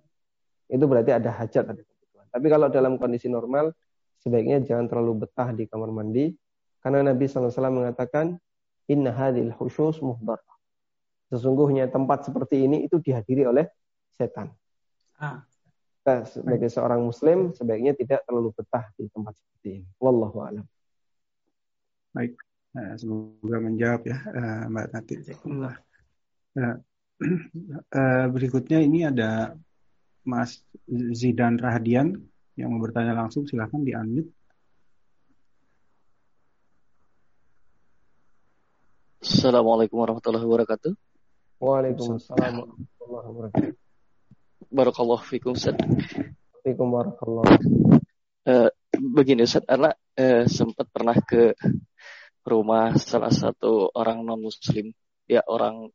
Itu 0.64 0.88
berarti 0.88 1.12
ada 1.12 1.28
hajat, 1.28 1.64
ada 1.76 1.82
kebutuhan. 1.84 2.26
Tapi 2.32 2.46
kalau 2.48 2.72
dalam 2.72 2.96
kondisi 2.96 3.28
normal, 3.28 3.76
sebaiknya 4.24 4.64
jangan 4.64 4.88
terlalu 4.88 5.28
betah 5.28 5.52
di 5.52 5.68
kamar 5.68 5.92
mandi, 5.92 6.32
karena 6.80 7.12
Nabi 7.12 7.28
SAW 7.28 7.52
mengatakan 7.68 8.40
Inna 8.88 9.12
hadil 9.12 9.52
khusus 9.52 10.00
muhdar. 10.00 10.40
Sesungguhnya 11.32 11.88
tempat 11.88 12.28
seperti 12.28 12.68
ini 12.68 12.84
itu 12.84 13.00
dihadiri 13.00 13.48
oleh 13.48 13.64
setan. 14.16 14.52
Ah. 15.16 15.44
Sebagai 16.04 16.68
seorang 16.68 17.00
muslim 17.00 17.56
sebaiknya 17.56 17.96
tidak 17.96 18.28
terlalu 18.28 18.52
betah 18.52 18.92
di 18.92 19.08
tempat 19.08 19.40
seperti 19.40 19.80
ini. 19.80 19.88
Wallahu 19.96 20.36
a'lam. 20.44 20.66
Baik. 22.12 22.36
Nah, 22.76 22.92
semoga 23.00 23.56
menjawab 23.56 24.02
ya 24.04 24.18
eh, 24.20 24.62
Mbak 24.68 24.86
Tati. 24.92 25.14
Nah, 25.48 26.76
berikutnya 28.36 28.84
ini 28.84 29.08
ada 29.08 29.56
Mas 30.28 30.60
Zidan 31.16 31.56
Rahadian 31.56 32.20
yang 32.54 32.70
mau 32.70 32.80
bertanya 32.82 33.18
langsung 33.18 33.42
silahkan 33.50 33.82
di 33.82 33.90
unmute. 33.94 34.30
Assalamualaikum 39.24 39.98
warahmatullahi 39.98 40.46
wabarakatuh. 40.46 40.92
Waalaikumsalam 41.58 42.52
warahmatullahi 42.62 43.26
wabarakatuh. 43.26 43.72
Barakallahu 44.70 45.24
fikum 45.26 45.58
Ustaz. 45.58 45.74
Fikum 46.62 46.94
barakallah. 46.94 47.46
Uh, 48.46 48.70
begini 48.94 49.48
Ustaz, 49.48 49.66
karena 49.66 49.90
uh, 49.96 50.44
sempat 50.46 50.86
pernah 50.94 51.16
ke 51.18 51.58
rumah 52.46 52.94
salah 53.00 53.32
satu 53.32 53.90
orang 53.96 54.22
non 54.22 54.38
muslim, 54.44 54.94
ya 55.26 55.42
orang 55.48 55.90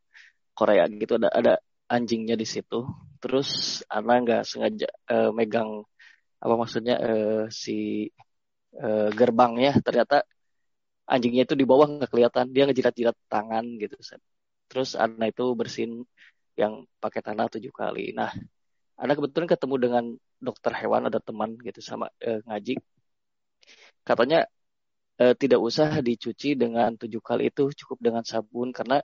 Korea 0.57 0.89
gitu 0.91 1.21
ada 1.21 1.29
ada 1.31 1.53
anjingnya 1.87 2.35
di 2.35 2.49
situ. 2.49 2.83
Terus 3.23 3.79
anak 3.87 4.17
nggak 4.25 4.43
sengaja 4.43 4.89
uh, 5.07 5.31
megang 5.31 5.85
apa 6.39 6.53
maksudnya 6.55 6.95
uh, 6.99 7.43
si 7.51 8.07
uh, 8.79 9.09
gerbangnya 9.11 9.75
ternyata 9.85 10.23
anjingnya 11.09 11.43
itu 11.47 11.55
di 11.57 11.65
bawah 11.67 11.87
nggak 11.89 12.11
kelihatan. 12.13 12.45
Dia 12.55 12.63
ngejilat-jilat 12.69 13.17
tangan 13.31 13.65
gitu 13.81 13.95
terus 14.69 14.93
anak 14.93 15.33
itu 15.33 15.45
bersin 15.57 15.91
yang 16.53 16.85
pakai 17.01 17.21
tanah 17.25 17.49
tujuh 17.49 17.73
kali. 17.73 18.13
Nah 18.13 18.29
anak 19.01 19.17
kebetulan 19.17 19.49
ketemu 19.49 19.75
dengan 19.81 20.03
dokter 20.37 20.71
hewan 20.79 21.09
ada 21.09 21.19
teman 21.19 21.57
gitu 21.59 21.81
sama 21.81 22.07
eh, 22.21 22.39
ngaji. 22.45 22.77
Katanya 24.05 24.45
eh, 25.21 25.33
tidak 25.41 25.59
usah 25.59 25.89
dicuci 26.05 26.53
dengan 26.53 26.93
tujuh 26.95 27.21
kali 27.23 27.49
itu 27.51 27.73
cukup 27.83 27.97
dengan 28.05 28.23
sabun 28.23 28.69
karena 28.71 29.01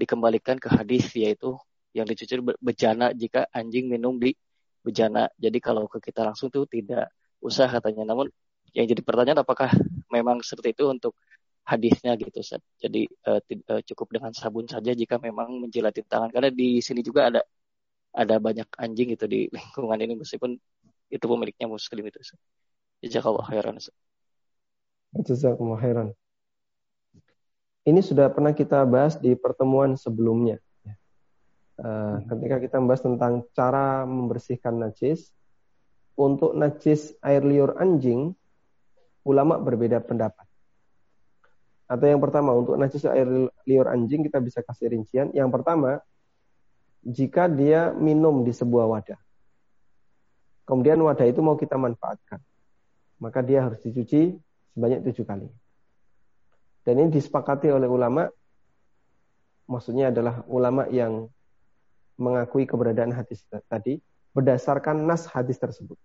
dikembalikan 0.00 0.58
ke 0.58 0.68
hadis 0.72 1.12
yaitu 1.14 1.54
yang 1.94 2.06
dicuci 2.10 2.34
bejana 2.58 3.14
jika 3.14 3.46
anjing 3.54 3.86
minum 3.86 4.18
di 4.18 4.34
bejana 4.84 5.32
jadi 5.40 5.58
kalau 5.64 5.88
ke 5.88 5.98
kita 5.98 6.20
langsung 6.28 6.52
tuh 6.52 6.68
tidak 6.68 7.08
usah 7.40 7.66
katanya. 7.72 8.04
Namun 8.12 8.28
yang 8.76 8.84
jadi 8.84 9.00
pertanyaan 9.00 9.40
apakah 9.40 9.72
memang 10.12 10.44
seperti 10.44 10.76
itu 10.76 10.84
untuk 10.86 11.16
hadisnya 11.64 12.12
gitu. 12.20 12.44
Jadi 12.76 13.08
uh, 13.24 13.40
uh, 13.40 13.82
cukup 13.88 14.20
dengan 14.20 14.30
sabun 14.36 14.68
saja 14.68 14.92
jika 14.92 15.16
memang 15.16 15.64
menjilati 15.64 16.04
tangan 16.04 16.28
karena 16.28 16.52
di 16.52 16.84
sini 16.84 17.00
juga 17.00 17.32
ada 17.32 17.40
ada 18.14 18.36
banyak 18.38 18.68
anjing 18.78 19.16
gitu 19.16 19.24
di 19.26 19.48
lingkungan 19.50 19.98
ini 19.98 20.14
meskipun 20.20 20.54
itu 21.08 21.24
pemiliknya 21.24 21.66
muslim 21.66 22.04
itu 22.04 22.20
Ustaz. 22.20 22.40
Jazakallah 23.00 23.44
khairan. 23.48 23.76
Jazakallah 25.16 25.78
khairan. 25.80 26.08
Ini 27.84 28.00
sudah 28.00 28.32
pernah 28.32 28.56
kita 28.56 28.80
bahas 28.88 29.20
di 29.20 29.36
pertemuan 29.36 29.92
sebelumnya. 29.92 30.56
Uh, 31.74 32.22
ketika 32.30 32.62
kita 32.62 32.76
membahas 32.78 33.02
tentang 33.02 33.42
cara 33.50 34.06
membersihkan 34.06 34.78
najis, 34.78 35.34
untuk 36.14 36.54
najis 36.54 37.18
air 37.18 37.42
liur 37.42 37.74
anjing, 37.74 38.30
ulama 39.26 39.58
berbeda 39.58 39.98
pendapat. 39.98 40.46
Atau 41.90 42.06
yang 42.06 42.22
pertama, 42.22 42.54
untuk 42.54 42.78
najis 42.78 43.02
air 43.10 43.26
liur 43.66 43.86
anjing 43.90 44.22
kita 44.22 44.38
bisa 44.38 44.62
kasih 44.62 44.94
rincian. 44.94 45.34
Yang 45.34 45.50
pertama, 45.50 45.98
jika 47.02 47.50
dia 47.50 47.92
minum 47.92 48.46
di 48.46 48.54
sebuah 48.54 48.86
wadah. 48.88 49.20
Kemudian 50.64 50.96
wadah 51.02 51.26
itu 51.28 51.44
mau 51.44 51.58
kita 51.60 51.76
manfaatkan. 51.76 52.40
Maka 53.20 53.44
dia 53.44 53.68
harus 53.68 53.82
dicuci 53.84 54.32
sebanyak 54.72 55.04
tujuh 55.10 55.26
kali. 55.28 55.48
Dan 56.84 57.00
ini 57.00 57.08
disepakati 57.12 57.68
oleh 57.68 57.88
ulama, 57.88 58.28
maksudnya 59.68 60.08
adalah 60.08 60.44
ulama 60.48 60.88
yang 60.88 61.28
mengakui 62.16 62.64
keberadaan 62.66 63.10
hadis 63.10 63.42
tadi 63.66 63.98
berdasarkan 64.34 65.06
nas 65.06 65.26
hadis 65.30 65.58
tersebut. 65.58 65.98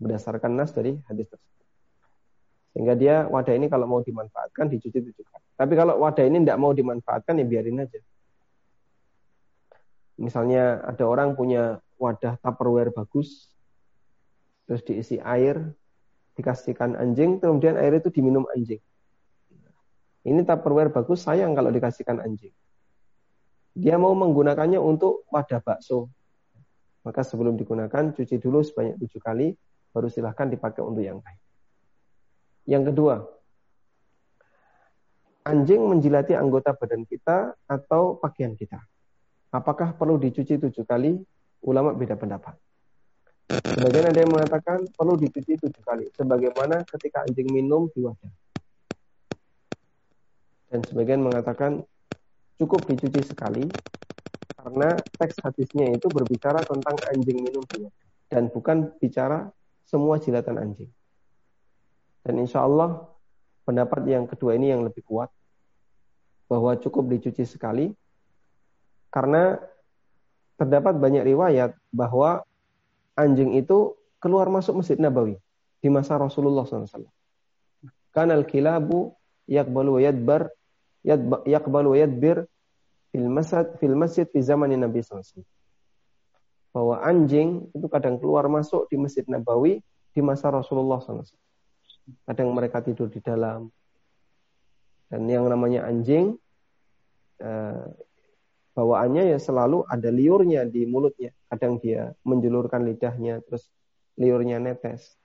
Berdasarkan 0.00 0.56
nas 0.56 0.72
dari 0.72 0.96
hadis 1.08 1.28
tersebut. 1.28 1.60
Sehingga 2.70 2.94
dia 2.94 3.26
wadah 3.26 3.54
ini 3.56 3.66
kalau 3.66 3.90
mau 3.90 4.00
dimanfaatkan 4.00 4.70
dicuci 4.70 4.98
tujuh 5.02 5.24
kali. 5.26 5.46
Tapi 5.58 5.72
kalau 5.74 5.98
wadah 5.98 6.24
ini 6.24 6.44
tidak 6.46 6.58
mau 6.60 6.70
dimanfaatkan 6.70 7.40
ya 7.42 7.46
biarin 7.48 7.82
aja. 7.82 7.98
Misalnya 10.20 10.84
ada 10.84 11.04
orang 11.08 11.34
punya 11.34 11.80
wadah 11.96 12.36
tupperware 12.44 12.92
bagus, 12.92 13.48
terus 14.68 14.84
diisi 14.84 15.16
air, 15.20 15.72
dikasihkan 16.36 16.94
anjing, 16.96 17.40
kemudian 17.40 17.80
air 17.80 17.96
itu 17.98 18.12
diminum 18.12 18.44
anjing. 18.52 18.80
Ini 20.20 20.44
tupperware 20.44 20.92
bagus, 20.92 21.24
sayang 21.24 21.56
kalau 21.56 21.72
dikasihkan 21.72 22.20
anjing. 22.20 22.52
Dia 23.74 23.96
mau 23.96 24.12
menggunakannya 24.18 24.78
untuk 24.82 25.26
wadah 25.30 25.62
bakso. 25.62 26.10
Maka 27.06 27.24
sebelum 27.24 27.56
digunakan, 27.56 28.12
cuci 28.12 28.36
dulu 28.36 28.60
sebanyak 28.60 29.00
tujuh 29.00 29.20
kali, 29.22 29.56
baru 29.94 30.10
silahkan 30.12 30.50
dipakai 30.50 30.84
untuk 30.84 31.00
yang 31.00 31.18
lain. 31.22 31.40
Yang 32.68 32.92
kedua, 32.92 33.14
anjing 35.48 35.80
menjilati 35.80 36.36
anggota 36.36 36.76
badan 36.76 37.08
kita 37.08 37.56
atau 37.64 38.20
pakaian 38.20 38.52
kita. 38.52 38.78
Apakah 39.50 39.96
perlu 39.96 40.20
dicuci 40.20 40.60
tujuh 40.60 40.84
kali? 40.86 41.18
Ulama 41.66 41.96
beda 41.96 42.14
pendapat. 42.14 42.54
Sebagian 43.50 44.14
ada 44.14 44.18
yang 44.22 44.30
mengatakan 44.30 44.86
perlu 44.94 45.18
dicuci 45.18 45.58
tujuh 45.58 45.82
kali, 45.82 46.06
sebagaimana 46.14 46.86
ketika 46.86 47.26
anjing 47.26 47.50
minum 47.50 47.90
di 47.90 48.06
wadah. 48.06 48.32
Dan 50.70 50.86
sebagian 50.86 51.18
mengatakan 51.18 51.82
cukup 52.60 52.84
dicuci 52.84 53.24
sekali, 53.24 53.64
karena 54.60 55.00
teks 55.16 55.40
hadisnya 55.40 55.96
itu 55.96 56.12
berbicara 56.12 56.60
tentang 56.68 57.00
anjing 57.08 57.40
minum 57.40 57.64
wadah, 57.64 57.88
dan 58.28 58.52
bukan 58.52 58.92
bicara 59.00 59.48
semua 59.88 60.20
jilatan 60.20 60.60
anjing. 60.60 60.92
Dan 62.20 62.36
insya 62.36 62.60
Allah 62.68 63.08
pendapat 63.64 64.04
yang 64.04 64.28
kedua 64.28 64.60
ini 64.60 64.68
yang 64.68 64.84
lebih 64.84 65.00
kuat, 65.08 65.32
bahwa 66.52 66.76
cukup 66.76 67.08
dicuci 67.08 67.48
sekali, 67.48 67.88
karena 69.08 69.56
terdapat 70.60 71.00
banyak 71.00 71.24
riwayat 71.24 71.72
bahwa 71.88 72.44
anjing 73.16 73.56
itu 73.56 73.96
keluar 74.20 74.52
masuk 74.52 74.84
Masjid 74.84 75.00
Nabawi 75.00 75.40
di 75.80 75.88
masa 75.88 76.20
Rasulullah 76.20 76.68
SAW. 76.68 77.08
Kanal 78.12 78.44
kilabu 78.44 79.16
yakbalu 79.48 80.04
yadbar 80.04 80.52
yakbalu 81.46 82.00
yadbir 82.00 82.44
fil 83.10 83.28
masjid 83.28 83.66
fil 83.80 83.96
masjid 83.96 84.26
fi 84.28 84.40
zaman 84.40 84.70
Nabi 84.74 85.00
SAW. 85.02 85.42
Bahwa 86.70 87.02
anjing 87.02 87.66
itu 87.74 87.86
kadang 87.90 88.22
keluar 88.22 88.46
masuk 88.46 88.86
di 88.86 88.94
Masjid 88.94 89.26
Nabawi 89.26 89.82
di 90.14 90.20
masa 90.22 90.54
Rasulullah 90.54 91.02
SAW. 91.02 91.26
Kadang 92.30 92.54
mereka 92.54 92.78
tidur 92.78 93.10
di 93.10 93.18
dalam. 93.18 93.66
Dan 95.10 95.26
yang 95.26 95.50
namanya 95.50 95.90
anjing, 95.90 96.38
eh, 97.42 97.86
bawaannya 98.78 99.34
ya 99.34 99.38
selalu 99.42 99.82
ada 99.90 100.14
liurnya 100.14 100.62
di 100.62 100.86
mulutnya. 100.86 101.34
Kadang 101.50 101.82
dia 101.82 102.14
menjulurkan 102.22 102.86
lidahnya, 102.86 103.42
terus 103.42 103.66
liurnya 104.14 104.62
netes. 104.62 105.18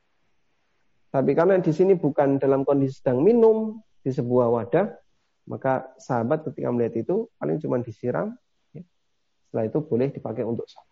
Tapi 1.14 1.38
karena 1.38 1.62
di 1.62 1.70
sini 1.70 1.94
bukan 1.94 2.42
dalam 2.42 2.66
kondisi 2.66 3.00
sedang 3.00 3.22
minum 3.22 3.78
di 4.02 4.10
sebuah 4.10 4.50
wadah, 4.50 5.05
maka 5.46 5.94
sahabat 6.02 6.46
ketika 6.50 6.70
melihat 6.74 7.06
itu 7.06 7.30
paling 7.38 7.58
cuma 7.62 7.82
disiram. 7.82 8.34
Ya. 8.74 8.84
Setelah 9.48 9.66
itu 9.70 9.80
boleh 9.82 10.08
dipakai 10.12 10.44
untuk 10.46 10.66
sholat. 10.70 10.90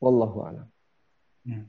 Wallahu 0.00 0.38
a'lam. 0.44 0.68
Hmm. 1.44 1.68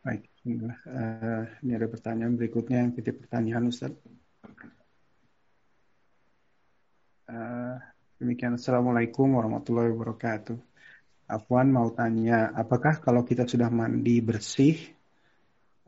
Baik, 0.00 0.26
uh, 0.48 1.44
ini 1.60 1.72
ada 1.76 1.86
pertanyaan 1.86 2.34
berikutnya 2.34 2.82
yang 2.82 2.90
titip 2.96 3.26
pertanyaan 3.26 3.68
Ustaz. 3.68 3.92
Uh, 7.30 7.78
Demikian 8.20 8.52
Assalamualaikum 8.52 9.32
warahmatullahi 9.32 9.96
wabarakatuh. 9.96 10.60
Afwan 11.24 11.72
mau 11.72 11.88
tanya, 11.88 12.52
apakah 12.52 13.00
kalau 13.00 13.24
kita 13.24 13.48
sudah 13.48 13.72
mandi 13.72 14.20
bersih, 14.20 14.76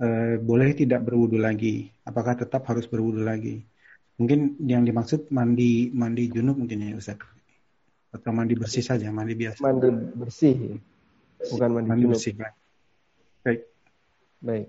eh, 0.00 0.40
boleh 0.40 0.72
tidak 0.72 1.04
berwudu 1.04 1.36
lagi? 1.36 1.92
Apakah 2.08 2.40
tetap 2.40 2.64
harus 2.72 2.88
berwudu 2.88 3.20
lagi? 3.20 3.60
Mungkin 4.22 4.62
yang 4.70 4.86
dimaksud 4.86 5.34
mandi 5.34 5.90
mandi 5.90 6.30
junub 6.30 6.54
mungkin 6.54 6.78
ya 6.78 6.94
Ustaz. 6.94 7.18
Atau 8.14 8.30
mandi 8.30 8.54
bersih 8.54 8.86
saja, 8.86 9.10
mandi 9.10 9.34
biasa. 9.34 9.58
Mandi 9.58 9.90
bersih, 10.14 10.78
bukan 11.50 11.68
mandi, 11.74 11.88
mandi 11.90 12.04
junub. 12.06 12.14
bersih. 12.14 12.32
Baik. 13.42 13.60
Baik. 14.38 14.66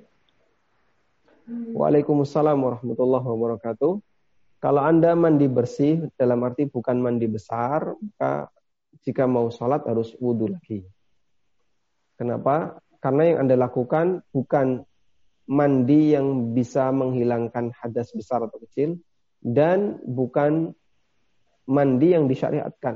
Waalaikumsalam 1.78 2.58
warahmatullahi 2.58 3.26
wabarakatuh. 3.30 3.94
Kalau 4.58 4.82
Anda 4.82 5.14
mandi 5.14 5.46
bersih, 5.46 6.08
dalam 6.18 6.42
arti 6.48 6.66
bukan 6.66 6.98
mandi 6.98 7.30
besar, 7.30 7.94
maka 7.94 8.50
jika 9.06 9.30
mau 9.30 9.54
sholat 9.54 9.86
harus 9.86 10.18
wudhu 10.18 10.50
lagi. 10.50 10.82
Kenapa? 12.18 12.82
Karena 13.04 13.30
yang 13.30 13.38
Anda 13.46 13.60
lakukan 13.60 14.26
bukan 14.34 14.82
mandi 15.46 16.16
yang 16.16 16.56
bisa 16.56 16.90
menghilangkan 16.90 17.76
hadas 17.76 18.16
besar 18.16 18.48
atau 18.48 18.58
kecil, 18.64 18.98
dan 19.44 20.00
bukan 20.08 20.72
mandi 21.68 22.16
yang 22.16 22.32
disyariatkan. 22.32 22.96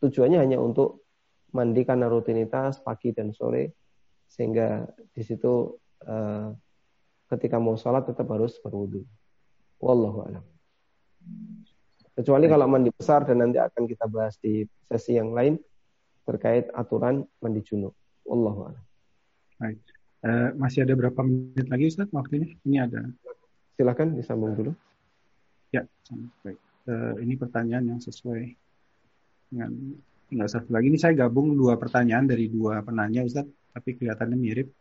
Tujuannya 0.00 0.40
hanya 0.40 0.56
untuk 0.56 1.04
mandi 1.52 1.84
karena 1.84 2.08
rutinitas 2.08 2.80
pagi 2.80 3.12
dan 3.12 3.36
sore, 3.36 3.76
sehingga 4.24 4.88
di 5.12 5.22
situ 5.24 5.76
uh, 6.08 6.48
ketika 7.28 7.60
mau 7.60 7.76
sholat 7.76 8.08
tetap 8.08 8.24
harus 8.32 8.56
berwudhu. 8.64 9.04
Wallahu 9.78 10.24
a'lam. 10.24 10.44
Kecuali 12.16 12.50
kalau 12.50 12.66
mandi 12.66 12.90
besar 12.90 13.28
dan 13.28 13.44
nanti 13.44 13.60
akan 13.60 13.84
kita 13.84 14.08
bahas 14.10 14.34
di 14.40 14.66
sesi 14.88 15.14
yang 15.20 15.36
lain 15.36 15.60
terkait 16.24 16.72
aturan 16.72 17.28
mandi 17.44 17.60
junub. 17.60 17.92
Wallahu 18.24 18.72
a'lam. 18.72 18.84
Baik. 19.60 19.78
Uh, 20.18 20.50
masih 20.58 20.82
ada 20.82 20.98
berapa 20.98 21.20
menit 21.22 21.70
lagi 21.70 21.84
Ustaz 21.94 22.10
waktunya? 22.10 22.56
Ini 22.66 22.90
ada. 22.90 23.06
Silakan 23.78 24.18
disambung 24.18 24.58
dulu. 24.58 24.72
Ya, 25.68 25.82
baik. 26.44 26.58
Uh, 26.88 27.20
ini 27.20 27.36
pertanyaan 27.36 27.84
yang 27.84 28.00
sesuai 28.00 28.56
dengan 29.52 29.70
tinggal 30.28 30.48
satu 30.48 30.72
lagi. 30.72 30.88
Ini 30.88 30.98
saya 31.00 31.12
gabung 31.12 31.52
dua 31.52 31.76
pertanyaan 31.76 32.24
dari 32.24 32.48
dua 32.48 32.80
penanya 32.80 33.24
Ustaz, 33.24 33.44
tapi 33.76 33.96
kelihatannya 34.00 34.36
mirip. 34.40 34.72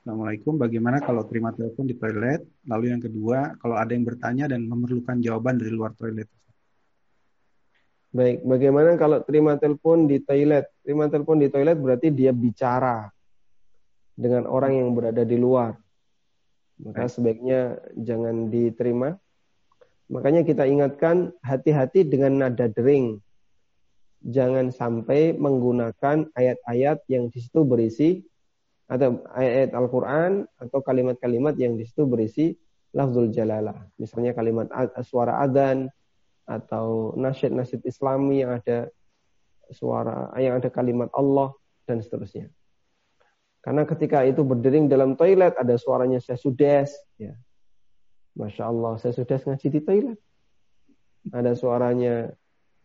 Assalamualaikum, 0.00 0.56
bagaimana 0.56 0.96
kalau 1.04 1.28
terima 1.28 1.52
telepon 1.52 1.84
di 1.84 1.92
toilet? 1.92 2.40
Lalu 2.64 2.84
yang 2.88 3.04
kedua, 3.04 3.52
kalau 3.60 3.76
ada 3.76 3.92
yang 3.92 4.08
bertanya 4.08 4.48
dan 4.48 4.64
memerlukan 4.64 5.20
jawaban 5.20 5.60
dari 5.60 5.72
luar 5.76 5.92
toilet. 5.92 6.24
Baik, 8.10 8.40
bagaimana 8.42 8.96
kalau 8.96 9.20
terima 9.20 9.60
telepon 9.60 10.08
di 10.08 10.24
toilet? 10.24 10.72
Terima 10.80 11.12
telepon 11.12 11.36
di 11.36 11.52
toilet 11.52 11.76
berarti 11.76 12.08
dia 12.08 12.32
bicara 12.32 13.12
dengan 14.16 14.48
orang 14.48 14.72
yang 14.72 14.88
berada 14.96 15.20
di 15.20 15.36
luar. 15.36 15.76
Maka 16.80 17.12
sebaiknya 17.12 17.76
jangan 17.92 18.48
diterima. 18.48 19.20
Makanya 20.10 20.42
kita 20.42 20.66
ingatkan 20.66 21.30
hati-hati 21.40 22.02
dengan 22.02 22.42
nada 22.42 22.66
dering. 22.66 23.22
Jangan 24.26 24.74
sampai 24.74 25.32
menggunakan 25.38 26.28
ayat-ayat 26.34 27.06
yang 27.08 27.30
di 27.30 27.38
situ 27.40 27.62
berisi 27.62 28.20
atau 28.90 29.22
ayat-ayat 29.32 29.70
Al-Quran 29.72 30.32
atau 30.58 30.78
kalimat-kalimat 30.82 31.54
yang 31.56 31.78
di 31.78 31.86
situ 31.86 32.04
berisi 32.10 32.52
lafzul 32.90 33.30
jalalah. 33.30 33.86
Misalnya 33.96 34.34
kalimat 34.34 34.66
suara 35.06 35.40
adzan 35.40 35.86
atau 36.42 37.14
nasyid-nasyid 37.14 37.86
islami 37.86 38.42
yang 38.42 38.58
ada 38.58 38.90
suara 39.70 40.34
yang 40.42 40.58
ada 40.58 40.66
kalimat 40.74 41.06
Allah 41.14 41.54
dan 41.86 42.02
seterusnya. 42.02 42.50
Karena 43.62 43.86
ketika 43.86 44.26
itu 44.26 44.42
berdering 44.42 44.90
dalam 44.90 45.14
toilet 45.14 45.54
ada 45.54 45.78
suaranya 45.78 46.18
saya 46.18 46.40
ya. 47.20 47.38
Masya 48.38 48.70
Allah 48.70 48.98
saya 48.98 49.12
sudah 49.14 49.38
ngaji 49.38 49.68
di 49.68 49.80
toilet. 49.82 50.18
Ada 51.30 51.52
suaranya 51.58 52.32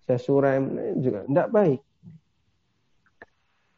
saya 0.05 0.19
surem 0.21 0.63
juga 1.01 1.25
tidak 1.25 1.49
baik. 1.49 1.81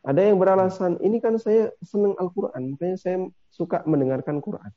Ada 0.07 0.21
yang 0.23 0.39
beralasan, 0.39 1.03
ini 1.03 1.19
kan 1.19 1.35
saya 1.35 1.75
senang 1.83 2.15
Al-Quran, 2.15 2.71
makanya 2.71 2.95
saya 2.95 3.27
suka 3.51 3.83
mendengarkan 3.83 4.39
Quran. 4.39 4.71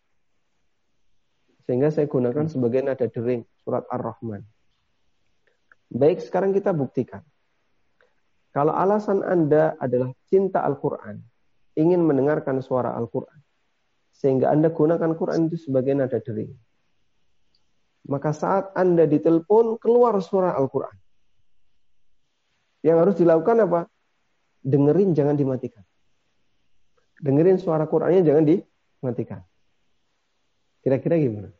Sehingga 1.62 1.94
saya 1.94 2.10
gunakan 2.10 2.50
sebagai 2.50 2.82
nada 2.82 3.06
dering, 3.06 3.46
surat 3.62 3.86
Ar-Rahman. 3.86 4.42
Baik, 5.86 6.26
sekarang 6.26 6.50
kita 6.50 6.74
buktikan. 6.74 7.22
Kalau 8.50 8.74
alasan 8.74 9.22
Anda 9.22 9.78
adalah 9.78 10.10
cinta 10.26 10.66
Al-Quran, 10.66 11.22
ingin 11.78 12.02
mendengarkan 12.02 12.58
suara 12.58 12.98
Al-Quran, 12.98 13.38
sehingga 14.10 14.50
Anda 14.50 14.74
gunakan 14.74 15.14
Quran 15.14 15.46
itu 15.46 15.70
sebagai 15.70 15.94
nada 15.94 16.18
dering. 16.18 16.50
Maka 18.10 18.34
saat 18.34 18.74
Anda 18.74 19.06
ditelepon, 19.06 19.78
keluar 19.78 20.18
suara 20.18 20.58
Al-Quran. 20.58 20.96
Yang 22.82 22.96
harus 22.98 23.16
dilakukan 23.22 23.56
apa? 23.70 23.80
dengerin 24.60 25.16
jangan 25.16 25.36
dimatikan. 25.36 25.84
Dengerin 27.20 27.60
suara 27.60 27.84
Qur'annya 27.84 28.24
jangan 28.24 28.44
dimatikan. 28.48 29.40
Kira-kira 30.80 31.20
gimana? 31.20 31.50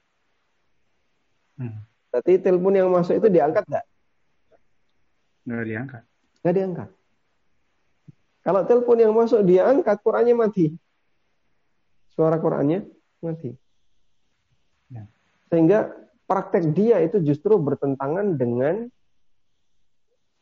Hmm. 1.61 1.85
Berarti 2.09 2.41
telepon 2.41 2.73
yang 2.73 2.89
masuk 2.89 3.21
itu 3.21 3.29
diangkat 3.29 3.65
nggak? 3.69 3.87
Nggak 5.45 5.65
diangkat. 5.69 6.03
Nggak 6.41 6.55
diangkat. 6.57 6.89
Kalau 8.41 8.61
telepon 8.65 8.97
yang 8.97 9.13
masuk 9.13 9.45
dia 9.45 9.69
angkat, 9.69 10.01
Qur'annya 10.01 10.33
mati. 10.33 10.73
Suara 12.17 12.41
Qur'annya 12.41 12.89
mati. 13.21 13.53
Ya. 14.89 15.05
Sehingga 15.53 15.93
praktek 16.31 16.71
dia 16.71 17.03
itu 17.03 17.19
justru 17.27 17.59
bertentangan 17.59 18.39
dengan 18.39 18.87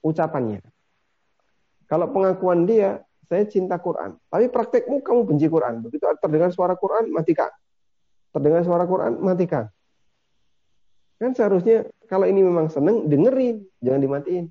ucapannya. 0.05 0.61
Kalau 1.89 2.13
pengakuan 2.13 2.69
dia, 2.69 3.01
saya 3.25 3.49
cinta 3.49 3.81
Quran. 3.81 4.21
Tapi 4.29 4.53
praktekmu 4.53 5.01
kamu 5.01 5.25
benci 5.25 5.49
Quran. 5.49 5.81
Begitu 5.81 6.05
terdengar 6.21 6.53
suara 6.53 6.77
Quran, 6.77 7.09
matikan. 7.09 7.49
Terdengar 8.37 8.61
suara 8.69 8.85
Quran, 8.85 9.17
matikan. 9.25 9.73
Kan 11.17 11.33
seharusnya 11.33 11.89
kalau 12.05 12.29
ini 12.29 12.45
memang 12.45 12.69
seneng, 12.69 13.09
dengerin. 13.09 13.65
Jangan 13.81 14.01
dimatiin. 14.05 14.45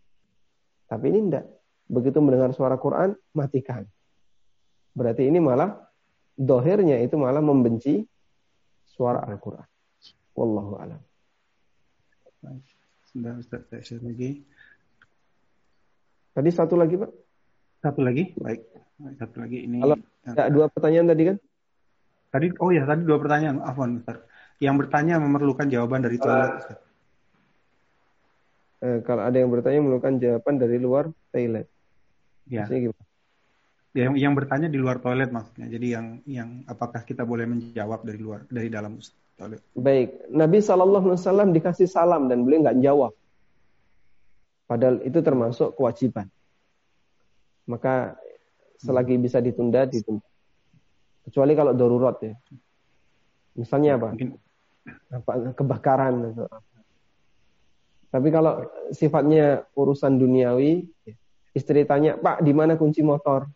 Tapi 0.89 1.05
ini 1.13 1.19
enggak. 1.29 1.45
Begitu 1.85 2.17
mendengar 2.17 2.49
suara 2.57 2.81
Quran, 2.81 3.13
matikan. 3.37 3.85
Berarti 4.97 5.29
ini 5.29 5.37
malah, 5.37 5.77
dohirnya 6.33 6.97
itu 7.05 7.15
malah 7.21 7.45
membenci 7.45 8.01
suara 8.89 9.21
Al-Quran. 9.21 9.65
Wallahu 10.33 10.73
alam. 10.81 11.06
Sudah 13.07 13.33
Ustaz, 13.41 13.61
saya 13.71 13.99
lagi. 14.03 14.45
Tadi 16.37 16.49
satu 16.53 16.77
lagi 16.77 16.95
Pak. 17.01 17.11
Satu 17.81 17.99
lagi, 18.05 18.33
baik. 18.37 18.61
Satu 19.17 19.41
lagi 19.41 19.57
ini. 19.65 19.81
Kalau 19.81 19.97
ya, 20.25 20.49
dua 20.53 20.65
pertanyaan 20.69 21.07
tadi 21.13 21.23
kan? 21.33 21.37
Tadi, 22.27 22.47
oh 22.61 22.69
ya 22.69 22.83
tadi 22.85 23.01
dua 23.05 23.17
pertanyaan. 23.17 23.57
Afwan, 23.63 24.01
Ustaz. 24.01 24.21
Yang 24.57 24.75
bertanya 24.85 25.21
memerlukan 25.21 25.69
jawaban 25.69 26.01
dari 26.05 26.17
toilet. 26.17 26.51
Ustaz. 26.61 26.79
Eh, 28.77 28.99
kalau 29.01 29.25
ada 29.25 29.37
yang 29.37 29.49
bertanya 29.49 29.81
memerlukan 29.81 30.21
jawaban 30.21 30.55
dari 30.61 30.77
luar 30.77 31.09
toilet. 31.33 31.65
Ya. 32.45 32.69
Yang, 33.97 34.13
yang 34.21 34.33
bertanya 34.37 34.69
di 34.69 34.77
luar 34.77 35.01
toilet 35.01 35.33
maksudnya. 35.33 35.65
Jadi 35.73 35.87
yang 35.89 36.05
yang 36.29 36.49
apakah 36.69 37.01
kita 37.01 37.25
boleh 37.25 37.49
menjawab 37.49 38.05
dari 38.05 38.19
luar 38.21 38.45
dari 38.45 38.69
dalam 38.69 39.01
toilet? 39.01 39.26
Baik, 39.77 40.33
Nabi 40.33 40.57
Shallallahu 40.65 41.13
Alaihi 41.13 41.21
Wasallam 41.21 41.49
dikasih 41.53 41.85
salam 41.85 42.25
dan 42.25 42.41
beliau 42.41 42.65
nggak 42.65 42.79
jawab. 42.81 43.13
Padahal 44.65 44.99
itu 45.05 45.19
termasuk 45.21 45.77
kewajiban 45.77 46.27
maka 47.67 48.15
selagi 48.79 49.19
hmm. 49.19 49.23
bisa 49.27 49.37
ditunda 49.43 49.83
ditunda. 49.85 50.25
Kecuali 51.27 51.53
kalau 51.53 51.75
darurat 51.75 52.15
ya. 52.23 52.33
Misalnya 53.59 53.99
apa? 53.99 54.15
Apa 55.11 55.31
kebakaran 55.51 56.31
atau 56.31 56.47
apa. 56.47 56.79
Tapi 58.07 58.27
kalau 58.31 58.63
sifatnya 58.95 59.67
urusan 59.75 60.15
duniawi, 60.15 60.87
istri 61.51 61.83
tanya, 61.83 62.15
"Pak, 62.15 62.39
di 62.39 62.55
mana 62.55 62.79
kunci 62.79 63.03
motor?" 63.03 63.51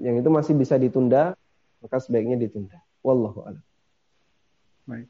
Yang 0.00 0.24
itu 0.24 0.30
masih 0.32 0.54
bisa 0.56 0.80
ditunda, 0.80 1.36
maka 1.84 2.00
sebaiknya 2.00 2.40
ditunda. 2.40 2.80
Wallahu 3.04 3.44
a'lam. 3.44 3.64
Baik. 4.88 5.08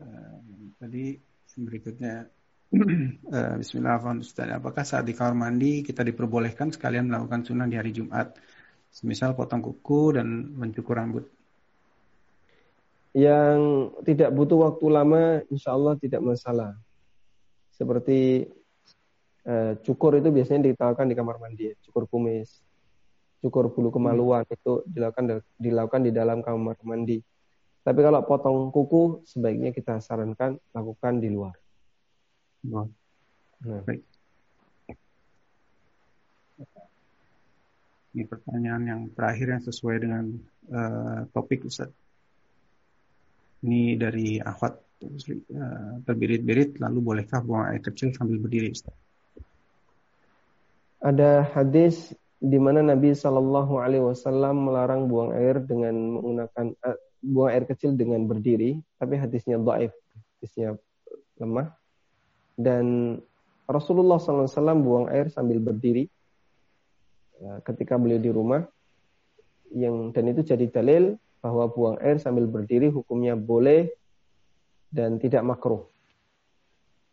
Uh, 0.00 0.40
tadi 0.80 1.20
berikutnya 1.60 2.24
uh, 3.36 3.54
Bismillahirrahmanirrahim. 3.60 4.56
Apakah 4.60 4.84
saat 4.86 5.04
di 5.04 5.12
kamar 5.12 5.36
mandi 5.36 5.82
kita 5.84 6.06
diperbolehkan 6.06 6.72
sekalian 6.72 7.10
melakukan 7.10 7.44
sunnah 7.44 7.68
di 7.68 7.76
hari 7.76 7.92
Jumat? 7.92 8.36
Semisal 8.90 9.38
potong 9.38 9.62
kuku 9.62 10.18
dan 10.18 10.26
mencukur 10.54 10.98
rambut. 10.98 11.26
Yang 13.10 13.90
tidak 14.06 14.30
butuh 14.34 14.70
waktu 14.70 14.86
lama, 14.86 15.22
insya 15.50 15.74
Allah 15.74 15.98
tidak 15.98 16.22
masalah. 16.22 16.78
Seperti 17.74 18.46
uh, 19.46 19.74
cukur 19.82 20.18
itu 20.18 20.30
biasanya 20.30 20.70
dilakukan 20.70 21.06
di 21.10 21.16
kamar 21.18 21.36
mandi, 21.42 21.74
cukur 21.82 22.06
kumis, 22.06 22.62
cukur 23.40 23.72
bulu 23.72 23.88
kemaluan 23.90 24.44
hmm. 24.44 24.54
itu 24.54 24.72
dilakukan 24.84 25.42
dilakukan 25.56 26.00
di 26.06 26.12
dalam 26.12 26.44
kamar 26.44 26.76
mandi. 26.84 27.18
Tapi 27.80 28.00
kalau 28.04 28.20
potong 28.28 28.68
kuku, 28.68 29.24
sebaiknya 29.24 29.72
kita 29.72 30.04
sarankan 30.04 30.60
lakukan 30.76 31.16
di 31.16 31.28
luar. 31.32 31.56
Nah. 32.68 32.88
Baik. 33.60 34.04
Ini 38.10 38.26
pertanyaan 38.26 38.82
yang 38.84 39.00
terakhir 39.14 39.46
yang 39.54 39.62
sesuai 39.62 39.96
dengan 40.02 40.24
uh, 40.72 41.28
topik 41.30 41.62
Ustaz. 41.68 41.92
Ini 43.62 43.94
dari 44.00 44.40
Ahwat 44.40 44.80
uh, 44.80 46.00
terbirit-birit 46.02 46.80
lalu 46.82 46.98
bolehkah 47.00 47.44
buang 47.44 47.70
air 47.70 47.84
kecil 47.84 48.10
sambil 48.16 48.42
berdiri 48.42 48.74
Ustaz? 48.74 48.96
Ada 51.00 51.48
hadis 51.54 52.12
di 52.40 52.56
mana 52.56 52.80
Nabi 52.80 53.12
Shallallahu 53.12 53.78
Alaihi 53.78 54.04
Wasallam 54.04 54.68
melarang 54.68 55.06
buang 55.06 55.36
air 55.36 55.60
dengan 55.62 55.94
menggunakan 56.18 56.66
uh, 56.80 56.98
buang 57.20 57.52
air 57.52 57.64
kecil 57.68 57.94
dengan 57.94 58.24
berdiri, 58.24 58.80
tapi 58.96 59.20
hadisnya 59.20 59.60
dhaif, 59.60 59.92
hadisnya 60.40 60.76
lemah 61.40 61.72
dan 62.60 63.16
Rasulullah 63.64 64.18
SAW 64.18 64.82
buang 64.82 65.06
air 65.08 65.32
sambil 65.32 65.62
berdiri 65.62 66.10
ya, 67.40 67.62
ketika 67.64 67.96
beliau 67.96 68.20
di 68.20 68.30
rumah 68.34 68.66
yang 69.70 70.10
dan 70.10 70.28
itu 70.28 70.42
jadi 70.42 70.66
dalil 70.68 71.14
bahwa 71.40 71.70
buang 71.70 71.96
air 72.02 72.20
sambil 72.20 72.44
berdiri 72.44 72.92
hukumnya 72.92 73.38
boleh 73.38 73.88
dan 74.90 75.16
tidak 75.16 75.46
makruh. 75.46 75.86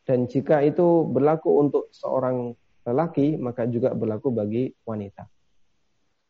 Dan 0.03 0.25
jika 0.25 0.63
itu 0.63 1.03
berlaku 1.07 1.61
untuk 1.61 1.91
seorang 1.93 2.55
lelaki, 2.87 3.35
maka 3.37 3.67
juga 3.67 3.91
berlaku 3.91 4.31
bagi 4.31 4.71
wanita. 4.87 5.27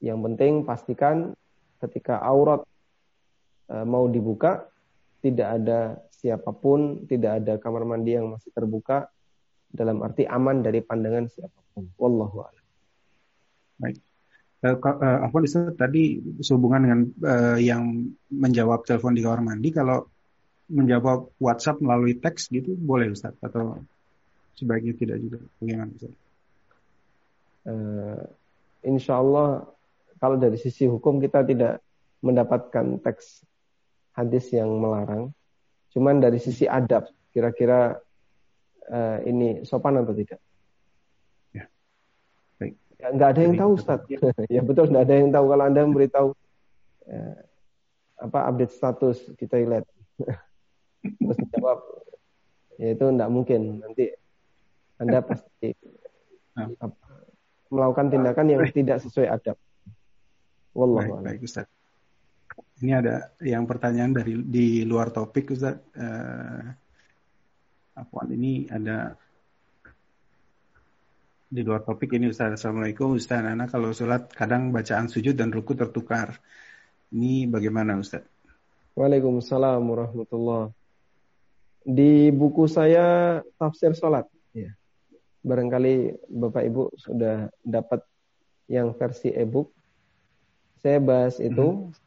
Yang 0.02 0.20
penting 0.30 0.54
pastikan 0.66 1.34
ketika 1.82 2.22
aurat 2.22 2.66
mau 3.68 4.07
dibuka, 4.07 4.64
tidak 5.19 5.48
ada 5.60 5.80
siapa 6.18 6.49
pun, 6.56 7.06
tidak 7.06 7.44
ada 7.44 7.53
kamar 7.61 7.84
mandi 7.84 8.18
yang 8.18 8.34
masih 8.34 8.49
terbuka 8.56 9.11
dalam 9.69 10.02
arti 10.02 10.23
aman 10.26 10.64
dari 10.64 10.80
pandangan 10.81 11.27
siapa 11.30 11.60
pun. 11.76 11.91
Wallahu 11.99 12.38
a'lam. 12.41 12.65
Baik. 13.77 13.98
Uh, 14.57 14.73
uh, 14.73 15.30
apa 15.30 15.38
bisa 15.38 15.69
tadi 15.77 16.18
sehubungan 16.41 16.81
dengan 16.81 16.99
uh, 17.22 17.57
yang 17.61 18.10
menjawab 18.34 18.89
telepon 18.89 19.14
di 19.14 19.22
kamar 19.22 19.45
mandi 19.45 19.69
kalau 19.69 20.10
menjawab 20.65 21.30
WhatsApp 21.38 21.77
melalui 21.77 22.18
teks 22.18 22.49
gitu 22.49 22.73
boleh 22.73 23.14
Ustaz 23.14 23.38
atau 23.38 23.77
sebaiknya 24.57 24.98
tidak 24.98 25.18
juga 25.22 25.39
bagaimana 25.61 25.94
Ustaz? 25.94 26.14
Uh, 27.69 28.23
insya 28.81 29.22
Allah 29.22 29.69
kalau 30.18 30.41
dari 30.41 30.57
sisi 30.57 30.89
hukum 30.89 31.22
kita 31.22 31.45
tidak 31.45 31.77
mendapatkan 32.26 32.98
teks 33.06 33.45
hadis 34.18 34.49
yang 34.49 34.73
melarang 34.81 35.38
Cuman 35.98 36.22
dari 36.22 36.38
sisi 36.38 36.69
adab, 36.69 37.10
kira-kira 37.34 37.98
uh, 38.91 39.18
ini 39.26 39.65
sopan 39.65 39.98
atau 39.98 40.14
tidak? 40.14 40.38
Ya, 41.49 41.65
baik. 42.61 42.77
Ya, 43.02 43.07
nggak 43.18 43.30
ada 43.34 43.41
yang 43.41 43.56
tahu 43.57 43.72
Ustaz. 43.81 44.06
ya 44.53 44.61
betul 44.61 44.94
nggak 44.94 45.06
ada 45.10 45.15
yang 45.18 45.34
tahu 45.34 45.45
kalau 45.49 45.64
Anda 45.65 45.81
memberitahu 45.89 46.30
ya, 47.10 47.22
apa 48.22 48.39
update 48.45 48.77
status 48.77 49.18
di 49.41 49.45
toilet. 49.49 49.89
Terus 51.02 51.39
jawab 51.56 51.81
ya 52.77 52.94
itu 52.94 53.06
nggak 53.10 53.31
mungkin. 53.34 53.81
Nanti 53.81 54.14
Anda 55.02 55.26
pasti 55.26 55.73
nah. 56.61 56.69
apa, 56.77 57.06
melakukan 57.73 58.14
tindakan 58.14 58.53
yang 58.53 58.61
tidak 58.69 59.02
sesuai 59.02 59.34
adab. 59.34 59.57
Wallahu 60.77 61.26
baik, 61.26 61.41
baik 61.41 61.48
Ustaz. 61.48 61.65
Ini 62.77 62.93
ada 62.93 63.34
yang 63.41 63.65
pertanyaan 63.65 64.13
dari 64.13 64.38
di 64.45 64.85
luar 64.85 65.09
topik 65.09 65.49
Ustaz. 65.53 65.81
Uh, 65.97 66.77
ini 68.29 68.69
ada 68.69 69.17
di 71.47 71.61
luar 71.63 71.81
topik 71.81 72.13
ini 72.13 72.29
Ustaz. 72.29 72.53
Assalamualaikum 72.59 73.17
Ustaz. 73.17 73.41
Nana 73.41 73.65
kalau 73.65 73.95
sholat 73.95 74.29
kadang 74.29 74.69
bacaan 74.69 75.09
sujud 75.09 75.34
dan 75.34 75.49
ruku 75.49 75.73
tertukar. 75.73 76.38
Ini 77.09 77.49
bagaimana 77.49 77.97
Ustaz? 77.97 78.21
Waalaikumsalam 78.93 79.81
warahmatullah. 79.81 80.69
Di 81.88 82.29
buku 82.35 82.67
saya 82.67 83.39
tafsir 83.55 83.95
sholat. 83.95 84.27
Ya. 84.51 84.75
Barangkali 85.41 86.19
Bapak 86.27 86.63
Ibu 86.67 86.84
sudah 86.99 87.47
dapat 87.63 88.03
yang 88.67 88.91
versi 88.91 89.31
e-book. 89.31 89.71
Saya 90.84 90.99
bahas 90.99 91.39
itu 91.39 91.89
hmm. 91.89 92.06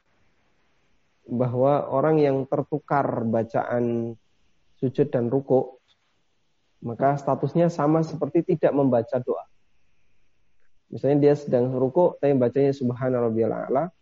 Bahwa 1.31 1.87
orang 1.87 2.19
yang 2.19 2.43
tertukar 2.51 3.23
bacaan 3.23 4.19
sujud 4.83 5.07
dan 5.15 5.31
ruku 5.31 5.79
maka 6.81 7.17
statusnya 7.21 7.69
sama 7.69 8.01
seperti 8.01 8.57
tidak 8.57 8.73
membaca 8.73 9.21
doa. 9.21 9.45
Misalnya 10.91 11.31
dia 11.31 11.35
sedang 11.37 11.71
ruku 11.71 12.19
tapi 12.19 12.35
bacanya 12.35 12.73
subhana 12.75 13.23
rabbiyal 13.23 13.53
a'la, 13.53 13.93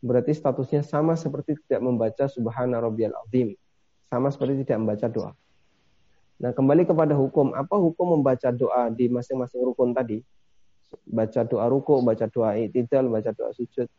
berarti 0.00 0.32
statusnya 0.32 0.86
sama 0.86 1.18
seperti 1.18 1.58
tidak 1.66 1.84
membaca 1.84 2.24
subhana 2.30 2.80
rabbiyal. 2.80 3.12
Sama 4.08 4.30
seperti 4.30 4.64
tidak 4.64 4.78
membaca 4.80 5.06
doa. 5.10 5.32
Nah, 6.38 6.50
kembali 6.50 6.86
kepada 6.86 7.14
hukum, 7.14 7.54
apa 7.54 7.76
hukum 7.78 8.18
membaca 8.18 8.50
doa 8.50 8.90
di 8.90 9.10
masing-masing 9.10 9.62
rukun 9.62 9.94
tadi? 9.94 10.22
Baca 11.06 11.42
doa 11.46 11.66
ruku, 11.66 11.98
baca 12.02 12.26
doa 12.30 12.58
itidal, 12.58 13.10
baca 13.10 13.30
doa 13.34 13.50
sujud. 13.54 13.90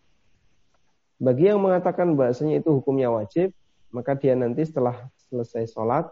Bagi 1.15 1.47
yang 1.47 1.63
mengatakan 1.63 2.15
bahasanya 2.19 2.59
itu 2.59 2.75
hukumnya 2.75 3.07
wajib, 3.07 3.55
maka 3.91 4.15
dia 4.19 4.35
nanti 4.35 4.67
setelah 4.67 5.07
selesai 5.31 5.71
sholat, 5.71 6.11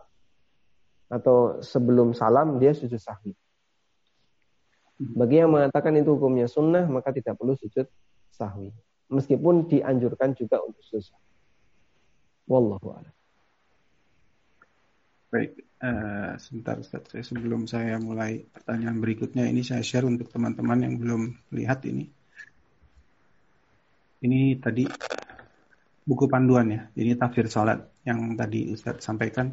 atau 1.14 1.62
sebelum 1.62 2.18
salam 2.18 2.58
dia 2.58 2.74
sujud 2.74 2.98
sahwi. 2.98 3.38
Bagi 4.98 5.44
yang 5.44 5.54
mengatakan 5.54 5.94
itu 6.00 6.16
hukumnya 6.16 6.50
sunnah 6.50 6.86
maka 6.90 7.14
tidak 7.14 7.38
perlu 7.38 7.54
sujud 7.54 7.86
sahwi. 8.34 8.74
Meskipun 9.14 9.70
dianjurkan 9.70 10.34
juga 10.34 10.58
untuk 10.64 10.82
sujud 10.82 11.06
sahwi. 11.06 11.32
Wallahu 12.50 12.88
a'lam. 12.98 13.14
Baik, 15.34 15.52
uh, 15.82 16.38
sebentar 16.38 16.78
Ustaz. 16.78 17.10
Saya, 17.10 17.24
sebelum 17.26 17.66
saya 17.66 17.98
mulai 17.98 18.46
pertanyaan 18.54 19.02
berikutnya, 19.02 19.50
ini 19.50 19.66
saya 19.66 19.82
share 19.82 20.06
untuk 20.06 20.30
teman-teman 20.30 20.78
yang 20.86 20.96
belum 21.02 21.22
lihat 21.50 21.82
ini. 21.90 22.06
Ini 24.24 24.56
tadi 24.64 24.88
buku 26.08 26.26
panduan 26.32 26.72
ya. 26.72 26.82
Ini 26.96 27.20
tafsir 27.20 27.52
salat 27.52 27.84
yang 28.08 28.40
tadi 28.40 28.72
Ustaz 28.72 29.04
sampaikan 29.04 29.52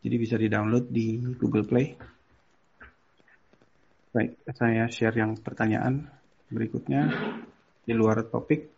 jadi 0.00 0.16
bisa 0.16 0.40
di-download 0.40 0.88
di 0.88 1.20
Google 1.36 1.68
Play. 1.68 1.92
Baik, 4.16 4.40
saya 4.56 4.88
share 4.88 5.20
yang 5.20 5.36
pertanyaan 5.36 6.08
berikutnya 6.48 7.12
di 7.84 7.92
luar 7.92 8.24
topik. 8.32 8.72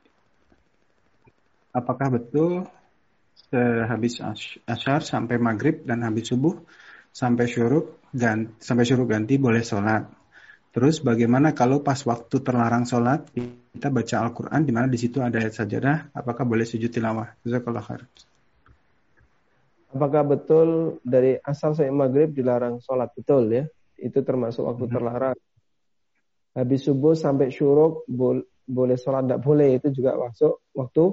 Apakah 1.71 2.19
betul 2.19 2.67
sehabis 3.55 4.19
asyar 4.67 5.07
sampai 5.07 5.39
maghrib 5.39 5.87
dan 5.87 6.03
habis 6.03 6.27
subuh 6.27 6.59
sampai 7.15 7.47
syuruk 7.47 8.03
ganti, 8.11 8.59
sampai 8.59 8.83
syuruk 8.83 9.15
ganti 9.15 9.39
boleh 9.39 9.63
sholat. 9.63 10.18
Terus 10.79 11.03
bagaimana 11.03 11.59
kalau 11.59 11.83
pas 11.83 11.99
waktu 12.07 12.39
terlarang 12.39 12.87
sholat 12.87 13.27
kita 13.35 13.91
baca 13.91 14.15
Al-Quran 14.23 14.63
di 14.63 14.71
mana 14.71 14.87
di 14.87 14.95
situ 14.95 15.19
ada 15.19 15.35
ayat 15.35 15.59
sajadah, 15.59 16.15
apakah 16.15 16.47
boleh 16.47 16.63
sujud 16.63 16.87
tilawah? 16.87 17.35
Jazakallah 17.43 17.83
khair. 17.83 18.07
Apakah 19.91 20.23
betul 20.23 20.69
dari 21.03 21.35
asal 21.43 21.75
saya 21.75 21.91
maghrib 21.91 22.31
dilarang 22.31 22.79
sholat? 22.79 23.11
Betul 23.11 23.51
ya. 23.51 23.67
Itu 23.99 24.23
termasuk 24.23 24.71
waktu 24.71 24.87
hmm. 24.87 24.95
terlarang. 24.95 25.39
Habis 26.55 26.81
subuh 26.87 27.19
sampai 27.19 27.51
syuruk 27.51 28.07
bol 28.07 28.47
boleh 28.63 28.95
sholat, 28.95 29.27
tidak 29.27 29.43
boleh. 29.43 29.83
Itu 29.83 29.91
juga 29.91 30.15
masuk 30.15 30.63
waktu 30.79 31.05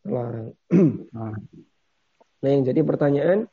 terlarang. 0.00 0.48
Ah. 1.12 1.36
nah 2.40 2.48
yang 2.48 2.64
jadi 2.64 2.80
pertanyaan, 2.88 3.52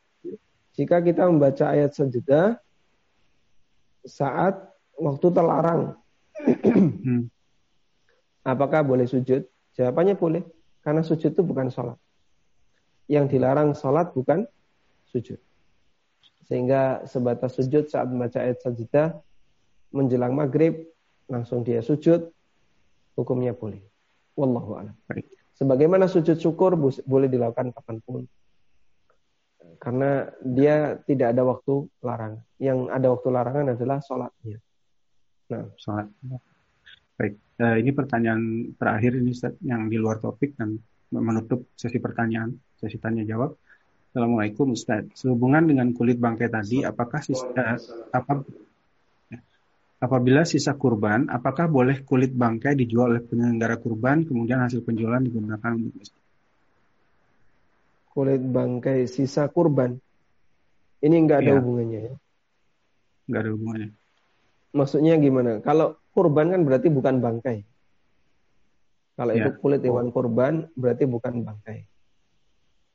jika 0.72 1.04
kita 1.04 1.28
membaca 1.28 1.76
ayat 1.76 1.92
sejedah 1.92 2.56
saat 4.08 4.67
waktu 4.98 5.26
terlarang, 5.30 5.94
hmm. 6.42 7.30
apakah 8.42 8.82
boleh 8.82 9.06
sujud? 9.06 9.46
Jawabannya 9.78 10.18
boleh. 10.18 10.42
Karena 10.82 11.02
sujud 11.06 11.30
itu 11.34 11.42
bukan 11.42 11.70
sholat. 11.70 11.98
Yang 13.06 13.38
dilarang 13.38 13.72
sholat 13.78 14.10
bukan 14.12 14.44
sujud. 15.08 15.38
Sehingga 16.48 17.04
sebatas 17.04 17.56
sujud 17.56 17.86
saat 17.92 18.08
membaca 18.08 18.40
ayat 18.40 18.58
sajidah 18.64 19.20
menjelang 19.92 20.32
maghrib 20.32 20.88
langsung 21.28 21.60
dia 21.64 21.84
sujud 21.84 22.32
hukumnya 23.16 23.52
boleh. 23.52 23.80
Wallahu 24.38 24.80
a'lam. 24.80 24.96
Sebagaimana 25.58 26.06
sujud 26.06 26.38
syukur 26.38 26.78
boleh 26.78 27.28
dilakukan 27.28 27.74
kapan 27.74 27.96
pun. 28.00 28.22
Karena 29.78 30.30
dia 30.42 30.98
tidak 31.04 31.34
ada 31.34 31.42
waktu 31.42 31.74
larang. 32.02 32.34
Yang 32.62 32.78
ada 32.94 33.06
waktu 33.10 33.28
larangan 33.28 33.66
adalah 33.74 33.98
sholatnya. 34.02 34.58
Nah, 35.48 35.64
sholat. 35.80 36.06
Baik, 37.16 37.34
uh, 37.64 37.76
ini 37.80 37.90
pertanyaan 37.96 38.72
terakhir 38.76 39.16
ini 39.16 39.32
yang 39.64 39.88
di 39.88 39.96
luar 39.96 40.20
topik 40.20 40.54
dan 40.60 40.76
menutup 41.08 41.72
sesi 41.72 41.96
pertanyaan, 41.96 42.52
sesi 42.76 43.00
tanya 43.00 43.24
jawab. 43.24 43.56
Assalamualaikum 44.12 44.76
Ustaz. 44.76 45.08
Sehubungan 45.16 45.64
dengan 45.64 45.92
kulit 45.96 46.20
bangkai 46.20 46.52
tadi, 46.52 46.84
apakah 46.84 47.24
sisa, 47.24 47.80
apa, 48.12 48.44
apabila 49.98 50.44
sisa 50.44 50.76
kurban, 50.76 51.32
apakah 51.32 51.64
boleh 51.68 52.04
kulit 52.04 52.32
bangkai 52.32 52.76
dijual 52.76 53.16
oleh 53.16 53.24
penyelenggara 53.24 53.80
kurban, 53.80 54.28
kemudian 54.28 54.60
hasil 54.60 54.84
penjualan 54.84 55.20
digunakan 55.20 55.74
untuk 55.74 55.92
masjid? 55.96 56.22
Kulit 58.12 58.42
bangkai 58.44 59.08
sisa 59.08 59.48
kurban, 59.48 59.96
ini 61.00 61.16
enggak 61.18 61.40
ada 61.44 61.52
ya. 61.52 61.58
hubungannya 61.60 62.00
ya? 62.04 62.14
Enggak 63.28 63.40
ada 63.44 63.50
hubungannya. 63.56 63.90
Maksudnya 64.76 65.16
gimana? 65.16 65.64
Kalau 65.64 65.96
kurban 66.12 66.52
kan 66.52 66.62
berarti 66.64 66.88
bukan 66.92 67.22
bangkai. 67.22 67.64
Kalau 69.18 69.32
ya. 69.34 69.50
itu 69.50 69.50
kulit 69.58 69.82
hewan 69.82 70.14
kurban, 70.14 70.70
berarti 70.78 71.04
bukan 71.08 71.42
bangkai. 71.42 71.88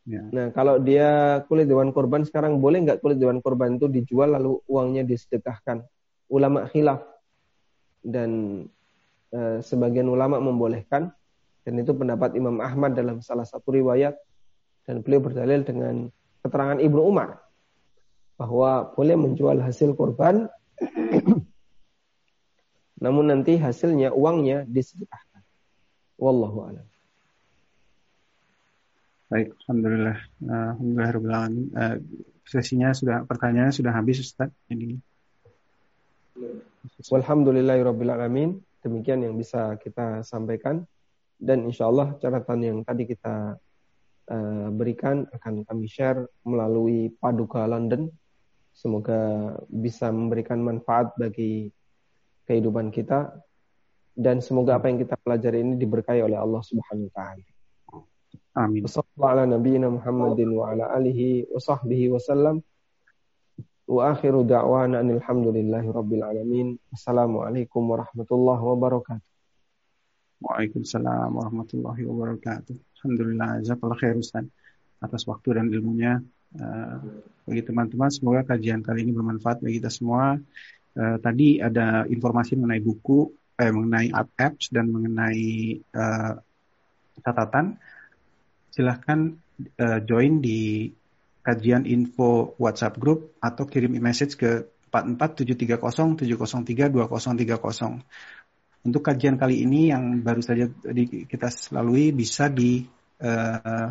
Ya. 0.04 0.20
Nah, 0.32 0.52
kalau 0.52 0.84
dia 0.84 1.40
kulit 1.48 1.68
dewan 1.68 1.96
korban 1.96 2.28
sekarang 2.28 2.60
boleh 2.60 2.84
nggak 2.84 3.00
kulit 3.00 3.20
dewan 3.20 3.40
korban 3.40 3.80
itu 3.80 3.88
dijual 3.88 4.36
lalu 4.36 4.60
uangnya 4.68 5.08
disedekahkan? 5.08 5.84
Ulama 6.28 6.68
khilaf 6.68 7.04
dan 8.04 8.64
e, 9.32 9.64
sebagian 9.64 10.12
ulama 10.12 10.44
membolehkan 10.44 11.12
dan 11.64 11.74
itu 11.80 11.96
pendapat 11.96 12.36
Imam 12.36 12.60
Ahmad 12.60 13.00
dalam 13.00 13.24
salah 13.24 13.48
satu 13.48 13.72
riwayat 13.72 14.20
dan 14.84 15.00
beliau 15.00 15.24
berdalil 15.24 15.64
dengan 15.64 16.12
keterangan 16.44 16.84
Ibnu 16.84 17.00
Umar 17.00 17.40
bahwa 18.36 18.92
boleh 18.92 19.16
menjual 19.16 19.64
hasil 19.64 19.96
korban 19.96 20.52
namun 23.02 23.32
nanti 23.32 23.58
hasilnya 23.58 24.14
uangnya 24.14 24.66
disedekahkan. 24.70 25.42
Wallahu 26.20 26.58
a'lam. 26.70 26.88
Baik, 29.34 29.58
alhamdulillah. 29.66 30.18
Alhamdulillah 30.46 31.44
uh, 31.74 31.96
sesinya 32.46 32.94
sudah 32.94 33.26
pertanyaannya 33.26 33.74
sudah 33.74 33.92
habis 33.96 34.22
Ustaz. 34.22 34.54
Jadi 34.70 34.94
Alhamdulillahirabbil 37.10 38.14
Demikian 38.84 39.24
yang 39.24 39.40
bisa 39.40 39.80
kita 39.80 40.28
sampaikan 40.28 40.84
dan 41.40 41.64
insya 41.64 41.88
Allah 41.88 42.20
catatan 42.20 42.60
yang 42.60 42.78
tadi 42.84 43.08
kita 43.08 43.56
uh, 44.28 44.68
berikan 44.76 45.24
akan 45.32 45.64
kami 45.64 45.88
share 45.88 46.28
melalui 46.44 47.08
Paduka 47.16 47.64
London. 47.64 48.12
Semoga 48.76 49.56
bisa 49.72 50.12
memberikan 50.12 50.60
manfaat 50.60 51.16
bagi 51.16 51.72
kehidupan 52.48 52.92
kita 52.92 53.34
dan 54.14 54.40
semoga 54.46 54.78
apa 54.78 54.94
yang 54.94 55.02
kita 55.02 55.18
pelajari 55.18 55.66
ini 55.66 55.74
diberkahi 55.80 56.22
oleh 56.22 56.38
Allah 56.38 56.62
Subhanahu 56.62 57.10
wa 57.10 57.14
taala. 57.18 57.46
Amin. 58.54 58.86
Ala 59.18 59.50
nabiyina 59.50 59.90
Muhammadin 59.90 60.54
wa 60.54 60.70
ala 60.70 60.94
alihi 60.94 61.50
wa 61.50 61.58
sahbihi 61.58 62.14
wasallam. 62.14 62.62
Wa 63.90 64.14
akhiru 64.14 64.46
da'wana 64.46 65.02
alhamdulillahi 65.02 65.90
rabbil 65.90 66.22
alamin. 66.22 66.78
Assalamualaikum 66.94 67.82
warahmatullahi 67.90 68.62
wabarakatuh. 68.62 69.34
Waalaikumsalam 70.46 71.34
warahmatullahi 71.34 72.06
wabarakatuh. 72.06 72.76
Alhamdulillah, 73.02 73.66
jazakallah 73.66 73.98
khair 73.98 74.16
Ustaz 74.22 74.46
atas 75.02 75.26
waktu 75.26 75.58
dan 75.58 75.74
ilmunya. 75.74 76.22
Uh, 76.54 77.26
bagi 77.50 77.66
teman-teman, 77.66 78.14
semoga 78.14 78.46
kajian 78.54 78.86
kali 78.86 79.10
ini 79.10 79.12
bermanfaat 79.12 79.66
bagi 79.66 79.82
kita 79.82 79.90
semua. 79.90 80.38
Uh, 80.94 81.18
tadi 81.18 81.58
ada 81.58 82.06
informasi 82.06 82.54
mengenai 82.54 82.82
buku, 82.86 83.34
eh, 83.58 83.74
mengenai 83.74 84.14
apps 84.38 84.70
dan 84.70 84.94
mengenai 84.94 85.82
uh, 85.90 86.38
catatan. 87.22 87.82
Silahkan 88.70 89.34
uh, 89.82 90.00
join 90.06 90.38
di 90.38 90.94
kajian 91.44 91.90
info 91.90 92.56
WhatsApp 92.62 92.98
group 93.02 93.36
atau 93.42 93.68
kirim 93.68 93.98
message 94.00 94.38
ke 94.38 94.70
44730 94.94 96.22
703 96.22 96.94
2030. 96.94 98.86
Untuk 98.86 99.02
kajian 99.02 99.40
kali 99.40 99.66
ini 99.66 99.90
yang 99.90 100.22
baru 100.22 100.44
saja 100.44 100.70
kita 101.26 101.50
lalui 101.74 102.14
bisa 102.14 102.54
di 102.54 102.86
uh, 103.24 103.88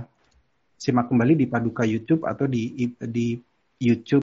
simak 0.79 1.07
kembali 1.11 1.35
di 1.35 1.47
Paduka 1.51 1.83
YouTube 1.83 2.27
atau 2.27 2.47
di 2.47 2.75
di 2.99 3.35
YouTube 3.83 4.07